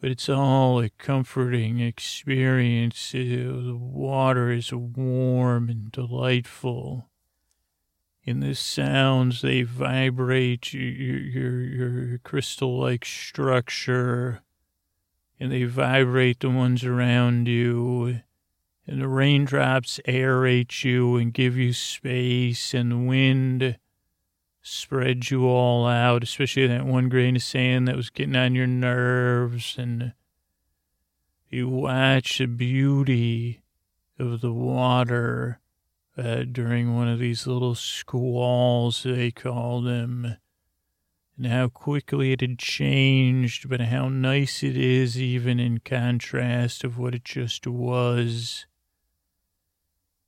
but 0.00 0.10
it's 0.10 0.30
all 0.30 0.80
a 0.80 0.88
comforting 0.88 1.78
experience. 1.78 3.12
The 3.12 3.76
water 3.78 4.50
is 4.50 4.72
warm 4.72 5.68
and 5.68 5.92
delightful. 5.92 7.09
And 8.26 8.42
the 8.42 8.54
sounds, 8.54 9.40
they 9.40 9.62
vibrate 9.62 10.72
your, 10.74 10.82
your, 10.82 11.60
your 11.60 12.18
crystal-like 12.18 13.04
structure, 13.04 14.42
and 15.38 15.50
they 15.50 15.64
vibrate 15.64 16.40
the 16.40 16.50
ones 16.50 16.84
around 16.84 17.48
you. 17.48 18.20
And 18.86 19.00
the 19.00 19.08
raindrops 19.08 20.00
aerate 20.06 20.84
you 20.84 21.16
and 21.16 21.32
give 21.32 21.56
you 21.56 21.72
space, 21.72 22.74
and 22.74 22.92
the 22.92 22.98
wind 22.98 23.78
spread 24.60 25.30
you 25.30 25.46
all 25.46 25.86
out, 25.86 26.22
especially 26.22 26.66
that 26.66 26.84
one 26.84 27.08
grain 27.08 27.36
of 27.36 27.42
sand 27.42 27.88
that 27.88 27.96
was 27.96 28.10
getting 28.10 28.36
on 28.36 28.54
your 28.54 28.66
nerves. 28.66 29.76
And 29.78 30.12
you 31.48 31.68
watch 31.68 32.38
the 32.38 32.46
beauty 32.46 33.62
of 34.18 34.42
the 34.42 34.52
water 34.52 35.60
uh, 36.20 36.44
during 36.44 36.94
one 36.94 37.08
of 37.08 37.18
these 37.18 37.46
little 37.46 37.74
squalls, 37.74 39.02
they 39.02 39.30
call 39.30 39.80
them, 39.80 40.36
and 41.36 41.46
how 41.46 41.68
quickly 41.68 42.32
it 42.32 42.40
had 42.40 42.58
changed, 42.58 43.68
but 43.68 43.80
how 43.80 44.08
nice 44.08 44.62
it 44.62 44.76
is, 44.76 45.20
even 45.20 45.58
in 45.58 45.78
contrast 45.78 46.84
of 46.84 46.98
what 46.98 47.14
it 47.14 47.24
just 47.24 47.66
was. 47.66 48.66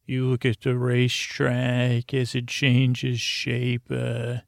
You 0.06 0.26
look 0.26 0.44
at 0.44 0.62
the 0.62 0.76
racetrack 0.76 2.12
as 2.14 2.34
it 2.34 2.48
changes 2.48 3.20
shape, 3.20 3.90
uh, 3.90 4.38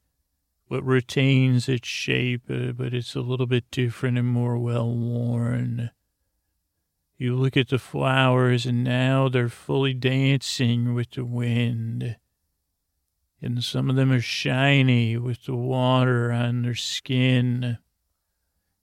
what 0.69 0.85
retains 0.85 1.69
its 1.69 1.87
shape, 1.87 2.45
uh, 2.51 2.73
but 2.73 2.95
it's 2.95 3.15
a 3.15 3.21
little 3.21 3.47
bit 3.47 3.71
different 3.71 4.19
and 4.19 4.27
more 4.27 4.59
well 4.59 4.91
worn. 4.91 5.91
You 7.17 7.37
look 7.37 7.57
at 7.57 7.69
the 7.69 7.79
flowers, 7.79 8.67
and 8.67 8.83
now 8.83 9.29
they're 9.29 9.49
fully 9.49 9.95
dancing 9.95 10.95
with 10.95 11.13
the 11.13 11.25
wind. 11.25 12.17
And 13.41 13.63
some 13.63 13.89
of 13.89 13.97
them 13.97 14.11
are 14.11 14.21
shiny 14.21 15.17
with 15.17 15.45
the 15.45 15.55
water 15.55 16.33
on 16.33 16.63
their 16.63 16.75
skin. 16.75 17.79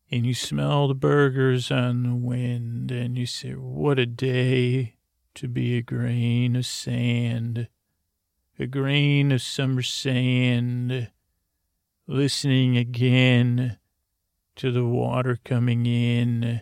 And 0.09 0.25
you 0.25 0.34
smell 0.34 0.88
the 0.88 0.93
burgers 0.93 1.71
on 1.71 2.03
the 2.03 2.15
wind, 2.15 2.91
and 2.91 3.17
you 3.17 3.25
say, 3.25 3.51
What 3.51 3.99
a 3.99 4.05
day 4.05 4.95
to 5.36 5.47
be 5.47 5.77
a 5.77 5.82
grain 5.82 6.55
of 6.55 6.65
sand, 6.65 7.67
a 8.59 8.67
grain 8.67 9.32
of 9.32 9.41
summer 9.41 9.82
sand, 9.82 11.09
listening 12.07 12.77
again 12.77 13.77
to 14.55 14.71
the 14.71 14.86
water 14.86 15.39
coming 15.43 15.86
in. 15.86 16.61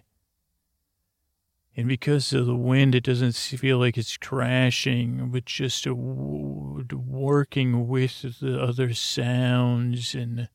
And 1.79 1.87
because 1.87 2.33
of 2.33 2.45
the 2.45 2.57
wind, 2.57 2.93
it 2.93 3.05
doesn't 3.05 3.35
feel 3.35 3.77
like 3.77 3.97
it's 3.97 4.17
crashing, 4.17 5.29
but 5.31 5.45
just 5.45 5.87
working 5.87 7.87
with 7.87 8.41
the 8.41 8.61
other 8.61 8.93
sounds 8.93 10.13
and 10.13 10.49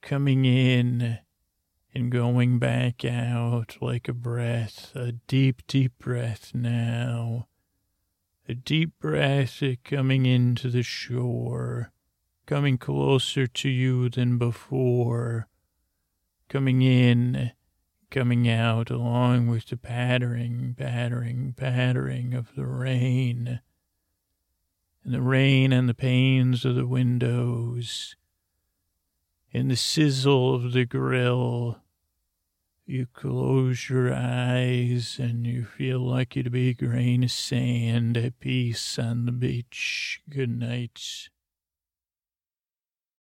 coming 0.00 0.46
in 0.46 1.18
and 1.92 2.10
going 2.10 2.58
back 2.58 3.04
out 3.04 3.76
like 3.82 4.08
a 4.08 4.14
breath, 4.14 4.96
a 4.96 5.12
deep, 5.12 5.60
deep 5.66 5.92
breath 5.98 6.52
now. 6.54 7.48
A 8.48 8.54
deep 8.54 8.92
breath 8.98 9.62
uh, 9.62 9.74
coming 9.84 10.24
into 10.24 10.70
the 10.70 10.82
shore, 10.82 11.92
coming 12.46 12.78
closer 12.78 13.46
to 13.46 13.68
you 13.68 14.08
than 14.08 14.38
before 14.38 15.48
coming 16.48 16.80
in, 16.80 17.52
coming 18.10 18.48
out, 18.48 18.90
along 18.90 19.48
with 19.48 19.66
the 19.66 19.76
pattering, 19.76 20.74
pattering, 20.76 21.54
pattering 21.56 22.34
of 22.34 22.54
the 22.54 22.66
rain, 22.66 23.60
and 25.04 25.14
the 25.14 25.22
rain 25.22 25.72
on 25.72 25.86
the 25.86 25.94
panes 25.94 26.64
of 26.64 26.74
the 26.74 26.86
windows, 26.86 28.16
and 29.52 29.70
the 29.70 29.76
sizzle 29.76 30.54
of 30.54 30.72
the 30.72 30.84
grill. 30.84 31.80
You 32.86 33.06
close 33.06 33.90
your 33.90 34.14
eyes 34.14 35.18
and 35.18 35.46
you 35.46 35.66
feel 35.66 36.00
like 36.00 36.34
you'd 36.34 36.50
be 36.50 36.70
a 36.70 36.74
grain 36.74 37.22
of 37.22 37.30
sand 37.30 38.16
at 38.16 38.40
peace 38.40 38.98
on 38.98 39.26
the 39.26 39.32
beach. 39.32 40.22
Good 40.30 40.48
night. 40.48 41.28